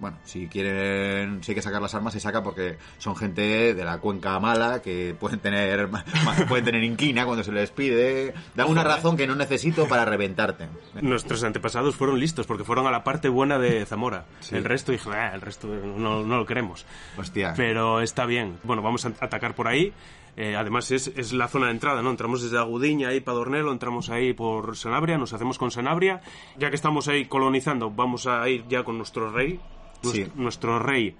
bueno, 0.00 0.18
si 0.24 0.46
quieren, 0.48 1.42
si 1.42 1.52
hay 1.52 1.54
que 1.56 1.62
sacar 1.62 1.80
las 1.80 1.94
armas, 1.94 2.12
se 2.12 2.20
saca 2.20 2.42
porque 2.42 2.76
son 2.98 3.16
gente 3.16 3.74
de 3.74 3.84
la 3.84 3.98
cuenca 3.98 4.38
mala 4.40 4.82
que 4.82 5.14
pueden 5.18 5.40
tener, 5.40 5.88
pueden 6.48 6.64
tener 6.64 6.84
inquina 6.84 7.24
cuando 7.24 7.42
se 7.44 7.52
les 7.52 7.70
pide. 7.70 8.34
Da 8.54 8.66
una 8.66 8.84
razón 8.84 9.16
que 9.16 9.26
no 9.26 9.34
necesito 9.34 9.86
para 9.88 10.04
reventarte. 10.04 10.68
Nuestros 11.00 11.42
antepasados 11.44 11.96
fueron 11.96 12.20
listos 12.20 12.46
porque 12.46 12.64
fueron 12.64 12.86
a 12.86 12.90
la 12.90 13.04
parte 13.04 13.28
buena 13.28 13.58
de 13.58 13.84
Zamora. 13.86 14.26
El 14.50 14.64
resto 14.64 14.92
dije, 14.92 15.08
"Ah, 15.12 15.32
el 15.34 15.40
resto 15.40 15.66
no, 15.68 16.22
no 16.22 16.36
lo 16.36 16.46
queremos. 16.46 16.86
Hostia. 17.16 17.54
Pero 17.56 18.00
está 18.00 18.26
bien. 18.26 18.58
Bueno, 18.62 18.82
vamos 18.82 19.04
a 19.06 19.08
atacar 19.20 19.54
por 19.54 19.68
ahí. 19.68 19.92
Eh, 20.38 20.54
además 20.54 20.90
es, 20.90 21.10
es 21.16 21.32
la 21.32 21.48
zona 21.48 21.66
de 21.66 21.72
entrada, 21.72 22.02
¿no? 22.02 22.10
Entramos 22.10 22.42
desde 22.42 22.58
Agudiña 22.58 23.08
ahí 23.08 23.20
para 23.20 23.38
Dornelo, 23.38 23.72
entramos 23.72 24.10
ahí 24.10 24.34
por 24.34 24.76
Sanabria, 24.76 25.16
nos 25.16 25.32
hacemos 25.32 25.56
con 25.56 25.70
Sanabria. 25.70 26.20
Ya 26.58 26.68
que 26.68 26.76
estamos 26.76 27.08
ahí 27.08 27.24
colonizando, 27.24 27.90
vamos 27.90 28.26
a 28.26 28.46
ir 28.46 28.64
ya 28.68 28.84
con 28.84 28.98
nuestro 28.98 29.30
rey. 29.30 29.58
Sí. 30.02 30.26
Nuestro 30.34 30.78
rey 30.78 31.16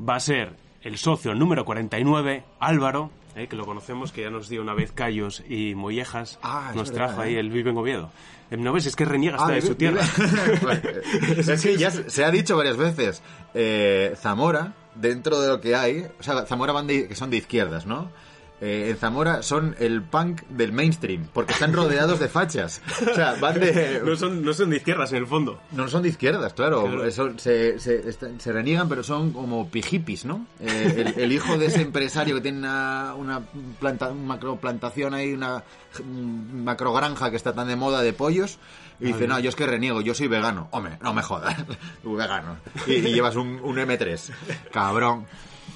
va 0.00 0.16
a 0.16 0.20
ser 0.20 0.54
el 0.82 0.98
socio 0.98 1.34
número 1.34 1.64
49, 1.64 2.44
Álvaro, 2.60 3.10
eh, 3.34 3.48
que 3.48 3.56
lo 3.56 3.66
conocemos, 3.66 4.12
que 4.12 4.22
ya 4.22 4.30
nos 4.30 4.48
dio 4.48 4.62
una 4.62 4.74
vez 4.74 4.92
callos 4.92 5.42
y 5.48 5.74
mollejas. 5.74 6.38
Ah, 6.42 6.72
nos 6.74 6.90
verdad, 6.90 7.06
trajo 7.08 7.22
eh. 7.22 7.26
ahí 7.26 7.34
el 7.36 7.50
vive 7.50 7.70
en 7.70 7.76
Oviedo. 7.78 8.10
Eh, 8.50 8.56
¿No 8.56 8.72
ves? 8.72 8.86
Es 8.86 8.94
que 8.96 9.04
reniega 9.04 9.36
hasta 9.36 9.48
Ah, 9.52 9.54
de 9.56 9.62
su 9.62 9.74
tierra. 9.74 10.02
es 11.36 11.62
que 11.62 11.76
ya 11.76 11.90
se 11.90 12.08
se 12.10 12.24
ha 12.24 12.30
dicho 12.30 12.56
varias 12.56 12.76
veces. 12.76 13.22
eh, 13.54 14.14
Zamora, 14.20 14.74
dentro 14.94 15.40
de 15.40 15.48
lo 15.48 15.60
que 15.60 15.74
hay, 15.74 16.06
o 16.18 16.22
sea, 16.22 16.46
Zamora 16.46 16.72
van 16.72 16.86
de, 16.86 17.08
que 17.08 17.14
son 17.14 17.30
de 17.30 17.36
izquierdas, 17.38 17.86
¿no? 17.86 18.10
Eh, 18.58 18.88
en 18.88 18.96
Zamora 18.96 19.42
son 19.42 19.76
el 19.78 20.00
punk 20.02 20.42
del 20.48 20.72
mainstream, 20.72 21.28
porque 21.34 21.52
están 21.52 21.74
rodeados 21.74 22.18
de 22.18 22.28
fachas. 22.28 22.80
O 23.10 23.14
sea, 23.14 23.34
van 23.34 23.60
de... 23.60 24.00
no, 24.02 24.16
son, 24.16 24.42
no 24.42 24.54
son 24.54 24.70
de 24.70 24.76
izquierdas 24.78 25.12
en 25.12 25.18
el 25.18 25.26
fondo. 25.26 25.60
No 25.72 25.88
son 25.88 26.02
de 26.02 26.08
izquierdas, 26.08 26.54
claro. 26.54 26.84
Claro. 26.84 27.04
Eso, 27.04 27.38
se, 27.38 27.78
se, 27.78 28.10
se 28.12 28.52
reniegan, 28.52 28.88
pero 28.88 29.02
son 29.02 29.32
como 29.32 29.68
pijipis, 29.68 30.24
¿no? 30.24 30.46
Eh, 30.60 31.12
el, 31.14 31.22
el 31.22 31.32
hijo 31.32 31.58
de 31.58 31.66
ese 31.66 31.82
empresario 31.82 32.36
que 32.36 32.40
tiene 32.40 32.58
una, 32.60 33.14
una 33.14 33.42
planta, 33.78 34.10
macro 34.14 34.56
plantación 34.56 35.12
ahí, 35.12 35.34
una 35.34 35.62
mm, 36.02 36.62
macro 36.64 36.94
granja 36.94 37.30
que 37.30 37.36
está 37.36 37.52
tan 37.52 37.68
de 37.68 37.76
moda 37.76 38.00
de 38.00 38.14
pollos, 38.14 38.58
y 38.98 39.08
dice, 39.08 39.26
no, 39.28 39.38
yo 39.38 39.50
es 39.50 39.56
que 39.56 39.66
reniego, 39.66 40.00
yo 40.00 40.14
soy 40.14 40.28
vegano. 40.28 40.68
Hombre, 40.70 40.96
no 41.02 41.12
me 41.12 41.20
jodas, 41.22 41.54
tú 42.02 42.16
vegano. 42.16 42.56
Y, 42.86 42.92
y 42.94 43.12
llevas 43.12 43.36
un, 43.36 43.60
un 43.62 43.76
M3. 43.76 44.30
Cabrón. 44.72 45.26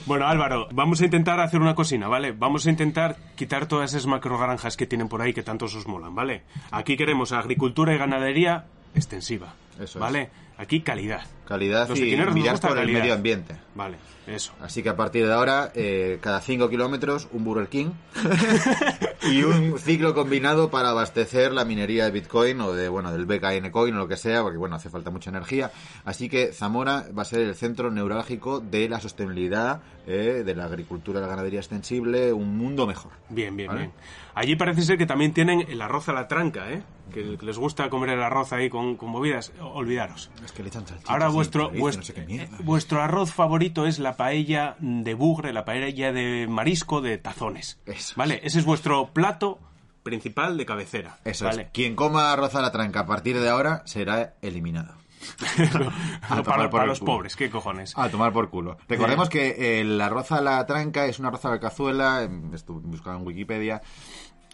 Bueno, 0.07 0.27
Álvaro, 0.27 0.67
vamos 0.73 1.01
a 1.01 1.05
intentar 1.05 1.41
hacer 1.41 1.61
una 1.61 1.75
cocina, 1.75 2.09
¿vale? 2.09 2.33
Vamos 2.33 2.67
a 2.67 2.71
intentar 2.71 3.17
quitar 3.37 3.67
todas 3.67 3.93
esas 3.93 4.07
macrogranjas 4.07 4.77
que 4.77 4.87
tienen 4.87 5.09
por 5.09 5.23
ahí 5.23 5.33
que 5.33 5.43
tanto 5.43 5.67
os 5.67 5.87
molan, 5.87 6.15
¿vale? 6.15 6.43
Aquí 6.71 6.97
queremos 6.97 7.33
agricultura 7.33 7.95
y 7.95 7.99
ganadería 7.99 8.65
extensiva, 8.95 9.55
Eso 9.77 9.85
es. 9.85 9.97
¿vale? 9.97 10.31
Aquí 10.59 10.83
calidad. 10.83 11.23
Calidad 11.47 11.89
Los 11.89 11.99
y 11.99 12.03
mirar 12.03 12.61
por 12.61 12.71
el 12.73 12.77
calidad. 12.77 13.01
medio 13.01 13.15
ambiente. 13.15 13.57
Vale, 13.75 13.97
eso. 14.27 14.53
Así 14.61 14.83
que 14.83 14.91
a 14.91 14.97
partir 14.97 15.27
de 15.27 15.33
ahora, 15.33 15.73
eh, 15.75 16.19
cada 16.21 16.41
5 16.43 16.69
kilómetros, 16.69 17.29
un 17.33 17.45
Burger 17.45 17.69
King 17.69 17.93
y 19.23 19.43
un 19.43 19.79
ciclo 19.79 20.15
combinado 20.15 20.71
para 20.71 20.91
abastecer 20.91 21.53
la 21.53 21.65
minería 21.65 22.05
de 22.05 22.11
Bitcoin 22.11 22.61
o 22.61 22.73
de, 22.73 22.89
bueno, 22.89 23.11
del 23.11 23.25
BKN 23.27 23.71
Coin 23.71 23.95
o 23.95 23.99
lo 23.99 24.07
que 24.09 24.17
sea, 24.17 24.43
porque 24.43 24.59
bueno, 24.59 24.77
hace 24.77 24.91
falta 24.91 25.11
mucha 25.11 25.31
energía. 25.31 25.73
Así 26.05 26.29
que 26.29 26.53
Zamora 26.53 27.07
va 27.17 27.23
a 27.23 27.25
ser 27.25 27.41
el 27.41 27.55
centro 27.55 27.91
neurálgico 27.91 28.61
de 28.61 28.89
la 28.89 29.01
sostenibilidad, 29.01 29.81
eh, 30.07 30.43
de 30.45 30.55
la 30.55 30.65
agricultura, 30.67 31.21
de 31.21 31.27
la 31.27 31.31
ganadería 31.31 31.61
extensible, 31.61 32.33
un 32.33 32.57
mundo 32.59 32.87
mejor. 32.87 33.13
Bien, 33.31 33.57
bien, 33.57 33.69
Vale. 33.69 33.81
bien. 33.81 33.93
Allí 34.35 34.57
parece 34.57 34.83
ser 34.83 34.99
que 34.99 35.07
también 35.07 35.33
tienen 35.33 35.63
el 35.69 35.81
arroz 35.83 36.09
a 36.09 36.13
la 36.13 36.29
tranca, 36.29 36.71
¿eh? 36.71 36.83
Que, 37.11 37.37
les 37.41 37.59
gusta 37.59 37.91
comer 37.91 38.11
el 38.11 38.23
arroz 38.23 38.53
ahí 38.53 38.71
con, 38.71 38.97
con 38.97 39.11
movidas. 39.11 39.53
Olvidaros. 39.61 40.31
Es 40.45 40.53
que 40.53 40.63
le 40.63 40.69
echan 40.69 40.85
Ahora 41.07 41.29
vuestro, 41.29 41.67
chorizo, 41.67 41.81
vuestro, 41.81 42.01
no 42.01 42.07
sé 42.07 42.15
qué 42.15 42.27
mierda. 42.27 42.57
eh, 42.57 42.61
vuestro 42.63 43.03
arroz 43.03 43.33
favorito 43.33 43.87
es 43.87 43.99
la 43.99 44.17
paella 44.17 44.77
de 44.81 45.15
bugre, 45.15 45.53
la 45.53 45.65
paella 45.65 46.13
de 46.13 46.47
marisco 46.49 47.01
de 47.01 47.19
tazones. 47.19 47.79
Eso 47.87 48.15
¿Vale? 48.17 48.41
Ese 48.43 48.59
es 48.59 48.65
vuestro 48.65 49.09
plato 49.13 49.59
principal 50.03 50.57
de 50.57 50.67
cabecera. 50.67 51.19
Eso 51.25 51.45
¿vale? 51.45 51.63
es. 51.63 51.69
Quien 51.73 51.95
coma 51.95 52.33
arroz 52.33 52.55
a 52.55 52.63
la 52.63 52.73
tranca 52.73 53.01
a 53.01 53.07
partir 53.07 53.39
de 53.39 53.49
ahora 53.49 53.83
será 53.87 54.35
eliminado. 54.43 54.95
A 56.23 56.29
tomar 56.29 56.45
para 56.45 56.63
por 56.63 56.71
para 56.71 56.87
los 56.87 57.01
culo. 57.01 57.13
pobres, 57.13 57.37
¿qué 57.37 57.51
cojones? 57.51 57.93
A 57.97 58.09
tomar 58.09 58.33
por 58.33 58.49
culo. 58.49 58.79
Recordemos 58.89 59.29
que 59.29 59.81
el 59.81 60.01
arroz 60.01 60.33
a 60.33 60.41
la 60.41 60.65
tranca 60.67 61.05
es 61.07 61.19
un 61.19 61.27
arroz 61.27 61.45
a 61.45 61.51
la 61.51 61.61
cazuela, 61.61 62.23
em, 62.23 62.55
estuve 62.55 62.81
buscando 62.85 63.21
en 63.21 63.27
Wikipedia, 63.27 63.83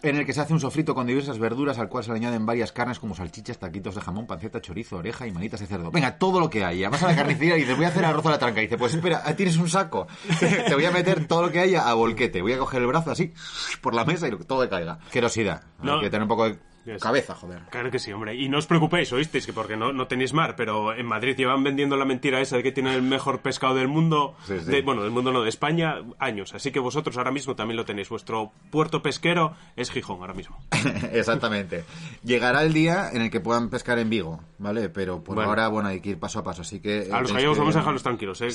en 0.03 0.15
el 0.15 0.25
que 0.25 0.33
se 0.33 0.41
hace 0.41 0.53
un 0.53 0.59
sofrito 0.59 0.93
con 0.93 1.07
diversas 1.07 1.39
verduras 1.39 1.79
al 1.79 1.89
cual 1.89 2.03
se 2.03 2.11
le 2.11 2.17
añaden 2.17 2.45
varias 2.45 2.71
carnes 2.71 2.99
como 2.99 3.15
salchichas, 3.15 3.57
taquitos 3.57 3.95
de 3.95 4.01
jamón, 4.01 4.27
panceta, 4.27 4.61
chorizo, 4.61 4.97
oreja 4.97 5.27
y 5.27 5.31
manitas 5.31 5.59
de 5.59 5.67
cerdo. 5.67 5.91
Venga, 5.91 6.17
todo 6.17 6.39
lo 6.39 6.49
que 6.49 6.63
haya. 6.63 6.89
Vas 6.89 7.03
a 7.03 7.07
la 7.07 7.15
carnicería 7.15 7.57
y 7.57 7.61
dices, 7.61 7.75
voy 7.75 7.85
a 7.85 7.89
hacer 7.89 8.05
arroz 8.05 8.25
a 8.27 8.31
la 8.31 8.39
tranca. 8.39 8.61
Y 8.61 8.65
dice, 8.65 8.77
pues 8.77 8.93
espera, 8.93 9.23
tienes 9.35 9.57
un 9.57 9.69
saco. 9.69 10.07
Te 10.39 10.73
voy 10.73 10.85
a 10.85 10.91
meter 10.91 11.27
todo 11.27 11.41
lo 11.43 11.51
que 11.51 11.59
haya 11.59 11.89
a 11.89 11.93
volquete. 11.93 12.41
Voy 12.41 12.53
a 12.53 12.59
coger 12.59 12.81
el 12.81 12.87
brazo 12.87 13.11
así, 13.11 13.33
por 13.81 13.93
la 13.93 14.05
mesa 14.05 14.27
y 14.27 14.31
todo 14.31 14.61
que 14.61 14.69
caiga. 14.69 14.99
Querosidad. 15.11 15.63
No. 15.81 15.95
Hay 15.95 16.01
que 16.01 16.09
tener 16.09 16.23
un 16.23 16.29
poco 16.29 16.49
de 16.49 16.57
Yes. 16.87 17.03
cabeza, 17.03 17.35
joder. 17.35 17.61
Claro 17.69 17.91
que 17.91 17.99
sí, 17.99 18.11
hombre. 18.13 18.33
Y 18.35 18.49
no 18.49 18.57
os 18.57 18.65
preocupéis, 18.65 19.11
oísteis, 19.13 19.45
que 19.45 19.53
porque 19.53 19.75
no, 19.77 19.91
no 19.93 20.07
tenéis 20.07 20.33
mar, 20.33 20.55
pero 20.55 20.93
en 20.95 21.05
Madrid 21.05 21.35
llevan 21.37 21.63
vendiendo 21.63 21.97
la 21.97 22.05
mentira 22.05 22.39
esa 22.41 22.55
de 22.57 22.63
que 22.63 22.71
tienen 22.71 22.93
el 22.93 23.01
mejor 23.03 23.41
pescado 23.41 23.75
del 23.75 23.87
mundo, 23.89 24.35
Sí, 24.45 24.57
sí. 24.59 24.65
de- 24.71 24.81
bueno, 24.81 25.03
del 25.03 25.11
mundo 25.11 25.31
no, 25.31 25.41
de 25.43 25.49
España, 25.49 25.95
años. 26.17 26.53
Así 26.55 26.71
que 26.71 26.79
vosotros 26.79 27.17
ahora 27.17 27.31
mismo 27.31 27.55
también 27.55 27.75
lo 27.77 27.85
tenéis. 27.85 28.09
Vuestro 28.09 28.51
puerto 28.71 29.01
pesquero 29.01 29.53
es 29.75 29.91
Gijón 29.91 30.21
ahora 30.21 30.33
mismo. 30.33 30.57
Exactamente. 31.11 31.83
Llegará 32.23 32.63
el 32.63 32.73
día 32.73 33.09
en 33.11 33.21
el 33.21 33.29
que 33.29 33.39
puedan 33.39 33.69
pescar 33.69 33.99
en 33.99 34.09
Vigo, 34.09 34.41
¿vale? 34.57 34.89
Pero 34.89 35.23
por 35.23 35.35
Bueno. 35.35 35.49
ahora, 35.49 35.67
bueno, 35.67 35.89
hay 35.89 35.99
que 35.99 36.11
ir 36.11 36.19
paso 36.19 36.39
a 36.39 36.43
paso, 36.43 36.61
así 36.61 36.79
que... 36.79 36.99
eh, 36.99 37.09
A 37.11 37.19
los 37.19 37.27
tenéis 37.27 37.33
gallegos 37.33 37.55
que- 37.57 37.59
vamos 37.61 37.75
a 37.75 37.79
dejarlos 37.79 38.03
tranquilos, 38.03 38.41
¿eh? 38.41 38.47
Que, 38.47 38.51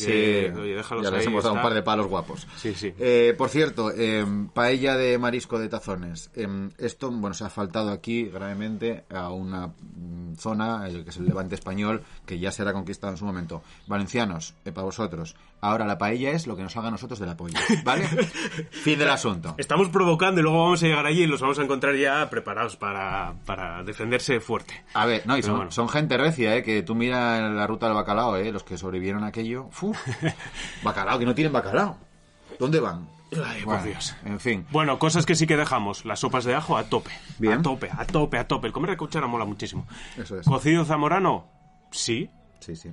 Sí, 0.54 0.58
oye, 0.60 0.74
déjalos 0.74 1.04
ya 1.04 1.10
les 1.10 1.20
ahí, 1.20 1.26
hemos 1.26 1.44
dado 1.44 1.56
un 1.56 1.62
par 1.62 1.74
de 1.74 1.82
palos 1.82 2.06
guapos. 2.06 2.46
Sí, 2.56 2.74
sí. 2.74 2.92
Eh, 2.98 3.34
por 3.36 3.48
cierto, 3.50 3.90
eh, 3.94 4.24
paella 4.54 4.96
de 4.96 5.18
marisco 5.18 5.58
de 5.58 5.68
tazones. 5.68 6.30
Eh, 6.34 6.48
esto, 6.78 7.10
bueno, 7.10 7.34
se 7.34 7.44
ha 7.44 7.50
faltado 7.50 7.90
aquí 7.90 8.21
gravemente 8.26 9.04
a 9.10 9.30
una 9.30 9.68
mm, 9.68 10.34
zona, 10.36 10.88
que 10.88 11.10
es 11.10 11.16
el 11.16 11.26
Levante 11.26 11.54
español, 11.54 12.02
que 12.26 12.38
ya 12.38 12.50
será 12.50 12.72
conquistado 12.72 13.12
en 13.12 13.16
su 13.16 13.24
momento. 13.24 13.62
Valencianos, 13.86 14.54
eh, 14.64 14.72
para 14.72 14.84
vosotros. 14.84 15.36
Ahora 15.60 15.86
la 15.86 15.96
paella 15.96 16.30
es 16.30 16.46
lo 16.46 16.56
que 16.56 16.62
nos 16.62 16.76
haga 16.76 16.88
a 16.88 16.90
nosotros 16.90 17.18
de 17.18 17.26
la 17.26 17.36
polla, 17.36 17.60
¿vale? 17.84 18.06
fin 18.70 18.98
del 18.98 19.10
asunto. 19.10 19.54
Estamos 19.58 19.88
provocando 19.90 20.40
y 20.40 20.42
luego 20.42 20.64
vamos 20.64 20.82
a 20.82 20.86
llegar 20.86 21.06
allí 21.06 21.22
y 21.22 21.26
los 21.26 21.40
vamos 21.40 21.58
a 21.58 21.62
encontrar 21.62 21.94
ya 21.94 22.28
preparados 22.28 22.76
para, 22.76 23.34
para 23.46 23.84
defenderse 23.84 24.40
fuerte. 24.40 24.84
A 24.94 25.06
ver, 25.06 25.26
no, 25.26 25.38
y 25.38 25.42
son, 25.42 25.56
bueno. 25.56 25.70
son 25.70 25.88
gente 25.88 26.16
recia, 26.16 26.56
¿eh? 26.56 26.62
Que 26.62 26.82
tú 26.82 26.94
miras 26.94 27.52
la 27.52 27.66
ruta 27.66 27.86
del 27.86 27.94
bacalao, 27.94 28.36
¿eh? 28.36 28.50
Los 28.50 28.64
que 28.64 28.76
sobrevivieron 28.76 29.24
a 29.24 29.28
aquello. 29.28 29.68
¡Fu! 29.70 29.94
bacalao, 30.82 31.18
que 31.18 31.26
no 31.26 31.34
tienen 31.34 31.52
bacalao. 31.52 31.96
¿Dónde 32.58 32.80
van? 32.80 33.11
Ay, 33.44 33.62
por 33.62 33.82
Dios. 33.82 34.14
En 34.24 34.40
fin. 34.40 34.66
Bueno, 34.70 34.98
cosas 34.98 35.24
que 35.26 35.34
sí 35.34 35.46
que 35.46 35.56
dejamos. 35.56 36.04
Las 36.04 36.20
sopas 36.20 36.44
de 36.44 36.54
ajo 36.54 36.76
a 36.76 36.84
tope. 36.84 37.10
Bien. 37.38 37.54
A 37.54 37.62
tope, 37.62 37.88
a 37.90 38.04
tope, 38.06 38.38
a 38.38 38.46
tope. 38.46 38.66
El 38.66 38.72
comer 38.72 38.90
de 38.90 38.96
cuchara 38.96 39.26
mola 39.26 39.44
muchísimo. 39.44 39.86
Eso 40.16 40.38
es. 40.38 40.46
¿Cocido 40.46 40.84
zamorano? 40.84 41.46
Sí. 41.90 42.28
Sí, 42.60 42.76
sí. 42.76 42.90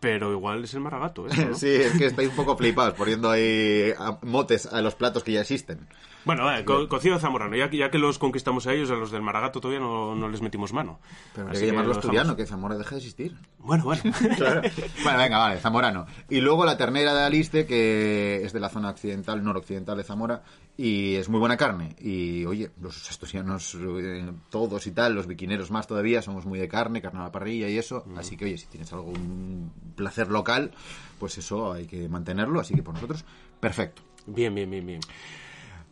pero 0.00 0.32
igual 0.32 0.62
es 0.62 0.74
el 0.74 0.80
maragato, 0.80 1.26
¿eh? 1.26 1.30
¿no? 1.36 1.54
Sí, 1.56 1.68
es 1.68 1.92
que 1.98 2.06
estáis 2.06 2.28
un 2.28 2.36
poco 2.36 2.56
flipados 2.56 2.94
poniendo 2.94 3.30
ahí 3.30 3.92
motes 4.22 4.66
a 4.66 4.80
los 4.80 4.94
platos 4.94 5.24
que 5.24 5.32
ya 5.32 5.40
existen. 5.40 5.88
Bueno, 6.28 6.52
eh, 6.54 6.62
co- 6.66 6.86
cocido 6.88 7.18
zamorano, 7.18 7.56
ya, 7.56 7.70
que- 7.70 7.78
ya 7.78 7.90
que 7.90 7.96
los 7.98 8.18
conquistamos 8.18 8.66
a 8.66 8.74
ellos, 8.74 8.90
a 8.90 8.94
los 8.96 9.10
del 9.10 9.22
maragato 9.22 9.62
todavía 9.62 9.80
no, 9.80 10.14
no 10.14 10.28
les 10.28 10.42
metimos 10.42 10.74
mano. 10.74 11.00
Pero 11.34 11.46
hay 11.48 11.54
que 11.54 11.66
llamarlo 11.68 11.92
asturiano, 12.00 12.36
que 12.36 12.44
Zamora 12.46 12.76
deja 12.76 12.90
de 12.90 12.96
existir. 12.98 13.34
Bueno, 13.58 13.84
bueno. 13.84 14.02
Bueno, 15.02 15.18
venga, 15.18 15.38
vale, 15.38 15.58
zamorano. 15.58 16.06
Y 16.28 16.42
luego 16.42 16.66
la 16.66 16.76
ternera 16.76 17.14
de 17.14 17.22
Aliste, 17.22 17.64
que 17.64 18.42
es 18.44 18.52
de 18.52 18.60
la 18.60 18.68
zona 18.68 18.90
occidental, 18.90 19.42
noroccidental 19.42 19.96
de 19.96 20.04
Zamora, 20.04 20.42
y 20.76 21.14
es 21.14 21.30
muy 21.30 21.40
buena 21.40 21.56
carne. 21.56 21.96
Y 21.98 22.44
oye, 22.44 22.70
los 22.82 23.08
asturianos, 23.08 23.74
eh, 23.80 24.30
todos 24.50 24.86
y 24.86 24.90
tal, 24.90 25.14
los 25.14 25.26
biquineros 25.26 25.70
más 25.70 25.86
todavía, 25.86 26.20
somos 26.20 26.44
muy 26.44 26.58
de 26.58 26.68
carne, 26.68 27.00
carne 27.00 27.20
a 27.20 27.22
la 27.24 27.32
parrilla 27.32 27.70
y 27.70 27.78
eso. 27.78 28.04
Así 28.18 28.36
que, 28.36 28.44
oye, 28.44 28.58
si 28.58 28.66
tienes 28.66 28.92
algún 28.92 29.72
placer 29.96 30.28
local, 30.28 30.72
pues 31.18 31.38
eso 31.38 31.72
hay 31.72 31.86
que 31.86 32.06
mantenerlo. 32.10 32.60
Así 32.60 32.74
que 32.74 32.82
por 32.82 32.92
nosotros, 32.92 33.24
perfecto. 33.60 34.02
Bien, 34.26 34.54
bien, 34.54 34.68
bien, 34.70 34.84
bien. 34.86 35.00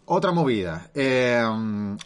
Otra 0.09 0.31
movida. 0.31 0.89
Eh, 0.95 1.43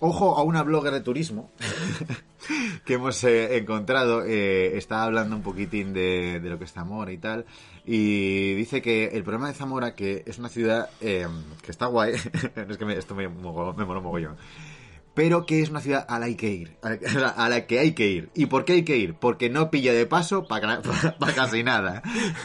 ojo 0.01 0.37
a 0.39 0.43
una 0.43 0.63
blogger 0.63 0.93
de 0.93 1.01
turismo 1.03 1.51
que 2.87 2.95
hemos 2.95 3.23
eh, 3.25 3.59
encontrado. 3.59 4.25
eh, 4.25 4.77
está 4.79 5.03
hablando 5.03 5.37
un 5.37 5.43
poquitín 5.43 5.93
de, 5.93 6.41
lo 6.43 6.59
que 6.59 6.65
es 6.65 6.73
Zamora 6.73 7.13
y 7.13 7.19
tal. 7.19 7.45
Y 7.85 8.55
dice 8.55 8.81
que 8.81 9.09
el 9.09 9.23
problema 9.23 9.49
de 9.49 9.55
Zamora, 9.55 9.95
que 9.95 10.23
es 10.27 10.39
una 10.39 10.49
ciudad 10.49 10.89
eh, 11.03 11.27
que 11.63 11.71
está 11.71 11.87
guay. 11.87 12.15
es 12.69 12.79
que 12.79 12.85
me- 12.87 12.97
esto 12.97 13.15
me, 13.15 13.29
me 13.29 13.35
mola 13.85 14.01
mogollón. 14.01 14.37
Pero 15.15 15.45
que 15.45 15.61
es 15.61 15.71
una 15.71 15.81
ciudad 15.81 16.07
a 16.09 16.19
la, 16.19 16.27
hay 16.27 16.37
que 16.37 16.51
ir, 16.51 16.77
a 16.83 17.49
la, 17.49 17.67
que 17.67 17.81
hay 17.81 17.93
que 17.95 18.07
ir. 18.09 18.31
¿Y 18.35 18.47
por 18.47 18.65
qué 18.65 18.75
hay 18.75 18.85
que 18.85 18.97
ir? 18.97 19.15
Porque 19.15 19.51
no 19.51 19.71
pilla 19.71 19.93
de 19.93 20.07
paso 20.07 20.47
para 20.47 20.81
casi 21.35 21.63
nada. 21.65 22.03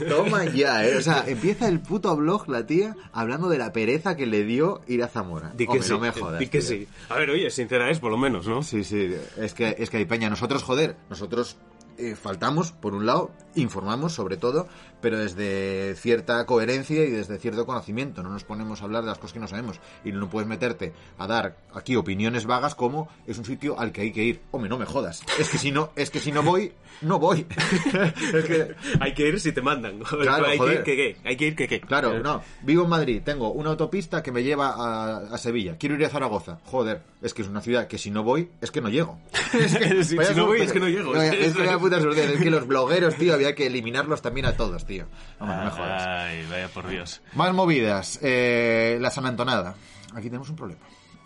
Toma 0.09 0.45
ya, 0.45 0.86
¿eh? 0.86 0.95
O 0.97 1.01
sea, 1.01 1.24
empieza 1.28 1.68
el 1.68 1.80
puto 1.80 2.16
blog, 2.16 2.49
la 2.49 2.66
tía, 2.66 2.95
hablando 3.13 3.49
de 3.49 3.59
la 3.59 3.72
pereza 3.72 4.16
que 4.16 4.26
le 4.26 4.43
dio 4.43 4.82
ir 4.88 5.03
a 5.03 5.07
Zamora. 5.07 5.51
Di 5.55 5.66
que 5.66 5.74
Hombre, 5.74 5.88
sí. 5.88 5.93
no 5.93 5.99
me 5.99 6.11
jodas. 6.11 6.39
di 6.39 6.47
que 6.47 6.59
tío. 6.59 6.68
sí. 6.68 6.88
A 7.09 7.16
ver, 7.16 7.30
oye, 7.30 7.49
sincera 7.51 7.89
es, 7.91 7.99
por 7.99 8.11
lo 8.11 8.18
menos, 8.18 8.47
¿no? 8.47 8.63
Sí, 8.63 8.84
sí, 8.84 9.13
es 9.38 9.53
que, 9.53 9.76
es 9.78 9.89
que 9.89 9.97
hay 9.97 10.05
peña. 10.05 10.30
Nosotros, 10.30 10.63
joder, 10.63 10.97
nosotros 11.09 11.57
eh, 11.97 12.16
faltamos, 12.16 12.72
por 12.72 12.93
un 12.93 13.05
lado, 13.05 13.32
informamos 13.55 14.13
sobre 14.13 14.38
todo, 14.38 14.68
pero 15.02 15.20
desde 15.20 15.96
cierta 15.96 16.46
coherencia 16.46 17.04
y 17.06 17.10
desde 17.12 17.38
cierto 17.38 17.66
conocimiento. 17.66 18.24
No 18.24 18.30
nos 18.30 18.43
ponemos 18.43 18.82
a 18.82 18.86
hablar 18.86 19.04
de 19.04 19.10
las 19.10 19.18
cosas 19.18 19.34
que 19.34 19.39
no 19.39 19.48
sabemos. 19.48 19.80
Y 20.04 20.12
no 20.12 20.30
puedes 20.30 20.48
meterte 20.48 20.93
a 21.18 21.28
dar 21.28 21.58
aquí 21.74 21.96
opiniones 21.96 22.46
vagas 22.46 22.76
como 22.76 23.10
es 23.28 23.38
un 23.38 23.46
sitio 23.46 23.80
al 23.80 23.91
que 23.91 24.02
hay 24.02 24.12
que 24.12 24.24
ir. 24.24 24.41
Hombre, 24.52 24.70
no 24.70 24.78
me 24.78 24.86
jodas. 24.86 25.22
Es 25.39 25.50
que 25.50 25.58
si 25.58 25.72
no, 25.72 25.91
es 25.96 26.10
que 26.10 26.20
si 26.20 26.32
no 26.32 26.43
voy, 26.43 26.72
no 27.02 27.20
voy. 27.20 27.46
es 28.34 28.46
que, 28.46 28.76
Hay 29.00 29.14
que 29.14 29.28
ir 29.28 29.39
si 29.39 29.52
te 29.52 29.62
mandan. 29.62 30.00
Claro, 30.00 30.46
hay 30.48 30.58
joder. 30.58 30.84
que 30.84 30.93
ir 30.93 30.98
que 30.98 31.16
qué. 31.22 31.28
Hay 31.30 31.36
que 31.38 31.48
ir 31.48 31.56
que 31.56 31.68
qué. 31.68 31.82
Claro, 31.82 32.20
no. 32.20 32.41
Vivo 32.64 32.84
en 32.84 32.89
Madrid, 32.89 33.22
tengo 33.24 33.52
una 33.52 33.72
autopista 33.72 34.24
que 34.24 34.32
me 34.32 34.43
lleva 34.43 34.70
a, 34.70 35.18
a 35.34 35.38
Sevilla. 35.38 35.78
Quiero 35.78 35.96
ir 35.96 36.06
a 36.06 36.10
Zaragoza. 36.10 36.60
Joder, 36.66 37.02
es 37.22 37.34
que 37.34 37.41
es 37.41 37.48
una 37.48 37.62
ciudad 37.62 37.88
que 37.88 37.98
si 37.98 38.12
no 38.12 38.24
voy, 38.24 38.50
es 38.62 38.72
que 38.72 38.82
no 38.82 38.89
llego. 38.89 39.20
Es 39.56 39.78
que, 39.78 40.04
Si- 40.04 40.16
no 40.36 40.48
voy, 40.48 40.62
es 40.62 40.72
que 40.74 40.80
no 40.80 40.89
llego. 40.89 41.16
Es 41.16 41.54
que 41.54 41.60
vaya 41.66 41.80
puta. 41.80 41.98
Es 41.98 42.41
que 42.41 42.50
los 42.50 42.68
blogueros, 42.68 43.16
tío, 43.16 43.34
había 43.34 43.56
que 43.56 43.68
eliminarlos 43.68 44.22
también 44.22 44.46
a 44.46 44.58
todos, 44.58 44.85
tío. 44.86 45.06
Hombre, 45.40 45.58
no 45.58 45.64
me 45.66 45.70
jodas. 45.72 46.08
Ay, 46.08 46.46
vaya 46.50 46.68
por 46.70 46.88
Dios. 46.88 47.22
Más 47.34 47.54
movidas. 47.54 48.20
Eh, 48.22 48.98
la 49.02 49.10
sanantonada. 49.12 49.76
Aquí 50.14 50.28
tenemos 50.28 50.50
un 50.50 50.56
problema. 50.56 50.82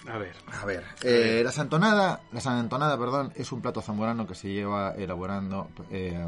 A 0.08 0.18
ver. 0.18 0.34
A 0.60 0.66
ver, 0.66 0.84
eh, 1.04 1.42
la 1.44 1.52
santonada, 1.52 2.22
la 2.32 2.40
santonada, 2.40 2.98
perdón, 2.98 3.32
es 3.36 3.52
un 3.52 3.62
plato 3.62 3.82
zamorano 3.82 4.26
que 4.26 4.34
se 4.34 4.48
lleva 4.52 4.92
elaborando 4.96 5.70
eh, 5.92 6.26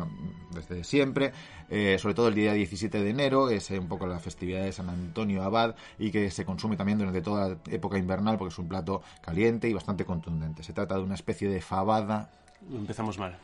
desde 0.51 0.83
siempre, 0.83 1.31
eh, 1.69 1.97
sobre 1.97 2.13
todo 2.13 2.27
el 2.27 2.35
día 2.35 2.53
17 2.53 3.01
de 3.01 3.09
enero, 3.09 3.49
es 3.49 3.71
un 3.71 3.87
poco 3.87 4.05
la 4.05 4.19
festividad 4.19 4.63
de 4.63 4.71
San 4.73 4.89
Antonio 4.89 5.41
Abad 5.41 5.75
y 5.97 6.11
que 6.11 6.29
se 6.29 6.45
consume 6.45 6.75
también 6.75 6.99
durante 6.99 7.21
toda 7.21 7.47
la 7.49 7.57
época 7.69 7.97
invernal 7.97 8.37
porque 8.37 8.51
es 8.53 8.59
un 8.59 8.67
plato 8.67 9.01
caliente 9.21 9.67
y 9.69 9.73
bastante 9.73 10.05
contundente. 10.05 10.63
Se 10.63 10.73
trata 10.73 10.95
de 10.95 11.01
una 11.01 11.15
especie 11.15 11.49
de 11.49 11.61
fabada 11.61 12.29
Empezamos 12.71 13.17
mal. 13.17 13.39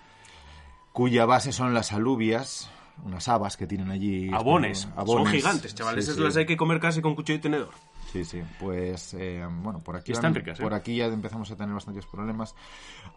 cuya 0.91 1.25
base 1.25 1.51
son 1.51 1.73
las 1.73 1.93
alubias, 1.93 2.69
unas 3.03 3.27
habas 3.27 3.57
que 3.57 3.67
tienen 3.67 3.91
allí. 3.91 4.29
Abones. 4.33 4.79
Son 4.81 4.93
Abones. 4.95 5.33
gigantes, 5.33 5.75
chavales. 5.75 6.05
Sí, 6.05 6.11
Esas 6.11 6.17
sí. 6.17 6.23
las 6.23 6.37
hay 6.37 6.45
que 6.45 6.57
comer 6.57 6.79
casi 6.79 7.01
con 7.01 7.15
cuchillo 7.15 7.37
y 7.39 7.41
tenedor. 7.41 7.69
Sí, 8.11 8.23
sí, 8.23 8.41
pues 8.59 9.13
eh, 9.15 9.45
bueno, 9.61 9.79
por 9.79 9.97
aquí, 9.97 10.13
van- 10.13 10.33
ricas, 10.33 10.59
¿eh? 10.59 10.63
por 10.63 10.73
aquí 10.73 10.95
ya 10.95 11.05
empezamos 11.07 11.51
a 11.51 11.57
tener 11.57 11.73
bastantes 11.73 12.05
problemas, 12.05 12.55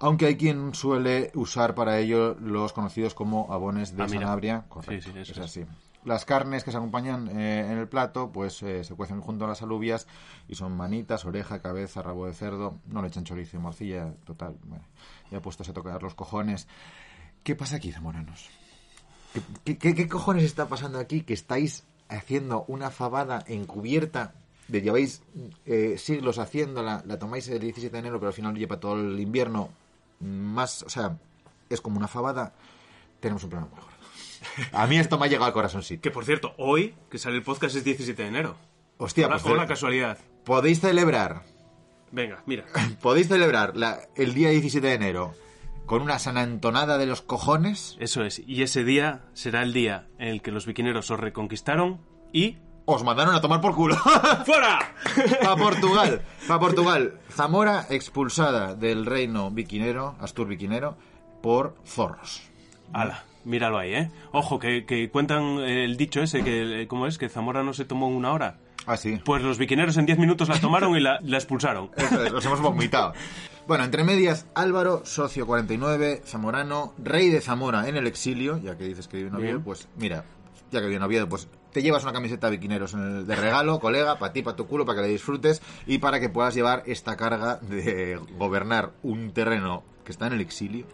aunque 0.00 0.26
hay 0.26 0.36
quien 0.36 0.74
suele 0.74 1.30
usar 1.34 1.74
para 1.76 1.98
ello 1.98 2.34
los 2.40 2.72
conocidos 2.72 3.14
como 3.14 3.52
abones 3.52 3.96
de 3.96 4.02
Ah. 4.02 4.08
Sanabria, 4.08 4.64
correcto, 4.68 5.06
Sí, 5.06 5.12
sí, 5.12 5.18
eso 5.20 5.32
es 5.32 5.38
es. 5.38 5.44
así. 5.44 5.64
Las 6.04 6.24
carnes 6.24 6.64
que 6.64 6.70
se 6.72 6.78
acompañan 6.78 7.28
eh, 7.38 7.60
en 7.70 7.78
el 7.78 7.86
plato, 7.86 8.32
pues 8.32 8.62
eh, 8.62 8.82
se 8.82 8.94
cuecen 8.94 9.20
junto 9.20 9.44
a 9.44 9.48
las 9.48 9.62
alubias 9.62 10.08
y 10.48 10.54
son 10.56 10.76
manitas, 10.76 11.24
oreja, 11.24 11.60
cabeza, 11.62 12.02
rabo 12.02 12.26
de 12.26 12.32
cerdo, 12.32 12.78
no 12.86 13.00
le 13.02 13.08
echan 13.08 13.22
chorizo 13.24 13.58
y 13.58 13.60
morcilla, 13.60 14.12
total, 14.24 14.56
bueno, 14.64 14.84
ya 15.30 15.40
puestos 15.40 15.68
a 15.68 15.72
tocar 15.72 16.02
los 16.02 16.14
cojones. 16.14 16.66
¿Qué 17.44 17.54
pasa 17.54 17.76
aquí, 17.76 17.92
zamoranos? 17.92 18.48
¿Qué, 19.64 19.78
qué- 19.78 19.94
qué- 19.94 20.08
cojones 20.08 20.44
está 20.44 20.68
pasando 20.68 20.98
aquí 20.98 21.22
que 21.22 21.34
estáis 21.34 21.84
haciendo 22.08 22.64
una 22.68 22.90
fabada 22.90 23.44
encubierta? 23.46 24.34
De 24.68 24.80
lleváis 24.82 25.22
eh, 25.66 25.96
siglos 25.98 26.38
haciéndola, 26.38 27.02
la 27.06 27.18
tomáis 27.18 27.48
el 27.48 27.60
17 27.60 27.92
de 27.92 27.98
enero, 27.98 28.18
pero 28.20 28.28
al 28.28 28.34
final 28.34 28.54
lleva 28.54 28.78
todo 28.78 29.00
el 29.00 29.18
invierno. 29.18 29.68
Más, 30.20 30.82
o 30.84 30.88
sea, 30.88 31.16
es 31.68 31.80
como 31.80 31.96
una 31.98 32.06
fabada. 32.08 32.52
Tenemos 33.20 33.42
un 33.44 33.50
problema 33.50 33.70
muy 33.72 33.80
gordo. 33.80 33.96
A 34.72 34.86
mí 34.86 34.96
esto 34.98 35.18
me 35.18 35.26
ha 35.26 35.28
llegado 35.28 35.46
al 35.46 35.52
corazoncito. 35.52 36.00
Que 36.02 36.10
por 36.10 36.24
cierto, 36.24 36.54
hoy, 36.56 36.94
que 37.10 37.18
sale 37.18 37.36
el 37.36 37.42
podcast, 37.42 37.74
es 37.76 37.84
17 37.84 38.22
de 38.22 38.28
enero. 38.28 38.56
Hostia, 38.98 39.26
Hola, 39.26 39.38
pues 39.38 39.54
cele- 39.54 39.66
casualidad. 39.66 40.18
podéis 40.44 40.80
celebrar, 40.80 41.42
Venga, 42.12 42.42
mira. 42.46 42.64
podéis 43.02 43.28
celebrar 43.28 43.76
la- 43.76 44.00
el 44.16 44.34
día 44.34 44.50
17 44.50 44.86
de 44.86 44.94
enero 44.94 45.34
con 45.90 46.02
una 46.02 46.20
sanantonada 46.20 46.98
de 46.98 47.06
los 47.06 47.20
cojones. 47.20 47.96
Eso 47.98 48.22
es. 48.22 48.40
Y 48.46 48.62
ese 48.62 48.84
día 48.84 49.22
será 49.32 49.64
el 49.64 49.72
día 49.72 50.06
en 50.20 50.28
el 50.28 50.40
que 50.40 50.52
los 50.52 50.64
biquineros 50.64 51.10
os 51.10 51.18
reconquistaron 51.18 52.00
y... 52.32 52.58
Os 52.84 53.02
mandaron 53.02 53.34
a 53.34 53.40
tomar 53.40 53.60
por 53.60 53.74
culo. 53.74 53.96
¡Fuera! 54.46 54.78
Pa' 55.42 55.56
Portugal, 55.56 56.22
pa' 56.46 56.60
Portugal. 56.60 57.18
Zamora 57.28 57.86
expulsada 57.90 58.76
del 58.76 59.04
reino 59.04 59.50
biquinero, 59.50 60.14
Astur 60.20 60.46
biquinero, 60.46 60.96
por 61.42 61.74
zorros. 61.84 62.40
Ala, 62.92 63.24
míralo 63.44 63.78
ahí, 63.78 63.92
¿eh? 63.92 64.10
Ojo, 64.30 64.60
que, 64.60 64.86
que 64.86 65.10
cuentan 65.10 65.58
eh, 65.58 65.84
el 65.84 65.96
dicho 65.96 66.22
ese, 66.22 66.44
que 66.44 66.82
eh, 66.82 66.86
¿cómo 66.86 67.08
es? 67.08 67.18
Que 67.18 67.28
Zamora 67.28 67.64
no 67.64 67.72
se 67.72 67.84
tomó 67.84 68.06
en 68.06 68.14
una 68.14 68.32
hora. 68.32 68.58
Ah, 68.86 68.96
sí. 68.96 69.20
Pues 69.24 69.42
los 69.42 69.58
biquineros 69.58 69.96
en 69.96 70.06
10 70.06 70.18
minutos 70.18 70.48
la 70.48 70.60
tomaron 70.60 70.96
y 70.96 71.00
la, 71.00 71.18
la 71.22 71.36
expulsaron. 71.36 71.90
Eso 71.96 72.24
es, 72.24 72.32
los 72.32 72.44
hemos 72.44 72.60
vomitado. 72.60 73.12
Bueno, 73.70 73.84
entre 73.84 74.02
medias, 74.02 74.48
Álvaro, 74.56 75.02
socio 75.04 75.46
49, 75.46 76.22
zamorano, 76.26 76.92
rey 76.98 77.28
de 77.28 77.40
Zamora 77.40 77.88
en 77.88 77.96
el 77.96 78.08
exilio, 78.08 78.58
ya 78.58 78.76
que 78.76 78.82
dices 78.82 79.06
que 79.06 79.18
vive 79.18 79.28
en 79.28 79.36
Oviedo, 79.36 79.60
pues 79.60 79.86
mira, 79.96 80.24
ya 80.72 80.80
que 80.80 80.86
vive 80.86 80.96
en 80.96 81.04
Oviedo, 81.04 81.28
pues 81.28 81.46
te 81.72 81.80
llevas 81.80 82.02
una 82.02 82.12
camiseta 82.12 82.48
de 82.50 82.56
biquineros 82.56 82.94
en 82.94 83.00
el- 83.00 83.26
de 83.28 83.36
regalo, 83.36 83.78
colega, 83.78 84.18
para 84.18 84.32
ti, 84.32 84.42
para 84.42 84.56
tu 84.56 84.66
culo, 84.66 84.84
para 84.84 84.96
que 84.96 85.02
la 85.02 85.06
disfrutes 85.06 85.62
y 85.86 85.98
para 85.98 86.18
que 86.18 86.28
puedas 86.28 86.52
llevar 86.52 86.82
esta 86.86 87.16
carga 87.16 87.58
de 87.58 88.18
gobernar 88.36 88.90
un 89.04 89.30
terreno 89.30 89.84
que 90.04 90.10
está 90.10 90.26
en 90.26 90.32
el 90.32 90.40
exilio. 90.40 90.84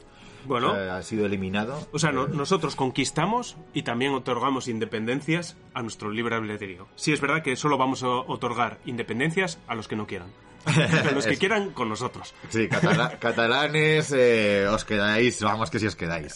Bueno. 0.45 0.73
Ha 0.73 1.01
sido 1.01 1.25
eliminado. 1.25 1.81
O 1.95 1.99
sea, 1.99 2.13
no- 2.13 2.25
Eh, 2.27 2.31
nosotros 2.35 2.77
conquistamos 2.77 3.57
y 3.73 3.85
también 3.85 4.13
otorgamos 4.13 4.69
independencias 4.69 5.57
a 5.73 5.81
nuestro 5.81 6.11
libre 6.11 6.35
albedrío. 6.37 6.89
Sí, 6.95 7.15
es 7.15 7.23
verdad 7.23 7.43
que 7.43 7.57
solo 7.57 7.79
vamos 7.79 8.03
a 8.03 8.09
otorgar 8.09 8.81
independencias 8.85 9.59
a 9.67 9.75
los 9.75 9.89
que 9.89 9.97
no 9.97 10.07
quieran. 10.07 10.29
Los 11.15 11.27
que 11.27 11.37
quieran 11.37 11.71
con 11.71 11.89
nosotros. 11.89 12.35
Sí, 12.49 12.69
catala- 12.69 13.17
catalanes, 13.21 14.13
eh, 14.17 14.67
os 14.69 14.85
quedáis, 14.85 15.41
vamos 15.43 15.71
que 15.71 15.79
si 15.79 15.87
os 15.87 15.97
quedáis. 15.97 16.35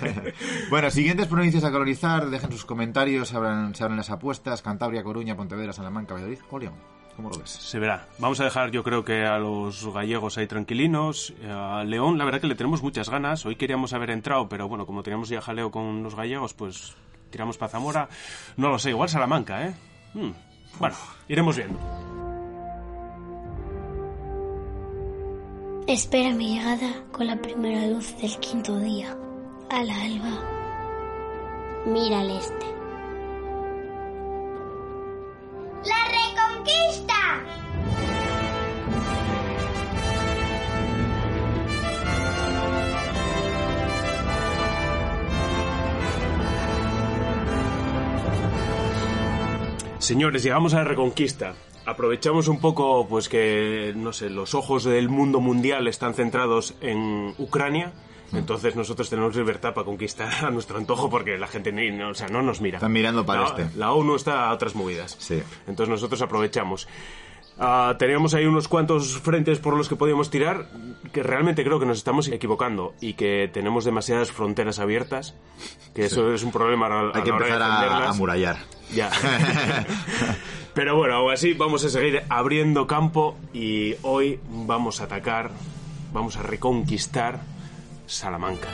bueno, 0.70 0.90
siguientes 0.90 1.26
provincias 1.26 1.64
a 1.64 1.70
colonizar, 1.70 2.28
dejen 2.30 2.50
sus 2.52 2.64
comentarios, 2.64 3.28
se 3.28 3.36
abran, 3.36 3.74
se 3.74 3.82
abren 3.84 3.96
las 3.96 4.10
apuestas, 4.10 4.62
Cantabria, 4.62 5.02
Coruña, 5.02 5.36
Pontevedra, 5.36 5.72
Salamanca, 5.72 6.14
Valladolid 6.14 6.38
o 6.50 6.58
León. 6.58 6.74
¿Cómo 7.16 7.28
lo 7.30 7.38
ves? 7.38 7.50
Se 7.50 7.78
verá. 7.78 8.08
Vamos 8.18 8.40
a 8.40 8.44
dejar, 8.44 8.70
yo 8.70 8.82
creo 8.82 9.04
que 9.04 9.24
a 9.26 9.38
los 9.38 9.92
gallegos 9.92 10.38
ahí 10.38 10.46
tranquilinos. 10.46 11.34
A 11.50 11.84
León, 11.84 12.16
la 12.16 12.24
verdad 12.24 12.40
que 12.40 12.46
le 12.46 12.54
tenemos 12.54 12.82
muchas 12.82 13.10
ganas. 13.10 13.44
Hoy 13.44 13.56
queríamos 13.56 13.92
haber 13.92 14.10
entrado, 14.10 14.48
pero 14.48 14.68
bueno, 14.68 14.86
como 14.86 15.02
teníamos 15.02 15.28
ya 15.28 15.40
jaleo 15.42 15.70
con 15.70 16.02
los 16.02 16.14
gallegos, 16.14 16.54
pues 16.54 16.94
tiramos 17.30 17.58
para 17.58 17.72
Zamora. 17.72 18.08
No 18.56 18.70
lo 18.70 18.78
sé, 18.78 18.90
igual 18.90 19.08
Salamanca, 19.10 19.66
¿eh? 19.66 19.74
Hmm. 20.14 20.30
Bueno, 20.78 20.96
iremos 21.28 21.56
viendo. 21.56 21.78
Espera 25.90 26.30
mi 26.30 26.54
llegada 26.54 27.02
con 27.10 27.26
la 27.26 27.34
primera 27.42 27.84
luz 27.88 28.16
del 28.18 28.38
quinto 28.38 28.78
día, 28.78 29.18
al 29.68 29.90
alba. 29.90 30.40
Mira 31.84 32.20
al 32.20 32.30
este. 32.30 32.66
¡La 35.84 35.96
reconquista! 36.14 37.14
Señores, 49.98 50.44
llegamos 50.44 50.72
a 50.74 50.76
la 50.76 50.84
reconquista. 50.84 51.56
Aprovechamos 51.90 52.46
un 52.46 52.60
poco, 52.60 53.06
pues 53.08 53.28
que, 53.28 53.92
no 53.96 54.12
sé, 54.12 54.30
los 54.30 54.54
ojos 54.54 54.84
del 54.84 55.08
mundo 55.08 55.40
mundial 55.40 55.88
están 55.88 56.14
centrados 56.14 56.74
en 56.80 57.34
Ucrania. 57.38 57.92
Entonces 58.32 58.76
nosotros 58.76 59.10
tenemos 59.10 59.34
libertad 59.34 59.74
para 59.74 59.84
conquistar 59.84 60.44
a 60.44 60.50
nuestro 60.50 60.78
antojo 60.78 61.10
porque 61.10 61.36
la 61.36 61.48
gente 61.48 61.72
ni, 61.72 61.90
no, 61.90 62.10
o 62.10 62.14
sea, 62.14 62.28
no 62.28 62.42
nos 62.42 62.60
mira. 62.60 62.78
Están 62.78 62.92
mirando 62.92 63.26
para 63.26 63.40
la, 63.42 63.46
este. 63.48 63.70
La 63.76 63.92
ONU 63.92 64.14
está 64.14 64.48
a 64.48 64.52
otras 64.52 64.76
movidas. 64.76 65.16
Sí. 65.18 65.42
Entonces 65.66 65.88
nosotros 65.88 66.22
aprovechamos. 66.22 66.86
Ah, 67.62 67.94
teníamos 67.98 68.32
ahí 68.32 68.46
unos 68.46 68.68
cuantos 68.68 69.18
frentes 69.18 69.58
por 69.58 69.76
los 69.76 69.86
que 69.86 69.94
podíamos 69.94 70.30
tirar, 70.30 70.66
que 71.12 71.22
realmente 71.22 71.62
creo 71.62 71.78
que 71.78 71.84
nos 71.84 71.98
estamos 71.98 72.28
equivocando 72.28 72.94
y 73.02 73.12
que 73.12 73.50
tenemos 73.52 73.84
demasiadas 73.84 74.32
fronteras 74.32 74.78
abiertas, 74.78 75.34
que 75.94 76.06
eso 76.06 76.32
es 76.32 76.42
un 76.42 76.52
problema 76.52 76.86
a, 76.86 77.00
a 77.00 77.12
Hay 77.14 77.22
que 77.22 77.28
la 77.28 77.36
hora 77.36 77.46
de 77.46 77.52
empezar 77.52 77.62
a, 77.62 77.74
defenderlas. 77.82 78.16
a 78.16 78.18
murallar. 78.18 78.56
Ya. 78.94 79.10
Pero 80.74 80.96
bueno, 80.96 81.16
aún 81.16 81.32
así 81.32 81.52
vamos 81.52 81.84
a 81.84 81.90
seguir 81.90 82.22
abriendo 82.30 82.86
campo 82.86 83.36
y 83.52 83.94
hoy 84.02 84.40
vamos 84.48 85.02
a 85.02 85.04
atacar, 85.04 85.50
vamos 86.14 86.38
a 86.38 86.42
reconquistar 86.42 87.40
Salamanca. 88.06 88.68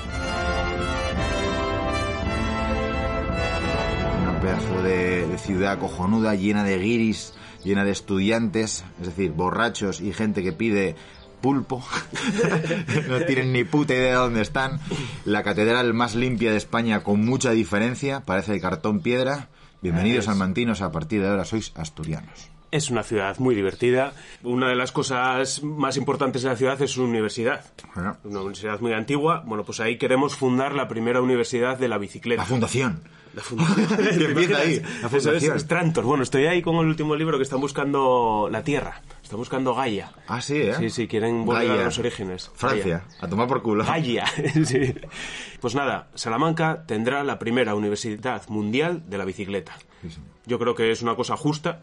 Un 4.28 4.40
pedazo 4.40 4.82
de, 4.82 5.26
de 5.26 5.38
ciudad 5.38 5.78
cojonuda, 5.80 6.36
llena 6.36 6.62
de 6.62 6.78
guiris, 6.78 7.34
llena 7.66 7.84
de 7.84 7.90
estudiantes, 7.90 8.84
es 9.00 9.06
decir, 9.06 9.32
borrachos 9.32 10.00
y 10.00 10.12
gente 10.12 10.42
que 10.42 10.52
pide 10.52 10.94
pulpo. 11.42 11.84
no 13.08 13.20
tienen 13.20 13.52
ni 13.52 13.64
puta 13.64 13.94
idea 13.94 14.12
de 14.12 14.18
dónde 14.18 14.40
están. 14.40 14.80
La 15.24 15.42
catedral 15.42 15.92
más 15.92 16.14
limpia 16.14 16.52
de 16.52 16.56
España 16.56 17.02
con 17.02 17.24
mucha 17.24 17.50
diferencia, 17.50 18.20
parece 18.20 18.52
de 18.52 18.60
cartón 18.60 19.00
piedra. 19.00 19.48
Bienvenidos 19.82 20.28
almantinos, 20.28 20.80
a 20.80 20.90
partir 20.90 21.20
de 21.20 21.28
ahora 21.28 21.44
sois 21.44 21.72
asturianos. 21.74 22.55
Es 22.76 22.90
una 22.90 23.02
ciudad 23.02 23.38
muy 23.38 23.54
divertida. 23.54 24.12
Una 24.42 24.68
de 24.68 24.74
las 24.76 24.92
cosas 24.92 25.62
más 25.62 25.96
importantes 25.96 26.42
de 26.42 26.50
la 26.50 26.56
ciudad 26.56 26.80
es 26.82 26.90
su 26.90 27.04
universidad. 27.04 27.64
Bueno, 27.94 28.18
Una 28.24 28.40
universidad 28.40 28.80
muy 28.80 28.92
antigua. 28.92 29.42
Bueno, 29.46 29.64
pues 29.64 29.80
ahí 29.80 29.96
queremos 29.96 30.36
fundar 30.36 30.74
la 30.74 30.86
primera 30.86 31.22
universidad 31.22 31.78
de 31.78 31.88
la 31.88 31.96
bicicleta. 31.96 32.42
La 32.42 32.46
fundación. 32.46 33.00
La 33.32 33.40
fundación. 33.42 33.86
Que 34.18 34.24
empieza 34.26 34.58
ahí, 34.58 34.82
la 35.00 35.08
fundación. 35.08 35.56
es 35.56 35.66
Trantor. 35.66 36.04
Bueno, 36.04 36.22
estoy 36.22 36.44
ahí 36.44 36.60
con 36.60 36.76
el 36.76 36.86
último 36.86 37.16
libro 37.16 37.38
que 37.38 37.44
están 37.44 37.62
buscando 37.62 38.48
la 38.52 38.62
Tierra. 38.62 39.00
Están 39.22 39.38
buscando 39.38 39.74
Gaia. 39.74 40.12
Ah, 40.28 40.42
sí, 40.42 40.58
¿eh? 40.58 40.74
Sí, 40.78 40.90
sí, 40.90 41.08
quieren 41.08 41.46
volver 41.46 41.68
Gaia. 41.68 41.80
a 41.80 41.84
los 41.86 41.98
orígenes. 41.98 42.50
Francia, 42.54 43.04
a 43.20 43.26
tomar 43.26 43.48
por 43.48 43.62
culo. 43.62 43.86
Gaia. 43.86 44.26
sí. 44.66 44.94
Pues 45.60 45.74
nada, 45.74 46.08
Salamanca 46.14 46.84
tendrá 46.86 47.24
la 47.24 47.38
primera 47.38 47.74
universidad 47.74 48.46
mundial 48.48 49.02
de 49.08 49.16
la 49.16 49.24
bicicleta. 49.24 49.78
Sí. 50.10 50.20
Yo 50.46 50.58
creo 50.58 50.74
que 50.74 50.90
es 50.90 51.02
una 51.02 51.14
cosa 51.14 51.36
justa 51.36 51.82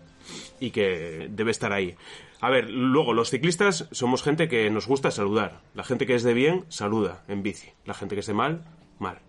y 0.60 0.72
que 0.72 1.28
debe 1.32 1.52
estar 1.52 1.74
ahí. 1.74 1.96
A 2.42 2.50
ver, 2.50 2.70
luego, 2.70 3.14
los 3.14 3.30
ciclistas 3.30 3.88
somos 3.92 4.24
gente 4.24 4.48
que 4.48 4.70
nos 4.70 4.88
gusta 4.88 5.12
saludar. 5.12 5.62
La 5.74 5.84
gente 5.84 6.06
que 6.06 6.16
es 6.16 6.24
de 6.24 6.34
bien, 6.34 6.66
saluda 6.70 7.24
en 7.28 7.44
bici. 7.44 7.70
La 7.86 7.94
gente 7.94 8.16
que 8.16 8.22
es 8.22 8.28
de 8.28 8.34
mal, 8.34 8.66
mal. 9.00 9.20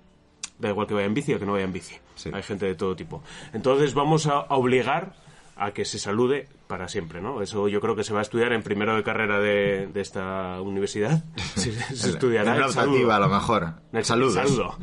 Da 0.59 0.68
igual 0.68 0.86
que 0.86 0.95
vaya 0.95 1.07
en 1.07 1.14
bici 1.14 1.34
o 1.34 1.38
que 1.38 1.47
no 1.47 1.53
vaya 1.53 1.64
en 1.64 1.72
bici. 1.72 1.97
Sí. 2.14 2.30
Hay 2.32 2.42
gente 2.42 2.66
de 2.66 2.74
todo 2.74 2.95
tipo. 2.97 3.22
Entonces 3.53 3.95
vamos 3.95 4.26
a 4.26 4.40
obligar 4.51 5.14
a 5.57 5.70
que 5.72 5.84
se 5.84 5.98
salude 5.98 6.48
para 6.66 6.88
siempre, 6.88 7.20
¿no? 7.20 7.42
Eso 7.42 7.68
yo 7.68 7.80
creo 7.80 7.94
que 7.94 8.02
se 8.05 8.12
va 8.12 8.18
a 8.20 8.22
estudiar 8.22 8.52
en 8.52 8.62
primero 8.62 8.96
de 8.96 9.02
carrera 9.05 9.38
de, 9.38 9.86
de 9.92 10.00
esta 10.00 10.61
universidad. 10.62 11.22
Se, 11.55 11.72
se 11.72 12.11
estudiará 12.11 12.57
el 12.57 12.72
saludo. 12.72 13.12
a 13.12 13.20
lo 13.20 13.28
mejor. 13.28 13.74
El 13.92 14.05
saludo. 14.05 14.32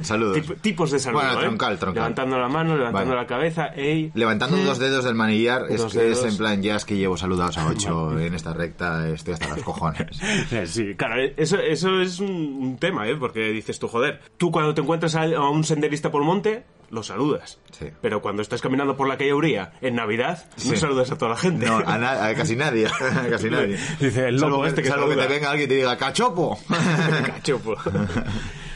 Saludos. 0.02 0.38
Tip- 0.38 0.62
tipos 0.62 0.92
de 0.92 1.00
saludo. 1.00 1.22
Bueno, 1.24 1.40
¿eh? 1.40 1.44
troncal, 1.44 1.78
troncal. 1.80 1.96
Levantando 2.04 2.40
la 2.40 2.48
mano, 2.48 2.78
levantando 2.78 3.10
Vale. 3.10 3.22
la 3.22 3.28
cabeza, 3.28 3.68
ey. 3.76 4.12
Levantando 4.14 4.58
dos 4.58 4.80
dedos 4.80 5.04
del 5.04 5.16
manillar, 5.16 5.64
es 5.70 5.82
que 5.82 5.88
es 6.12 6.22
dedos. 6.22 6.26
en 6.26 6.38
plan, 6.38 6.62
ya 6.64 6.76
es 6.78 6.86
que 6.86 6.96
llevo 6.96 7.18
saludados 7.18 7.58
a 7.58 7.68
ocho 7.68 8.18
en 8.20 8.34
esta 8.34 8.54
recta, 8.54 9.10
estoy 9.10 9.34
hasta 9.34 9.50
los 9.50 9.64
cojones. 9.64 10.20
Sí, 10.66 10.96
claro, 10.96 11.22
eso, 11.38 11.58
eso 11.60 12.00
es 12.02 12.20
un, 12.20 12.30
un 12.32 12.78
tema, 12.78 13.08
¿eh? 13.10 13.16
Porque 13.18 13.50
dices 13.52 13.78
tú, 13.80 13.88
joder, 13.88 14.22
tú 14.38 14.52
cuando 14.52 14.74
te 14.74 14.82
encuentras 14.82 15.16
a, 15.16 15.24
a 15.24 15.50
un 15.50 15.64
senderista 15.64 16.10
por 16.12 16.22
el 16.22 16.28
monte, 16.28 16.64
lo 16.92 17.02
saludas. 17.04 17.58
Sí. 17.72 17.88
Pero 18.02 18.22
cuando 18.22 18.42
estás 18.42 18.62
caminando 18.62 18.96
por 18.96 19.08
la 19.08 19.18
calle 19.18 19.34
Uría 19.34 19.74
en 19.82 19.96
Navidad, 19.96 20.46
no 20.68 20.76
saludas 20.76 21.10
a 21.12 21.18
toda 21.18 21.32
la 21.32 21.38
gente. 21.38 21.66
No, 21.66 21.78
a, 21.78 21.98
na- 21.98 22.26
a 22.28 22.36
casi 22.36 22.56
nadie, 22.56 22.86
a 23.02 23.28
casi 23.30 23.50
nadie. 23.50 23.78
Dice 24.00 24.28
el 24.28 24.36
loco 24.36 24.52
salvo 24.52 24.66
este 24.68 24.84
que 24.84 24.90
salvo 24.90 25.10
que 25.10 25.16
te 25.16 25.28
venga 25.28 25.50
alguien 25.52 25.68
y 25.68 25.70
te 25.70 25.76
diga, 25.78 25.98
¡cachopo! 25.98 26.60
Cachopo. 27.26 27.76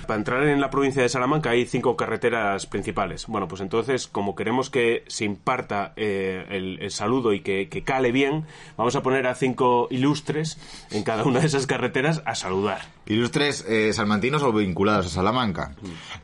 Para 0.07 0.19
entrar 0.19 0.43
en 0.43 0.61
la 0.61 0.69
provincia 0.69 1.01
de 1.01 1.09
Salamanca 1.09 1.49
hay 1.49 1.65
cinco 1.65 1.97
carreteras 1.97 2.67
principales. 2.67 3.25
Bueno, 3.25 3.47
pues 3.47 3.61
entonces, 3.61 4.05
como 4.07 4.35
queremos 4.35 4.69
que 4.69 5.03
se 5.07 5.25
imparta 5.25 5.93
eh, 5.95 6.45
el, 6.51 6.77
el 6.79 6.91
saludo 6.91 7.33
y 7.33 7.41
que, 7.41 7.69
que 7.69 7.83
cale 7.83 8.11
bien, 8.11 8.45
vamos 8.77 8.95
a 8.95 9.01
poner 9.01 9.25
a 9.25 9.33
cinco 9.33 9.87
ilustres 9.89 10.59
en 10.91 11.01
cada 11.03 11.23
una 11.23 11.39
de 11.39 11.47
esas 11.47 11.65
carreteras 11.65 12.21
a 12.25 12.35
saludar. 12.35 12.81
Ilustres 13.07 13.65
eh, 13.67 13.93
salmantinos 13.93 14.41
o 14.43 14.51
vinculados 14.51 15.05
a 15.07 15.09
Salamanca. 15.09 15.75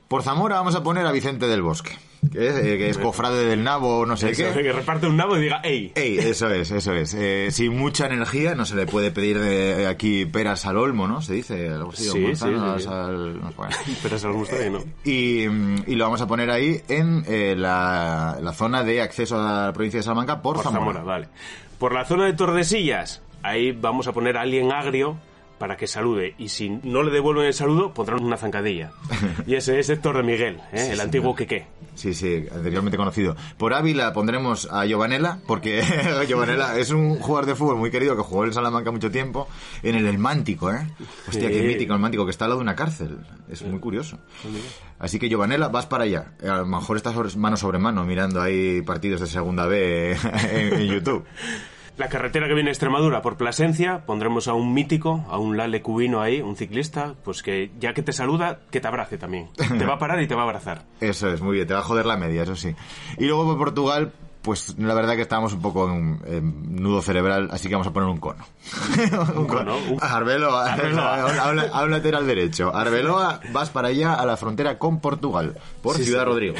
Por 0.08 0.24
Zamora 0.24 0.56
vamos 0.56 0.76
a 0.76 0.84
poner 0.84 1.06
a 1.06 1.12
Vicente 1.12 1.48
del 1.48 1.62
Bosque, 1.62 1.92
que 2.32 2.48
es, 2.48 2.56
eh, 2.58 2.78
que 2.78 2.90
es 2.90 2.98
cofrade 2.98 3.46
del 3.46 3.64
nabo 3.64 4.00
o 4.00 4.06
no 4.06 4.18
sé 4.18 4.32
Eso, 4.32 4.44
qué. 4.54 4.64
que 4.64 4.72
reparte 4.74 5.06
un 5.08 5.16
nabo 5.16 5.38
y 5.38 5.42
diga, 5.42 5.62
¡ey! 5.64 5.92
Ey, 5.96 6.18
eso 6.18 6.50
es, 6.50 6.72
eso 6.72 6.94
es. 6.94 7.14
Eh, 7.14 7.50
sin 7.52 7.78
mucha 7.78 8.08
energía 8.08 8.56
no 8.56 8.66
se 8.66 8.76
le 8.76 8.88
puede 8.88 9.12
pedir 9.12 9.40
de 9.40 9.86
aquí 9.88 10.26
peras 10.26 10.66
al 10.66 10.78
olmo, 10.78 11.08
¿no? 11.08 11.22
Se 11.22 11.34
dice 11.36 11.70
algo 11.70 11.92
así, 11.92 12.06
Sí, 12.10 12.10
sí, 12.10 12.36
sí. 12.36 12.44
al- 12.46 13.40
no 13.40 13.52
bueno. 13.56 13.76
Y 14.66 14.70
no. 14.70 14.80
Y, 15.06 15.92
y 15.92 15.96
lo 15.96 16.04
vamos 16.06 16.22
a 16.22 16.28
poner 16.28 16.50
ahí 16.50 16.82
en 16.90 17.24
eh, 17.28 17.56
la, 17.56 18.40
la 18.42 18.54
zona 18.54 18.84
de 18.84 19.02
acceso 19.02 19.40
a 19.40 19.68
la 19.68 19.74
provincia 19.74 20.00
de 20.00 20.04
Salamanca 20.04 20.42
por, 20.42 20.56
Por 20.56 20.64
Zamora. 20.64 20.82
Zamora, 21.00 21.04
vale. 21.04 21.28
Por 21.78 21.94
la 21.94 22.06
zona 22.06 22.26
de 22.26 22.34
Tordesillas, 22.34 23.22
ahí 23.44 23.72
vamos 23.72 24.08
a 24.08 24.14
poner 24.14 24.36
a 24.38 24.42
alguien 24.42 24.72
agrio 24.72 25.18
para 25.62 25.78
que 25.78 25.86
salude. 25.86 26.34
Y 26.40 26.50
si 26.50 26.72
no 26.72 27.04
le 27.04 27.12
devuelven 27.12 27.46
el 27.46 27.54
saludo, 27.54 27.94
pondrán 27.94 28.24
una 28.24 28.36
zancadilla. 28.36 28.92
Y 29.46 29.54
ese 29.56 29.80
es 29.80 29.90
Héctor 29.90 30.18
de 30.18 30.24
Miguel, 30.24 30.60
¿eh? 30.74 30.90
el 30.92 31.00
antiguo 31.00 31.36
Queque. 31.36 31.66
Sí, 31.94 32.14
sí, 32.16 32.46
anteriormente 32.52 32.98
conocido. 32.98 33.36
Por 33.58 33.74
Ávila 33.76 34.12
pondremos 34.12 34.68
a 34.72 34.86
Giovanella, 34.86 35.38
porque 35.46 35.84
Giovanella 36.28 36.78
es 36.80 36.90
un 36.90 37.20
jugador 37.20 37.46
de 37.46 37.56
fútbol 37.56 37.78
muy 37.78 37.92
querido 37.92 38.16
que 38.16 38.24
jugó 38.24 38.46
en 38.46 38.54
Salamanca 38.54 38.90
mucho 38.92 39.12
tiempo, 39.12 39.48
en 39.84 39.96
el 39.96 40.08
El 40.08 40.18
Mántico, 40.18 40.72
¿eh? 40.72 40.88
Hostia, 41.28 41.50
qué 41.50 41.60
Sí. 41.60 41.68
mítico 41.68 41.94
el 41.94 42.00
Mántico, 42.00 42.26
que 42.26 42.32
está 42.32 42.46
al 42.46 42.50
lado 42.52 42.60
de 42.60 42.64
una 42.64 42.76
cárcel. 42.76 43.20
Es 43.50 43.62
muy 43.62 43.80
curioso. 43.80 44.18
Así 44.98 45.20
que 45.20 45.30
Giovanella, 45.30 45.68
vas 45.68 45.86
para 45.86 46.06
allá. 46.06 46.34
A 46.44 46.58
lo 46.58 46.66
mejor 46.66 46.98
estás 46.98 47.36
mano 47.36 47.56
sobre 47.58 47.78
mano 47.78 48.04
mirando 48.04 48.42
ahí 48.42 48.82
partidos 48.82 49.22
de 49.22 49.28
Segunda 49.28 49.68
B 49.68 50.12
en, 50.52 50.74
en 50.74 50.88
YouTube. 50.88 51.24
La 51.98 52.10
carretera 52.10 52.48
que 52.48 52.54
viene 52.56 52.70
a 52.70 52.74
Extremadura 52.74 53.22
por 53.22 53.38
Plasencia, 53.38 54.06
pondremos 54.06 54.48
a 54.48 54.54
un 54.54 54.74
mítico, 54.74 55.26
a 55.30 55.38
un 55.38 55.56
Lale 55.58 55.82
cubino 55.82 56.22
ahí, 56.22 56.42
un 56.42 56.56
ciclista, 56.56 57.14
pues 57.24 57.44
que 57.44 57.70
ya 57.80 57.94
que 57.94 58.02
te 58.02 58.12
saluda, 58.14 58.60
que 58.72 58.80
te 58.80 58.88
abrace 58.88 59.18
también. 59.18 59.50
Te 59.78 59.86
va 59.86 59.96
a 59.96 60.00
parar 60.00 60.20
y 60.22 60.28
te 60.28 60.34
va 60.34 60.42
a 60.42 60.46
abrazar. 60.46 60.86
Eso 61.00 61.30
es, 61.32 61.42
muy 61.42 61.56
bien, 61.58 61.68
te 61.68 61.74
va 61.74 61.82
a 61.82 61.84
joder 61.84 62.06
la 62.06 62.18
media, 62.18 62.44
eso 62.44 62.56
sí. 62.56 62.74
Y 63.20 63.26
luego 63.26 63.46
por 63.46 63.58
Portugal, 63.58 64.14
pues 64.42 64.76
la 64.80 64.96
verdad 64.96 65.16
que 65.16 65.22
estábamos 65.22 65.54
un 65.54 65.62
poco 65.62 65.88
en, 65.92 66.20
en 66.26 66.76
nudo 66.82 67.02
cerebral, 67.04 67.50
así 67.52 67.68
que 67.68 67.76
vamos 67.76 67.88
a 67.88 67.94
poner 67.94 68.10
un 68.10 68.20
cono. 68.20 68.44
un 69.36 69.46
cono, 69.46 69.78
un- 69.92 69.98
Arbeloa, 70.02 70.74
Arbeloa. 70.74 71.24
a 71.44 71.52
un- 71.52 71.60
a 71.60 71.84
un 71.84 71.92
lateral 71.92 72.26
derecho. 72.26 72.76
Arbeloa, 72.76 73.42
vas 73.52 73.70
para 73.70 73.90
allá 73.90 74.16
a 74.16 74.26
la 74.26 74.38
frontera 74.38 74.80
con 74.80 75.02
Portugal, 75.02 75.58
por 75.84 75.98
Sí, 75.98 76.06
Ciudad 76.06 76.22
sí. 76.22 76.26
Rodrigo. 76.26 76.56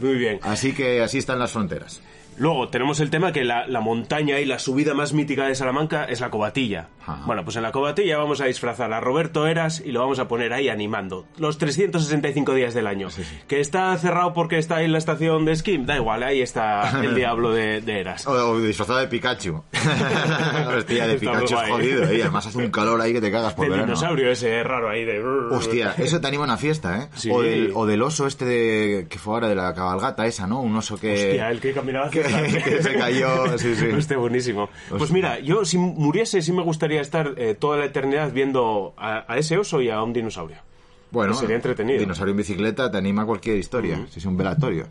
Muy 0.00 0.14
bien. 0.14 0.38
Así 0.42 0.72
que 0.72 1.02
así 1.02 1.18
están 1.18 1.40
las 1.40 1.50
fronteras. 1.50 2.00
Luego 2.38 2.68
tenemos 2.68 3.00
el 3.00 3.10
tema 3.10 3.32
que 3.32 3.44
la, 3.44 3.66
la 3.66 3.80
montaña 3.80 4.38
y 4.40 4.44
la 4.44 4.58
subida 4.58 4.94
más 4.94 5.12
mítica 5.12 5.46
de 5.46 5.54
Salamanca 5.54 6.04
es 6.04 6.20
la 6.20 6.30
Cobatilla. 6.30 6.88
Ajá. 7.06 7.22
Bueno, 7.26 7.44
pues 7.44 7.56
en 7.56 7.62
la 7.62 7.72
Cobatilla 7.72 8.18
vamos 8.18 8.40
a 8.40 8.44
disfrazar 8.46 8.92
a 8.92 9.00
Roberto 9.00 9.46
Eras 9.46 9.82
y 9.84 9.92
lo 9.92 10.00
vamos 10.00 10.18
a 10.18 10.28
poner 10.28 10.52
ahí 10.52 10.68
animando 10.68 11.26
los 11.38 11.58
365 11.58 12.54
días 12.54 12.74
del 12.74 12.86
año. 12.86 13.08
Que 13.46 13.60
está 13.60 13.96
cerrado 13.98 14.32
porque 14.34 14.58
está 14.58 14.82
en 14.82 14.92
la 14.92 14.98
estación 14.98 15.44
de 15.44 15.52
esquí, 15.52 15.78
da 15.78 15.96
igual, 15.96 16.22
ahí 16.22 16.40
está 16.42 17.00
el 17.02 17.14
diablo 17.16 17.52
de, 17.52 17.80
de 17.80 18.00
Eras. 18.00 18.26
O, 18.26 18.32
o 18.32 18.60
disfrazado 18.60 18.98
de 19.00 19.08
Pikachu. 19.08 19.62
Hostia, 20.76 21.06
de 21.06 21.14
Está 21.14 21.32
Pikachu 21.32 21.54
es 21.58 21.70
jodido, 21.70 22.04
¿eh? 22.04 22.20
Además 22.22 22.46
hace 22.46 22.58
un 22.58 22.70
calor 22.70 23.00
ahí 23.00 23.12
que 23.12 23.20
te 23.20 23.30
cagas 23.30 23.54
por 23.54 23.66
El 23.66 23.80
dinosaurio 23.80 24.30
ese 24.30 24.62
raro 24.62 24.88
ahí 24.90 25.04
de... 25.04 25.22
Hostia, 25.50 25.94
eso 25.98 26.20
te 26.20 26.26
anima 26.28 26.44
a 26.44 26.46
una 26.46 26.56
fiesta, 26.56 27.02
¿eh? 27.02 27.08
Sí. 27.14 27.30
O, 27.32 27.42
del, 27.42 27.72
o 27.74 27.86
del 27.86 28.02
oso 28.02 28.26
este 28.26 28.44
de, 28.44 29.06
que 29.08 29.18
fue 29.18 29.34
ahora 29.34 29.48
de 29.48 29.54
la 29.54 29.74
cabalgata 29.74 30.26
esa, 30.26 30.46
¿no? 30.46 30.60
Un 30.60 30.76
oso 30.76 30.98
que... 30.98 31.12
Hostia, 31.12 31.50
el 31.50 31.60
que 31.60 31.72
caminaba 31.72 32.10
que-. 32.10 32.27
que 32.64 32.82
se 32.82 32.94
cayó, 32.94 33.58
sí, 33.58 33.74
sí. 33.74 33.86
Hostia, 33.86 34.16
buenísimo. 34.16 34.68
Pues 34.90 35.10
mira, 35.10 35.38
yo 35.40 35.64
si 35.64 35.78
muriese 35.78 36.42
sí 36.42 36.52
me 36.52 36.62
gustaría 36.62 37.00
estar 37.00 37.34
eh, 37.36 37.54
toda 37.58 37.78
la 37.78 37.84
eternidad 37.86 38.32
viendo 38.32 38.94
a, 38.96 39.24
a 39.32 39.38
ese 39.38 39.58
oso 39.58 39.80
y 39.80 39.90
a 39.90 40.02
un 40.02 40.12
dinosaurio. 40.12 40.67
Bueno, 41.10 41.34
sería 41.34 41.56
entretenido. 41.56 42.00
Dinosaurio 42.00 42.32
en 42.32 42.38
bicicleta 42.38 42.90
te 42.90 42.98
anima 42.98 43.22
a 43.22 43.26
cualquier 43.26 43.56
historia, 43.56 44.06
si 44.10 44.18
es 44.18 44.26
un 44.26 44.36
velatorio. 44.36 44.86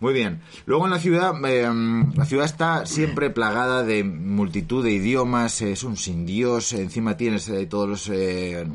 Muy 0.00 0.12
bien. 0.12 0.40
Luego 0.66 0.84
en 0.86 0.90
la 0.90 0.98
ciudad, 0.98 1.32
eh, 1.44 1.70
la 2.14 2.24
ciudad 2.24 2.44
está 2.44 2.86
siempre 2.86 3.30
plagada 3.30 3.84
de 3.84 4.02
multitud 4.02 4.84
de 4.84 4.90
idiomas, 4.92 5.62
es 5.62 5.84
un 5.84 5.96
sin 5.96 6.26
Dios, 6.26 6.72
encima 6.72 7.16
tienes 7.16 7.48
eh, 7.48 7.66
todos 7.66 7.88
los, 7.88 8.08
eh, 8.08 8.66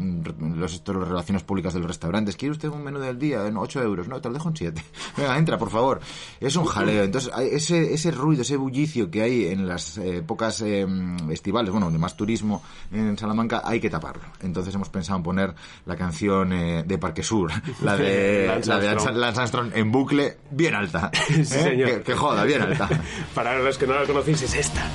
los, 0.55 0.83
todas 0.83 1.01
las 1.01 1.09
relaciones 1.09 1.43
públicas 1.43 1.73
de 1.73 1.79
los 1.79 1.87
restaurantes. 1.87 2.37
¿Quiere 2.37 2.53
usted 2.53 2.69
un 2.69 2.83
menú 2.83 2.99
del 2.99 3.19
día 3.19 3.45
en 3.45 3.57
8 3.57 3.83
euros? 3.83 4.07
No, 4.07 4.21
te 4.21 4.29
lo 4.29 4.35
dejo 4.35 4.49
en 4.49 4.55
7. 4.55 4.81
Venga, 5.17 5.37
entra, 5.37 5.57
por 5.57 5.69
favor. 5.69 5.99
Es 6.39 6.55
un 6.55 6.65
jaleo. 6.65 7.03
Entonces, 7.03 7.31
ese, 7.51 7.93
ese 7.93 8.11
ruido, 8.11 8.43
ese 8.43 8.55
bullicio 8.55 9.11
que 9.11 9.21
hay 9.21 9.47
en 9.47 9.67
las 9.67 9.97
épocas 9.97 10.61
estivales, 10.61 11.71
bueno, 11.71 11.91
de 11.91 11.97
más 11.97 12.15
turismo 12.15 12.63
en 12.91 13.17
Salamanca, 13.17 13.61
hay 13.65 13.81
que 13.81 13.89
taparlo. 13.89 14.23
Entonces 14.41 14.73
hemos 14.75 14.89
pensado 14.89 15.17
en 15.17 15.23
poner 15.23 15.55
la 15.85 15.95
canción 15.95 16.53
de 16.85 16.97
Parque 16.97 17.23
Sur, 17.23 17.51
la 17.83 17.97
de, 17.97 18.47
Lance 18.47 18.69
la 18.69 18.79
de 18.79 18.87
Armstrong. 18.89 19.17
Lance 19.17 19.39
Armstrong 19.39 19.71
en 19.73 19.91
bucle, 19.91 20.37
bien 20.51 20.75
alta. 20.75 21.11
¿Eh? 21.29 21.43
señor. 21.43 21.89
Que, 21.89 22.01
que 22.01 22.13
joda, 22.15 22.43
bien 22.43 22.61
alta. 22.61 22.87
Para 23.33 23.57
los 23.59 23.77
que 23.77 23.87
no 23.87 23.93
la 23.93 24.05
conocéis, 24.05 24.43
es 24.43 24.55
esta. 24.55 24.89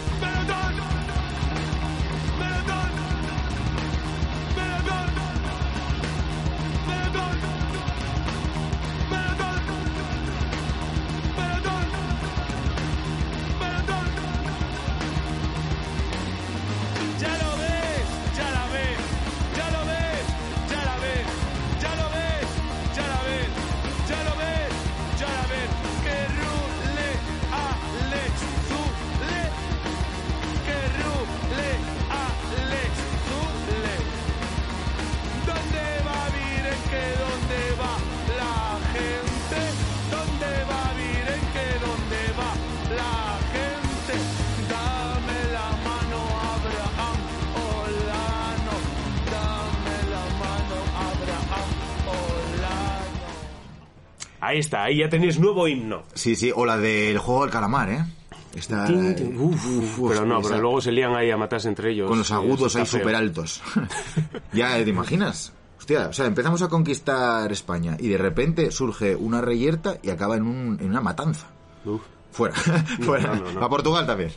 Ahí 54.51 54.59
está, 54.59 54.83
ahí 54.83 54.99
ya 54.99 55.09
tenéis 55.09 55.39
nuevo 55.39 55.69
himno. 55.69 56.03
Sí, 56.13 56.35
sí, 56.35 56.51
o 56.53 56.67
la 56.67 56.77
del 56.77 57.19
juego 57.19 57.43
del 57.43 57.53
calamar, 57.53 57.89
¿eh? 57.89 58.05
Está, 58.53 58.85
Uf, 58.91 59.65
uf, 59.97 60.09
pero 60.09 60.27
no, 60.27 60.43
pero 60.43 60.61
luego 60.61 60.81
se 60.81 60.91
lían 60.91 61.15
ahí 61.15 61.31
a 61.31 61.37
matarse 61.37 61.69
entre 61.69 61.93
ellos. 61.93 62.09
Con 62.09 62.19
los 62.19 62.31
y 62.31 62.33
agudos 62.33 62.75
ahí 62.75 62.85
súper 62.85 63.15
altos. 63.15 63.63
ya, 64.53 64.75
¿te 64.83 64.91
imaginas? 64.91 65.53
Hostia, 65.79 66.09
o 66.09 66.13
sea, 66.13 66.27
empezamos 66.27 66.63
a 66.63 66.69
conquistar 66.69 67.53
España 67.53 67.97
y 68.01 68.09
de 68.09 68.19
repente 68.19 68.73
surge 68.73 69.15
una 69.15 69.41
reyerta 69.41 69.99
y 70.03 70.11
acaba 70.11 70.37
en, 70.37 70.43
un, 70.43 70.79
en 70.81 70.91
una 70.91 71.01
matanza. 71.01 71.47
Uf. 71.85 72.03
Fuera, 72.33 72.55
fuera. 73.01 73.35
no, 73.35 73.43
no, 73.45 73.53
no. 73.53 73.65
A 73.65 73.69
Portugal 73.69 74.07
también. 74.07 74.31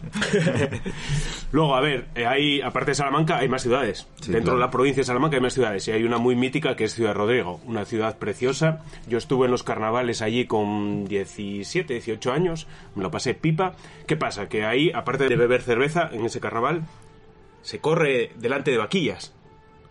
Luego, 1.51 1.75
a 1.75 1.81
ver, 1.81 2.07
eh, 2.15 2.25
hay, 2.25 2.61
aparte 2.61 2.91
de 2.91 2.95
Salamanca, 2.95 3.37
hay 3.37 3.47
más 3.47 3.61
ciudades. 3.61 4.07
Sí, 4.21 4.31
Dentro 4.31 4.53
claro. 4.53 4.57
de 4.57 4.65
la 4.65 4.71
provincia 4.71 5.01
de 5.01 5.05
Salamanca 5.05 5.35
hay 5.37 5.41
más 5.41 5.53
ciudades. 5.53 5.87
Y 5.87 5.91
hay 5.91 6.03
una 6.03 6.17
muy 6.17 6.35
mítica 6.35 6.75
que 6.75 6.85
es 6.85 6.95
Ciudad 6.95 7.13
Rodrigo, 7.13 7.61
una 7.65 7.85
ciudad 7.85 8.17
preciosa. 8.17 8.81
Yo 9.07 9.17
estuve 9.17 9.45
en 9.45 9.51
los 9.51 9.63
carnavales 9.63 10.21
allí 10.21 10.45
con 10.45 11.05
17, 11.05 11.93
18 11.93 12.31
años, 12.31 12.67
me 12.95 13.03
lo 13.03 13.11
pasé 13.11 13.35
pipa. 13.35 13.73
¿Qué 14.07 14.17
pasa? 14.17 14.49
Que 14.49 14.65
ahí, 14.65 14.91
aparte 14.93 15.27
de 15.27 15.35
beber 15.35 15.61
cerveza 15.61 16.09
en 16.11 16.25
ese 16.25 16.39
carnaval, 16.39 16.83
se 17.61 17.79
corre 17.79 18.31
delante 18.37 18.71
de 18.71 18.77
vaquillas. 18.77 19.33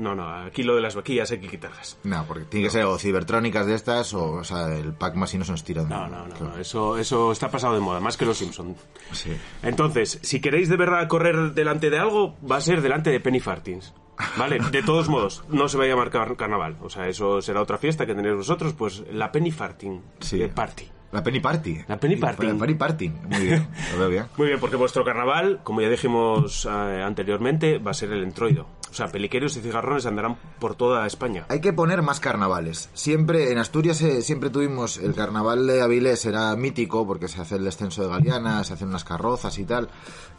No, 0.03 0.15
no, 0.15 0.29
aquí 0.29 0.63
lo 0.65 0.75
de 0.75 0.81
las 0.83 0.95
vaquillas 0.97 1.31
hay 1.31 1.39
que 1.39 1.49
quitarlas. 1.49 1.97
No, 2.03 2.25
porque 2.27 2.45
tiene 2.45 2.67
que 2.67 2.71
ser 2.71 2.85
o 2.85 2.99
cibertrónicas 2.99 3.67
de 3.67 3.75
estas 3.75 4.13
o, 4.15 4.33
o 4.33 4.45
sea, 4.45 4.67
el 4.77 4.93
Pac-Man 4.95 5.29
si 5.29 5.39
no 5.39 5.45
se 5.45 5.53
nos 5.53 5.63
tira. 5.65 5.83
No, 5.85 6.09
no, 6.09 6.27
no, 6.27 6.35
no, 6.41 6.57
eso, 6.59 6.99
eso 6.99 7.31
está 7.33 7.51
pasado 7.51 7.75
de 7.75 7.81
moda, 7.81 8.01
más 8.01 8.17
que 8.17 8.25
los 8.25 8.37
Simpson. 8.39 8.75
Sí. 9.13 9.31
Entonces, 9.63 10.19
si 10.23 10.41
queréis 10.41 10.69
de 10.69 10.77
verdad 10.77 11.07
correr 11.09 11.53
delante 11.55 11.89
de 11.91 11.99
algo, 11.99 12.37
va 12.49 12.57
a 12.57 12.61
ser 12.61 12.83
delante 12.83 13.11
de 13.11 13.21
Penny 13.21 13.41
Fartins. 13.41 13.95
¿Vale? 14.37 14.59
De 14.71 14.83
todos 14.83 15.09
modos, 15.09 15.43
no 15.49 15.69
se 15.69 15.79
va 15.79 15.85
a 15.85 15.87
llamar 15.89 16.11
car- 16.11 16.37
carnaval. 16.37 16.77
O 16.83 16.91
sea, 16.91 17.09
eso 17.09 17.41
será 17.41 17.61
otra 17.63 17.79
fiesta 17.79 18.05
que 18.07 18.15
tenéis 18.15 18.37
vosotros, 18.37 18.73
pues 18.75 19.03
la 19.11 19.33
Penny 19.33 19.51
Farting 19.51 20.01
Sí. 20.21 20.39
de 20.39 20.49
Party. 20.49 20.89
La 21.13 21.23
Penny 21.23 21.41
Party. 21.41 21.79
La 21.87 22.01
Penny 22.01 22.17
Party. 22.17 22.47
La 22.47 22.55
Penny 22.55 22.75
Party. 22.75 23.09
Muy 23.09 23.45
bien, 23.45 23.69
lo 23.93 23.99
veo 23.99 24.09
bien. 24.09 24.25
Muy 24.39 24.47
bien, 24.49 24.59
porque 24.59 24.77
vuestro 24.77 25.05
carnaval, 25.05 25.61
como 25.63 25.83
ya 25.83 25.91
dijimos 25.91 26.65
eh, 26.65 27.03
anteriormente, 27.05 27.77
va 27.79 27.91
a 27.91 27.95
ser 27.95 28.13
el 28.13 28.23
entroido. 28.23 28.67
O 28.91 28.95
sea, 28.95 29.09
peliqueros 29.09 29.57
y 29.57 29.61
cigarrones 29.61 30.07
andarán 30.07 30.37
por 30.59 30.75
toda 30.75 31.07
España. 31.07 31.47
Hay 31.49 31.61
que 31.61 31.73
poner 31.73 32.03
más 32.03 32.21
carnavales. 32.21 32.91
Siempre, 32.95 33.51
en 33.51 33.59
Asturias 33.59 34.01
eh, 34.03 34.23
siempre 34.23 34.51
tuvimos, 34.51 34.99
el 34.99 35.15
carnaval 35.15 35.67
de 35.67 35.83
Avilés 35.83 36.25
era 36.25 36.55
mítico 36.57 37.07
porque 37.07 37.29
se 37.29 37.41
hace 37.41 37.57
el 37.57 37.65
descenso 37.65 38.03
de 38.03 38.09
Galeana, 38.09 38.65
se 38.65 38.75
hacen 38.75 38.89
unas 38.89 39.05
carrozas 39.05 39.59
y 39.59 39.65
tal, 39.65 39.89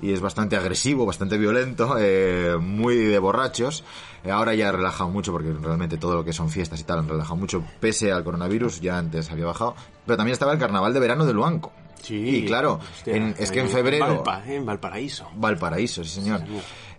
y 0.01 0.13
es 0.13 0.21
bastante 0.21 0.55
agresivo, 0.55 1.05
bastante 1.05 1.38
violento, 1.38 1.95
eh, 1.99 2.55
muy 2.59 2.97
de 2.97 3.19
borrachos. 3.19 3.84
Eh, 4.24 4.32
ahora 4.32 4.53
ya 4.53 4.69
ha 4.69 4.71
relajado 4.71 5.09
mucho 5.09 5.32
porque 5.32 5.51
realmente 5.51 5.97
todo 5.97 6.15
lo 6.15 6.24
que 6.26 6.34
son 6.34 6.49
fiestas 6.49 6.80
y 6.80 6.84
tal 6.84 6.99
han 6.99 7.09
relajado 7.09 7.36
mucho, 7.36 7.63
pese 7.80 8.11
al 8.11 8.24
coronavirus, 8.24 8.80
ya 8.82 8.97
antes 8.97 9.30
había 9.32 9.45
bajado. 9.45 9.76
Pero 10.05 10.17
también 10.17 10.34
estaba 10.34 10.53
el 10.53 10.59
carnaval 10.59 10.93
de 10.93 10.99
verano 10.99 11.26
de 11.26 11.34
Luanco. 11.34 11.71
Sí. 12.01 12.15
Y 12.38 12.45
claro, 12.45 12.80
hostia, 12.97 13.15
en- 13.15 13.36
es 13.39 13.49
que 13.51 13.61
en 13.61 13.69
febrero... 13.69 14.05
Valpa, 14.24 14.43
eh, 14.45 14.55
en 14.55 14.65
Valparaíso. 14.65 15.30
Valparaíso, 15.36 16.03
sí 16.03 16.09
señor. 16.09 16.41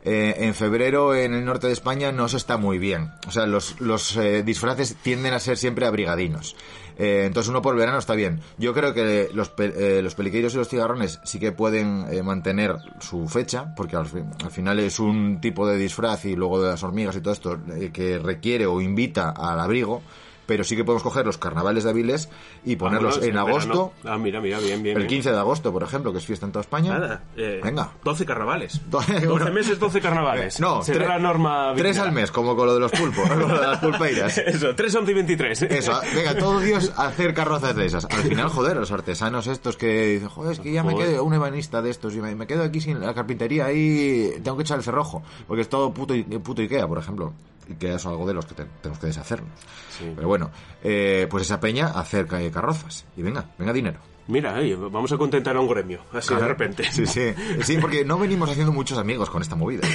Eh, 0.07 0.35
en 0.47 0.55
febrero 0.55 1.15
en 1.15 1.33
el 1.35 1.45
norte 1.47 1.67
de 1.67 1.73
España 1.73 2.13
no 2.13 2.29
se 2.29 2.37
está 2.37 2.57
muy 2.59 2.79
bien. 2.79 3.11
O 3.27 3.31
sea, 3.31 3.47
los, 3.47 3.81
los 3.81 4.17
eh, 4.17 4.43
disfraces 4.43 4.97
tienden 4.97 5.33
a 5.33 5.41
ser 5.41 5.57
siempre 5.57 5.87
abrigadinos. 5.87 6.57
Eh, 6.97 7.25
entonces 7.27 7.51
uno 7.51 7.61
por 7.63 7.75
verano 7.77 7.99
está 7.99 8.15
bien. 8.15 8.41
Yo 8.59 8.73
creo 8.75 8.95
que 8.95 9.31
los, 9.35 9.49
pe- 9.51 9.99
eh, 9.99 10.03
los 10.03 10.15
peliqueiros 10.15 10.55
y 10.55 10.59
los 10.59 10.69
cigarrones 10.69 11.21
sí 11.25 11.39
que 11.39 11.53
pueden 11.53 12.07
eh, 12.11 12.23
mantener 12.23 12.77
su 13.01 13.29
fecha, 13.29 13.75
porque 13.75 13.97
al, 13.97 14.07
al 14.45 14.51
final 14.51 14.79
es 14.79 14.99
un 15.01 15.41
tipo 15.41 15.67
de 15.67 15.77
disfraz 15.77 16.25
y 16.25 16.37
luego 16.37 16.63
de 16.63 16.71
las 16.71 16.83
hormigas 16.83 17.17
y 17.17 17.21
todo 17.21 17.33
esto 17.35 17.59
eh, 17.77 17.91
que 17.93 18.19
requiere 18.19 18.67
o 18.67 18.81
invita 18.81 19.31
al 19.31 19.59
abrigo. 19.61 20.03
Pero 20.47 20.65
sí 20.65 20.77
que 20.77 20.85
podemos 20.85 21.03
coger 21.03 21.25
los 21.27 21.39
carnavales 21.39 21.85
de 21.85 21.91
Avilés 21.91 22.29
y 22.65 22.77
ponerlos 22.77 23.15
Vámonos, 23.21 23.29
en 23.31 23.39
agosto. 23.39 23.93
Ah, 24.05 24.19
mira, 24.19 24.41
mira, 24.41 24.59
bien, 24.59 24.83
bien. 24.83 24.97
El 24.97 25.03
bien. 25.05 25.09
15 25.23 25.33
de 25.33 25.39
agosto, 25.39 25.73
por 25.73 25.83
ejemplo, 25.83 26.13
que 26.13 26.19
es 26.19 26.27
fiesta 26.27 26.47
en 26.47 26.53
toda 26.53 26.61
España. 26.63 26.99
Nada, 26.99 27.23
eh, 27.37 27.61
Venga. 27.63 27.91
12 28.05 28.27
carnavales. 28.27 28.81
Doce- 28.91 29.15
12 29.15 29.27
bueno. 29.27 29.53
meses, 29.53 29.79
12 29.79 30.01
carnavales. 30.01 30.61
No, 30.61 30.83
Será 30.83 31.09
la 31.09 31.19
norma. 31.19 31.73
Tres 31.77 31.99
al 31.99 32.13
mes, 32.13 32.31
como 32.31 32.55
con 32.57 32.67
lo 32.67 32.75
de 32.75 32.81
los 32.81 32.93
pulpos, 32.93 33.29
con 33.29 33.41
lo 33.49 33.61
de 33.61 33.67
las 33.67 33.79
pulpeiras. 33.79 34.39
Eso, 34.39 34.75
3, 34.75 34.95
11 34.95 35.11
y 35.11 35.15
23. 35.15 35.63
Eso, 35.63 36.01
venga, 36.15 36.37
todo 36.37 36.61
Dios 36.61 36.93
hacer 36.97 37.33
carrozas 37.35 37.75
de 37.75 37.87
esas. 37.87 38.05
Al 38.07 38.23
final, 38.23 38.49
joder, 38.49 38.77
los 38.77 38.93
artesanos 38.93 39.47
estos 39.47 39.77
que 39.77 40.07
dicen, 40.09 40.29
joder, 40.29 40.53
es 40.53 40.61
que 40.61 40.73
ya 40.73 40.83
me 40.85 40.95
quedo, 40.95 41.25
un 41.25 41.35
ebanista 41.35 41.81
de 41.83 41.91
estos, 41.91 42.15
y 42.15 42.21
me, 42.21 42.35
me 42.35 42.47
quedo 42.47 42.63
aquí 42.65 42.81
sin 42.81 43.01
la 43.01 43.15
carpintería 43.15 43.67
ahí, 43.67 44.33
tengo 44.43 44.57
que 44.57 44.63
echar 44.63 44.79
el 44.79 44.85
cerrojo, 44.85 45.23
porque 45.47 45.63
es 45.63 45.69
todo 45.69 45.93
puto, 45.93 46.15
puto 46.43 46.63
Ikea, 46.63 46.87
por 46.87 46.99
ejemplo. 46.99 47.33
Ikea 47.69 47.97
es 47.97 48.07
algo 48.07 48.27
de 48.27 48.35
los 48.35 48.47
que 48.47 48.55
te- 48.55 48.65
tenemos 48.83 48.99
que 48.99 49.07
deshacernos. 49.07 49.51
Sí. 49.99 50.13
Pero 50.15 50.29
bueno, 50.29 50.51
eh, 50.83 51.27
pues 51.31 51.45
esa 51.45 51.61
peña 51.61 51.87
hacer 51.89 52.27
ca- 52.27 52.51
carrozas. 52.51 53.05
Y 53.17 53.23
venga, 53.23 53.47
venga 53.59 53.73
dinero. 53.73 53.99
Mira, 54.27 54.55
vamos 54.91 55.13
a 55.13 55.19
contentar 55.19 55.55
a 55.57 55.61
un 55.61 55.69
gremio, 55.69 56.01
así 56.13 56.35
de 56.35 56.47
repente. 56.49 56.85
Sí, 56.91 57.07
sí. 57.07 57.35
Sí, 57.63 57.77
porque 57.79 58.05
no 58.05 58.19
venimos 58.19 58.49
haciendo 58.49 58.73
muchos 58.73 58.97
amigos 58.97 59.29
con 59.29 59.43
esta 59.43 59.55
movida. 59.55 59.87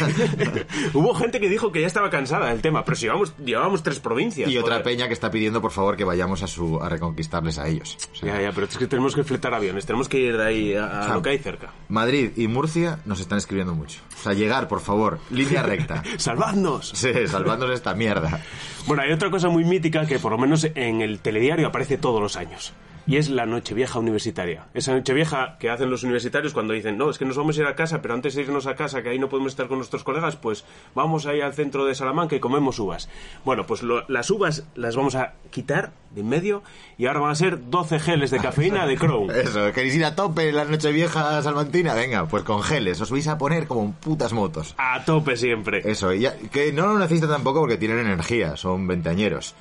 Hubo 0.94 1.14
gente 1.16 1.40
que 1.40 1.50
dijo 1.50 1.72
que 1.72 1.82
ya 1.82 1.88
estaba 1.88 2.10
cansada 2.10 2.50
del 2.50 2.62
tema, 2.62 2.86
pero 2.86 2.96
si 2.96 3.06
llevamos, 3.06 3.36
llevábamos 3.38 3.82
tres 3.82 4.00
provincias. 4.00 4.50
y 4.50 4.58
otra 4.58 4.84
peña 4.84 5.08
que 5.08 5.14
está 5.14 5.32
pidiendo, 5.32 5.62
por 5.62 5.72
favor, 5.72 5.98
que 5.98 6.04
vayamos 6.04 6.44
a 6.44 6.48
su 6.48 6.80
a 6.82 6.90
reconquistarles 6.90 7.58
a 7.58 7.68
ellos. 7.68 7.98
O 8.12 8.16
sea, 8.16 8.36
Ya, 8.36 8.42
ya, 8.44 8.52
pero 8.52 8.68
es 8.68 8.78
que 8.78 8.88
tenemos 8.88 9.16
que 9.16 9.24
fletar 9.24 9.54
aviones, 9.54 9.86
tenemos 9.86 10.08
que 10.08 10.20
ir 10.20 10.38
de 10.38 10.46
ahí 10.46 10.74
a, 10.76 10.86
O 10.86 11.04
sea, 11.06 11.14
lo 11.16 11.22
que 11.22 11.30
hay 11.32 11.40
cerca. 11.40 11.72
Madrid 11.88 12.32
y 12.36 12.48
Murcia 12.48 13.00
nos 13.06 13.20
están 13.20 13.40
escribiendo 13.40 13.74
mucho. 13.74 14.00
O 14.20 14.22
sea, 14.22 14.34
llegar, 14.34 14.68
por 14.68 14.82
favor, 14.82 15.20
línea 15.32 15.64
recta. 15.64 16.04
¡Salvadnos! 16.18 16.92
Sí, 16.94 17.12
salvándonos 17.28 17.76
esta 17.76 17.96
mierda. 17.96 18.42
Bueno, 18.86 19.04
hay 19.04 19.12
otra 19.12 19.30
cosa 19.32 19.50
muy 19.50 19.64
mítica 19.66 20.06
que 20.06 20.20
por 20.20 20.32
lo 20.32 20.38
menos 20.38 20.68
en 20.76 21.02
el 21.02 21.20
telediario 21.20 21.68
aparece 21.68 21.98
todos 21.98 22.22
los 22.22 22.36
años. 22.36 22.74
Y 23.10 23.18
es 23.18 23.30
la 23.30 23.46
Nochevieja 23.48 23.98
Universitaria. 23.98 24.68
Esa 24.76 24.94
Nochevieja 24.94 25.58
que 25.60 25.70
hacen 25.72 25.90
los 25.90 26.04
universitarios 26.04 26.54
cuando 26.54 26.74
dicen, 26.74 26.96
no, 26.98 27.10
es 27.10 27.18
que 27.18 27.26
nos 27.26 27.36
vamos 27.38 27.58
a 27.58 27.62
ir 27.62 27.66
a 27.68 27.76
casa, 27.76 28.02
pero 28.04 28.14
antes 28.14 28.36
de 28.36 28.44
irnos 28.44 28.68
a 28.68 28.76
casa, 28.76 29.02
que 29.02 29.10
ahí 29.10 29.18
no 29.18 29.30
podemos 29.30 29.52
estar 29.52 29.68
con 29.68 29.78
nuestros 29.80 30.04
colegas, 30.04 30.36
pues 30.36 30.64
vamos 30.94 31.26
ahí 31.26 31.42
al 31.42 31.54
centro 31.54 31.86
de 31.86 31.96
Salamanca 31.96 32.36
y 32.36 32.40
comemos 32.40 32.78
uvas. 32.78 33.10
Bueno, 33.44 33.66
pues 33.66 33.82
lo- 33.82 34.08
las 34.08 34.30
uvas 34.30 34.64
las 34.76 34.96
vamos 34.96 35.16
a 35.16 35.34
quitar 35.50 35.92
de 36.12 36.22
en 36.22 36.30
medio 36.30 36.62
y 36.98 37.06
ahora 37.08 37.22
van 37.22 37.32
a 37.32 37.36
ser 37.36 37.70
12 37.70 38.00
geles 38.00 38.30
de 38.30 38.38
cafeína 38.40 38.86
de 38.86 38.96
Crown. 38.98 39.32
Eso, 39.32 39.72
¿queréis 39.74 39.96
ir 39.96 40.06
a 40.06 40.16
tope 40.16 40.50
en 40.50 40.56
la 40.56 40.66
noche 40.66 40.92
vieja 40.92 41.42
salmantina? 41.42 41.94
Venga, 41.96 42.28
pues 42.28 42.44
con 42.44 42.62
geles. 42.62 43.02
Os 43.02 43.10
vais 43.10 43.28
a 43.28 43.38
poner 43.40 43.66
como 43.68 43.94
putas 43.94 44.34
motos. 44.34 44.76
A 44.78 45.04
tope 45.06 45.36
siempre. 45.36 45.82
Eso, 45.84 46.14
y 46.14 46.20
ya, 46.22 46.36
que 46.52 46.72
no 46.74 46.86
lo 46.88 47.00
necesitan 47.00 47.30
tampoco 47.30 47.62
porque 47.62 47.78
tienen 47.78 48.00
energía, 48.00 48.56
son 48.56 48.86
veinteañeros. 48.88 49.56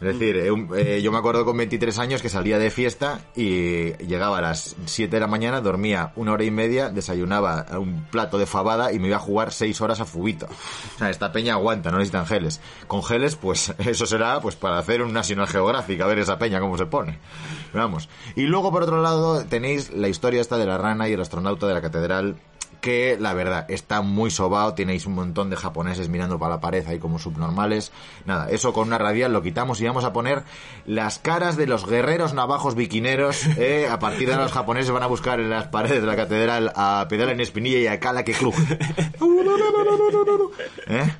Es 0.00 0.18
decir, 0.18 0.36
eh, 0.36 0.50
un- 0.50 0.70
eh, 0.74 1.02
yo 1.02 1.12
me 1.12 1.18
acuerdo 1.18 1.44
con 1.44 1.56
23 1.58 1.98
años 1.98 2.22
que 2.22 2.30
salía 2.30 2.58
de 2.58 2.70
fiesta 2.70 3.20
y 3.36 3.92
llegaba 3.98 4.38
a 4.38 4.40
las 4.40 4.74
7 4.86 5.16
de 5.16 5.20
la 5.20 5.26
mañana, 5.26 5.60
dormía 5.60 6.12
una 6.16 6.32
hora 6.32 6.44
y 6.44 6.50
media, 6.50 6.88
desayunaba 6.88 7.66
un 7.78 8.06
plato 8.10 8.38
de 8.38 8.46
fabada 8.46 8.92
y 8.92 8.98
me 8.98 9.08
iba 9.08 9.18
a 9.18 9.20
jugar 9.20 9.52
6 9.52 9.78
horas 9.82 10.00
a 10.00 10.06
fubito. 10.06 10.46
O 10.46 10.98
sea, 10.98 11.10
esta 11.10 11.32
peña 11.32 11.52
aguanta, 11.52 11.90
no 11.90 11.98
necesitan 11.98 12.24
geles. 12.26 12.60
Con 12.86 13.02
geles, 13.02 13.36
pues 13.36 13.74
eso 13.78 14.06
será 14.06 14.40
pues 14.40 14.56
para 14.56 14.78
hacer 14.78 15.02
un 15.02 15.12
National 15.12 15.46
Geographic, 15.48 16.00
a 16.00 16.06
ver 16.06 16.18
esa 16.20 16.38
peña 16.38 16.60
cómo 16.60 16.78
se 16.78 16.86
pone. 16.86 17.18
Vamos. 17.74 18.08
Y 18.36 18.42
luego, 18.44 18.72
por 18.72 18.84
otro 18.84 19.02
lado, 19.02 19.44
tenéis 19.44 19.90
la 19.92 20.08
historia 20.08 20.40
esta 20.40 20.56
de 20.56 20.64
la 20.66 20.78
rana 20.78 21.08
y 21.08 21.12
el 21.12 21.20
astronauta 21.20 21.66
de 21.66 21.74
la 21.74 21.82
catedral 21.82 22.36
que 22.80 23.18
la 23.20 23.34
verdad 23.34 23.66
está 23.70 24.00
muy 24.00 24.30
sobao, 24.30 24.72
tenéis 24.74 25.04
un 25.04 25.14
montón 25.14 25.50
de 25.50 25.56
japoneses 25.56 26.08
mirando 26.08 26.38
para 26.38 26.54
la 26.54 26.60
pared 26.62 26.86
ahí 26.88 26.98
como 26.98 27.18
subnormales. 27.18 27.92
Nada, 28.24 28.48
eso 28.50 28.72
con 28.72 28.88
una 28.88 28.96
radial 28.96 29.34
lo 29.34 29.42
quitamos 29.42 29.78
y 29.82 29.86
vamos 29.86 30.04
a 30.04 30.14
poner 30.14 30.44
las 30.86 31.18
caras 31.18 31.58
de 31.58 31.66
los 31.66 31.86
guerreros 31.86 32.32
navajos 32.32 32.74
biquineros. 32.74 33.46
¿eh? 33.58 33.86
A 33.90 33.98
partir 33.98 34.28
de 34.28 34.32
ahora 34.32 34.44
los 34.44 34.52
japoneses 34.52 34.90
van 34.92 35.02
a 35.02 35.08
buscar 35.08 35.40
en 35.40 35.50
las 35.50 35.66
paredes 35.68 36.00
de 36.00 36.06
la 36.06 36.16
catedral 36.16 36.72
a 36.74 37.04
Pedal 37.08 37.28
en 37.28 37.40
Espinilla 37.42 37.78
y 37.80 37.86
a 37.86 38.00
Kala 38.00 38.24
que 38.24 38.32
cruje. 38.32 38.62
¿Eh? 40.86 41.12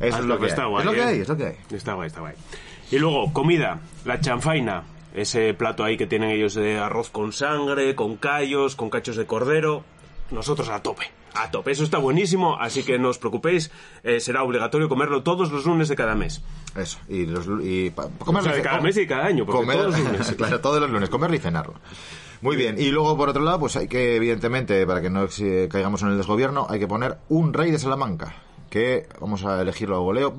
Eso 0.00 0.16
Ah, 0.16 0.20
es 0.20 0.24
lo 0.24 0.38
que, 0.38 0.46
está 0.46 0.62
hay. 0.62 0.68
guay, 0.70 0.80
es 0.80 0.86
lo 0.86 0.92
que 0.92 1.02
hay, 1.02 1.20
es 1.20 1.28
lo 1.28 1.36
que 1.36 1.46
hay. 1.46 1.56
Está 1.72 1.94
guay, 1.94 2.06
está 2.06 2.20
guay. 2.20 2.34
Y 2.90 2.98
luego, 2.98 3.32
comida, 3.32 3.80
la 4.04 4.20
chanfaina, 4.20 4.84
ese 5.14 5.54
plato 5.54 5.84
ahí 5.84 5.96
que 5.96 6.06
tienen 6.06 6.30
ellos 6.30 6.54
de 6.54 6.78
arroz 6.78 7.10
con 7.10 7.32
sangre, 7.32 7.94
con 7.94 8.16
callos, 8.16 8.76
con 8.76 8.90
cachos 8.90 9.16
de 9.16 9.26
cordero. 9.26 9.82
Nosotros 10.30 10.68
a 10.68 10.82
tope, 10.82 11.04
a 11.34 11.50
tope. 11.50 11.70
Eso 11.70 11.84
está 11.84 11.98
buenísimo, 11.98 12.56
así 12.60 12.82
que 12.82 12.98
no 12.98 13.08
os 13.08 13.18
preocupéis, 13.18 13.70
eh, 14.02 14.20
será 14.20 14.42
obligatorio 14.42 14.88
comerlo 14.88 15.22
todos 15.22 15.50
los 15.50 15.64
lunes 15.64 15.88
de 15.88 15.96
cada 15.96 16.14
mes. 16.14 16.42
Eso, 16.76 16.98
y, 17.08 17.24
los, 17.26 17.46
y 17.62 17.90
pa- 17.90 18.08
O 18.18 18.42
sea, 18.42 18.52
de 18.52 18.62
cada 18.62 18.80
mes 18.80 18.96
y 18.98 19.06
cada 19.06 19.24
año, 19.26 19.46
porque 19.46 19.60
comer- 19.60 19.76
todos 19.78 19.98
los 19.98 20.00
lunes. 20.12 20.32
claro, 20.36 20.60
todos 20.60 20.80
los 20.80 20.90
lunes, 20.90 21.08
comerlo 21.08 21.36
y 21.36 21.38
cenarlo. 21.38 21.74
Muy 22.40 22.56
bien, 22.56 22.76
y 22.78 22.90
luego 22.90 23.16
por 23.16 23.30
otro 23.30 23.42
lado, 23.42 23.58
pues 23.60 23.74
hay 23.76 23.88
que, 23.88 24.14
evidentemente, 24.16 24.86
para 24.86 25.00
que 25.00 25.10
no 25.10 25.26
eh, 25.40 25.68
caigamos 25.70 26.02
en 26.02 26.08
el 26.08 26.18
desgobierno, 26.18 26.66
hay 26.70 26.78
que 26.78 26.86
poner 26.86 27.16
un 27.30 27.52
rey 27.52 27.70
de 27.72 27.78
Salamanca, 27.78 28.34
que 28.70 29.08
vamos 29.20 29.44
a 29.44 29.60
elegirlo 29.62 29.96
a 29.96 30.00
goleo, 30.00 30.34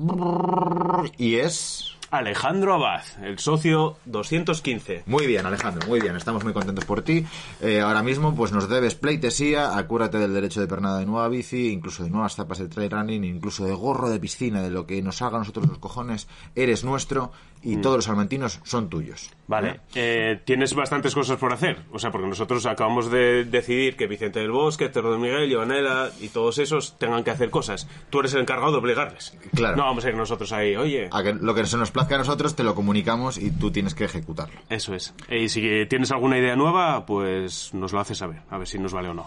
y 1.18 1.34
es... 1.36 1.96
Alejandro 2.10 2.74
Abad, 2.74 3.02
el 3.22 3.38
socio 3.38 3.96
215. 4.06 5.04
Muy 5.06 5.28
bien, 5.28 5.46
Alejandro, 5.46 5.86
muy 5.86 6.00
bien, 6.00 6.16
estamos 6.16 6.42
muy 6.42 6.52
contentos 6.52 6.84
por 6.84 7.02
ti. 7.02 7.24
Eh, 7.60 7.80
ahora 7.80 8.02
mismo, 8.02 8.34
pues 8.34 8.50
nos 8.50 8.68
debes 8.68 8.96
pleitesía, 8.96 9.78
acuérdate 9.78 10.18
del 10.18 10.34
derecho 10.34 10.60
de 10.60 10.66
pernada 10.66 10.98
de 10.98 11.06
nueva 11.06 11.28
bici, 11.28 11.70
incluso 11.70 12.02
de 12.02 12.10
nuevas 12.10 12.34
zapas 12.34 12.58
de 12.58 12.68
trail 12.68 12.90
running, 12.90 13.22
incluso 13.22 13.64
de 13.64 13.74
gorro 13.74 14.10
de 14.10 14.18
piscina, 14.18 14.60
de 14.60 14.70
lo 14.70 14.86
que 14.86 15.00
nos 15.02 15.22
haga 15.22 15.36
a 15.36 15.38
nosotros 15.40 15.68
los 15.68 15.78
cojones, 15.78 16.26
eres 16.56 16.82
nuestro 16.82 17.30
y 17.62 17.76
todos 17.76 17.96
los 17.96 18.04
salmantinos 18.06 18.60
son 18.64 18.88
tuyos. 18.88 19.30
Vale, 19.46 19.80
eh, 19.94 20.40
tienes 20.44 20.74
bastantes 20.74 21.14
cosas 21.14 21.36
por 21.38 21.52
hacer. 21.52 21.78
O 21.92 21.98
sea, 21.98 22.10
porque 22.10 22.28
nosotros 22.28 22.64
acabamos 22.66 23.10
de 23.10 23.44
decidir 23.44 23.96
que 23.96 24.06
Vicente 24.06 24.40
del 24.40 24.50
Bosque, 24.50 24.88
de 24.88 25.02
Miguel, 25.18 25.48
Giovanela 25.48 26.10
y 26.20 26.28
todos 26.28 26.58
esos 26.58 26.98
tengan 26.98 27.24
que 27.24 27.30
hacer 27.30 27.50
cosas. 27.50 27.88
Tú 28.10 28.20
eres 28.20 28.32
el 28.34 28.42
encargado 28.42 28.72
de 28.72 28.78
obligarles. 28.78 29.36
Claro. 29.54 29.76
No 29.76 29.84
vamos 29.84 30.04
a 30.04 30.08
ir 30.08 30.14
nosotros 30.14 30.52
ahí, 30.52 30.76
oye. 30.76 31.08
A 31.12 31.22
que 31.22 31.34
lo 31.34 31.54
que 31.54 31.66
se 31.66 31.76
nos 31.76 31.90
plazca 31.90 32.14
a 32.14 32.18
nosotros 32.18 32.54
te 32.54 32.62
lo 32.62 32.74
comunicamos 32.74 33.38
y 33.38 33.50
tú 33.50 33.70
tienes 33.70 33.94
que 33.94 34.04
ejecutarlo. 34.04 34.60
Eso 34.68 34.94
es. 34.94 35.14
Y 35.28 35.48
si 35.48 35.86
tienes 35.86 36.12
alguna 36.12 36.38
idea 36.38 36.56
nueva, 36.56 37.04
pues 37.04 37.74
nos 37.74 37.92
lo 37.92 38.00
haces 38.00 38.18
saber, 38.18 38.42
a 38.50 38.58
ver 38.58 38.68
si 38.68 38.78
nos 38.78 38.92
vale 38.92 39.08
o 39.08 39.14
no. 39.14 39.26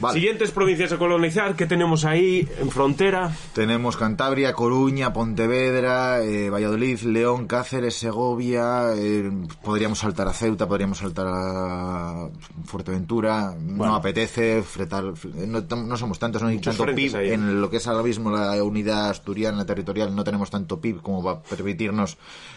Vale. 0.00 0.14
Siguientes 0.14 0.50
provincias 0.50 0.92
a 0.92 0.98
colonizar 0.98 1.54
que 1.56 1.66
tenemos 1.66 2.04
ahí 2.04 2.48
en 2.60 2.70
frontera. 2.70 3.34
Tenemos 3.54 3.96
Cantabria, 3.96 4.52
Coruña, 4.52 5.12
Pontevedra, 5.12 6.22
eh, 6.22 6.50
Valladolid, 6.50 7.00
León, 7.02 7.46
Cáceres, 7.46 7.94
Segovia. 7.94 8.92
eh, 8.96 9.30
podríamos 9.62 9.98
saltar 10.00 10.28
a 10.28 10.32
Ceuta, 10.32 10.66
podríamos 10.66 10.98
saltar 10.98 11.26
a 11.28 12.28
Fuerteventura. 12.64 13.54
Bueno. 13.58 13.92
No 13.92 13.94
apetece 13.94 14.62
fretar. 14.62 15.04
No, 15.34 15.60
no 15.76 15.96
somos 15.96 16.18
tantos, 16.18 16.42
no 16.42 16.48
hay 16.48 16.56
Muchos 16.56 16.76
tanto 16.76 16.94
PIB. 16.94 17.16
ahí. 17.16 17.30
En 17.30 17.60
lo 17.60 17.70
que 17.70 17.76
es 17.78 17.86
ahora 17.86 18.02
mismo 18.02 18.30
la 18.30 18.62
unidad 18.62 19.10
asturiana 19.10 19.64
territorial, 19.64 20.14
no 20.14 20.24
tenemos 20.24 20.50
tanto 20.50 20.80
PIB 20.80 21.00
como 21.02 21.22
va 21.22 21.32
a 21.32 21.42
permitirnos 21.42 22.16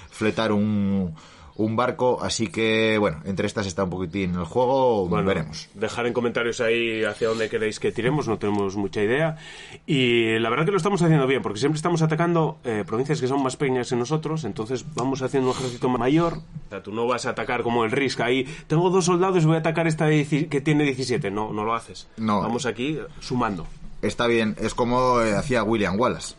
fletar 0.09 0.51
un, 0.51 1.13
un 1.58 1.76
barco. 1.76 2.20
Así 2.22 2.47
que, 2.47 2.97
bueno, 2.97 3.22
entre 3.26 3.47
estas 3.47 3.68
está 3.68 3.84
un 3.84 3.89
poquitín 3.89 4.36
el 4.36 4.45
juego. 4.45 5.08
Bueno, 5.08 5.28
veremos. 5.28 5.70
Dejar 5.74 6.08
en 6.08 6.14
comentarios 6.14 6.62
ahí 6.62 7.03
hacia 7.03 7.28
dónde 7.28 7.49
queréis 7.49 7.80
que 7.80 7.91
tiremos, 7.91 8.28
no 8.28 8.38
tenemos 8.38 8.76
mucha 8.76 9.03
idea. 9.03 9.38
Y 9.86 10.39
la 10.39 10.49
verdad 10.49 10.66
que 10.66 10.72
lo 10.72 10.78
estamos 10.78 11.01
haciendo 11.01 11.28
bien, 11.28 11.41
porque 11.41 11.60
siempre 11.60 11.78
estamos 11.78 12.01
atacando 12.01 12.60
eh, 12.64 12.84
provincias 12.86 13.20
que 13.20 13.28
son 13.28 13.43
más 13.43 13.58
pequeñas 13.58 13.89
que 13.89 13.95
nosotros, 13.95 14.43
entonces 14.43 14.86
vamos 14.95 15.22
haciendo 15.22 15.49
un 15.49 15.55
ejército 15.55 15.89
mayor. 15.89 16.34
O 16.68 16.70
sea, 16.70 16.84
tú 16.84 16.91
no 16.91 17.08
vas 17.08 17.26
a 17.26 17.32
atacar 17.32 17.64
como 17.64 17.84
el 17.84 17.91
Risk 17.91 18.22
ahí, 18.22 18.45
tengo 18.68 18.89
dos 18.89 19.05
soldados 19.05 19.43
y 19.43 19.45
voy 19.45 19.55
a 19.55 19.60
atacar 19.60 19.88
esta 19.88 20.08
que 20.08 20.62
tiene 20.64 20.84
17. 20.84 21.32
No, 21.32 21.51
no 21.51 21.64
lo 21.64 21.74
haces. 21.74 22.08
No. 22.18 22.41
Vamos 22.41 22.66
aquí 22.66 22.99
sumando. 23.20 23.68
Está 24.01 24.28
bien, 24.28 24.55
es 24.60 24.74
como 24.74 25.22
eh, 25.22 25.36
hacía 25.36 25.64
William 25.64 25.99
Wallace. 25.99 26.36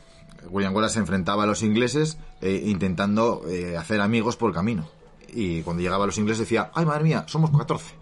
William 0.51 0.75
Wallace 0.75 0.95
se 0.95 1.01
enfrentaba 1.01 1.43
a 1.43 1.47
los 1.47 1.63
ingleses 1.63 2.19
eh, 2.41 2.63
intentando 2.67 3.43
eh, 3.49 3.77
hacer 3.77 4.01
amigos 4.01 4.37
por 4.37 4.51
el 4.51 4.55
camino. 4.55 4.89
Y 5.33 5.63
cuando 5.63 5.83
llegaba 5.83 6.05
a 6.05 6.07
los 6.07 6.19
ingleses 6.19 6.41
decía, 6.41 6.71
ay 6.75 6.87
madre 6.87 7.05
mía, 7.05 7.25
somos 7.27 7.51
14. 7.51 7.95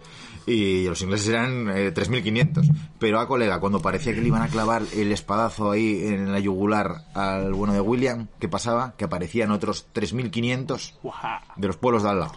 Y 0.47 0.87
los 0.87 1.01
ingleses 1.01 1.27
eran 1.27 1.69
eh, 1.69 1.93
3.500. 1.93 2.73
Pero 2.99 3.19
a 3.19 3.27
colega, 3.27 3.59
cuando 3.59 3.81
parecía 3.81 4.13
que 4.13 4.21
le 4.21 4.27
iban 4.27 4.41
a 4.41 4.47
clavar 4.47 4.83
el 4.95 5.11
espadazo 5.11 5.71
ahí 5.71 6.07
en 6.07 6.31
la 6.31 6.39
yugular 6.39 7.03
al 7.13 7.53
bueno 7.53 7.73
de 7.73 7.81
William, 7.81 8.27
¿qué 8.39 8.47
pasaba? 8.47 8.93
Que 8.97 9.03
aparecían 9.03 9.51
otros 9.51 9.87
3.500 9.93 10.93
Guajá, 11.03 11.41
de 11.57 11.67
los 11.67 11.75
pueblos 11.75 12.03
de 12.03 12.09
al 12.09 12.19
lado. 12.21 12.33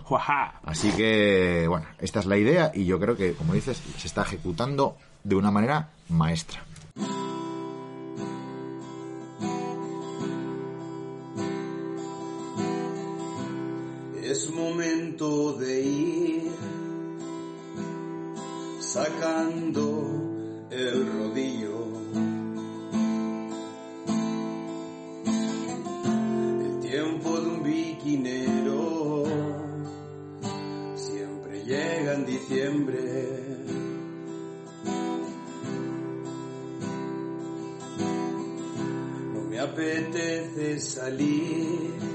Así 0.64 0.91
que, 0.91 1.66
bueno, 1.68 1.86
esta 2.01 2.18
es 2.18 2.26
la 2.26 2.36
idea 2.36 2.72
y 2.74 2.84
yo 2.84 2.99
creo 2.99 3.16
que, 3.16 3.34
como 3.34 3.55
dices, 3.55 3.80
se 3.97 4.09
está 4.09 4.22
ejecutando 4.22 4.97
de 5.22 5.36
una 5.36 5.53
manera 5.53 5.91
maestra. 6.09 6.64
Es 14.31 14.49
momento 14.49 15.55
de 15.55 15.83
ir 15.83 16.53
sacando 18.78 20.68
el 20.70 21.12
rodillo. 21.14 21.89
El 26.61 26.81
tiempo 26.81 27.41
de 27.41 27.49
un 27.49 27.62
biquinero 27.64 29.24
siempre 30.95 31.64
llega 31.64 32.14
en 32.14 32.26
diciembre. 32.26 33.01
No 39.35 39.43
me 39.51 39.59
apetece 39.59 40.78
salir. 40.78 42.09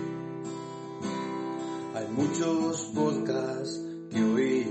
Hay 1.96 2.08
muchos 2.10 2.92
podcasts 2.94 3.80
que 4.12 4.22
oír. 4.22 4.68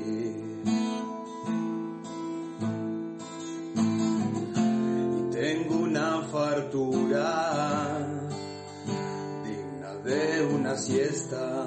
Y 5.18 5.30
tengo 5.32 5.76
una 5.84 6.20
fartura 6.30 8.06
digna 9.42 9.94
de 10.04 10.54
una 10.54 10.76
siesta. 10.76 11.66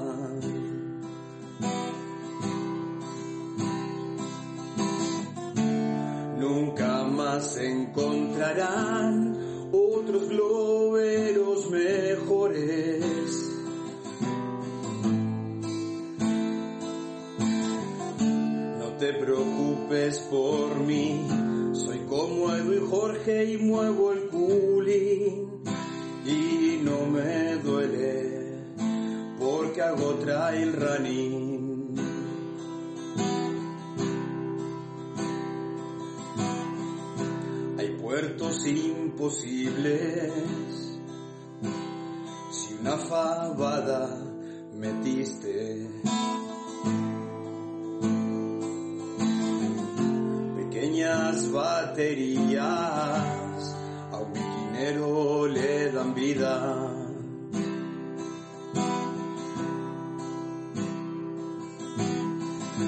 Nunca 6.38 7.04
más 7.06 7.58
encontrarán 7.58 9.36
otros 9.72 10.30
globeros 10.30 11.27
preocupes 19.88 20.20
por 20.30 20.80
mí, 20.82 21.28
soy 21.74 22.00
como 22.08 22.52
Edu 22.54 22.74
y 22.74 22.90
Jorge 22.90 23.46
y 23.54 23.58
muevo 23.58 24.12
el 24.12 24.28
culín 24.30 25.64
y 26.26 26.80
no 26.84 27.06
me 27.06 27.56
duele 27.58 28.66
porque 29.40 29.82
hago 29.82 30.16
trail 30.16 30.74
running. 30.74 31.96
Hay 37.78 37.90
puertos 38.02 38.66
imposibles 38.66 40.34
si 42.52 42.74
una 42.82 42.98
fabada 42.98 44.18
metiste. 44.74 45.88
a 52.00 54.20
un 54.20 54.34
dinero 54.34 55.48
le 55.48 55.92
dan 55.92 56.14
vida. 56.14 56.94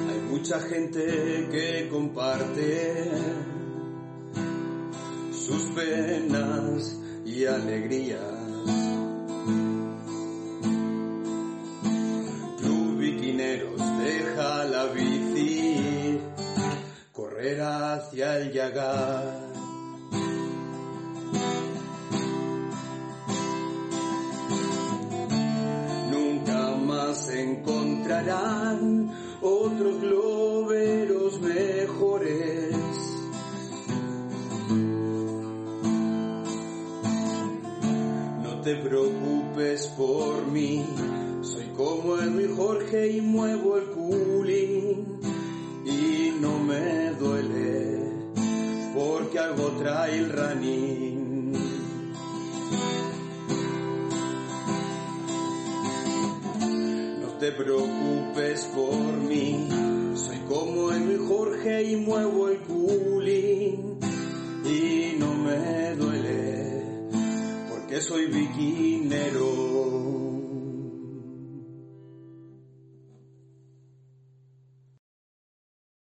Hay 0.09 0.19
mucha 0.29 0.59
gente 0.59 1.47
que 1.51 1.89
comparte 1.89 3.09
sus 5.31 5.63
penas 5.71 6.99
y 7.25 7.45
alegrías. 7.45 9.08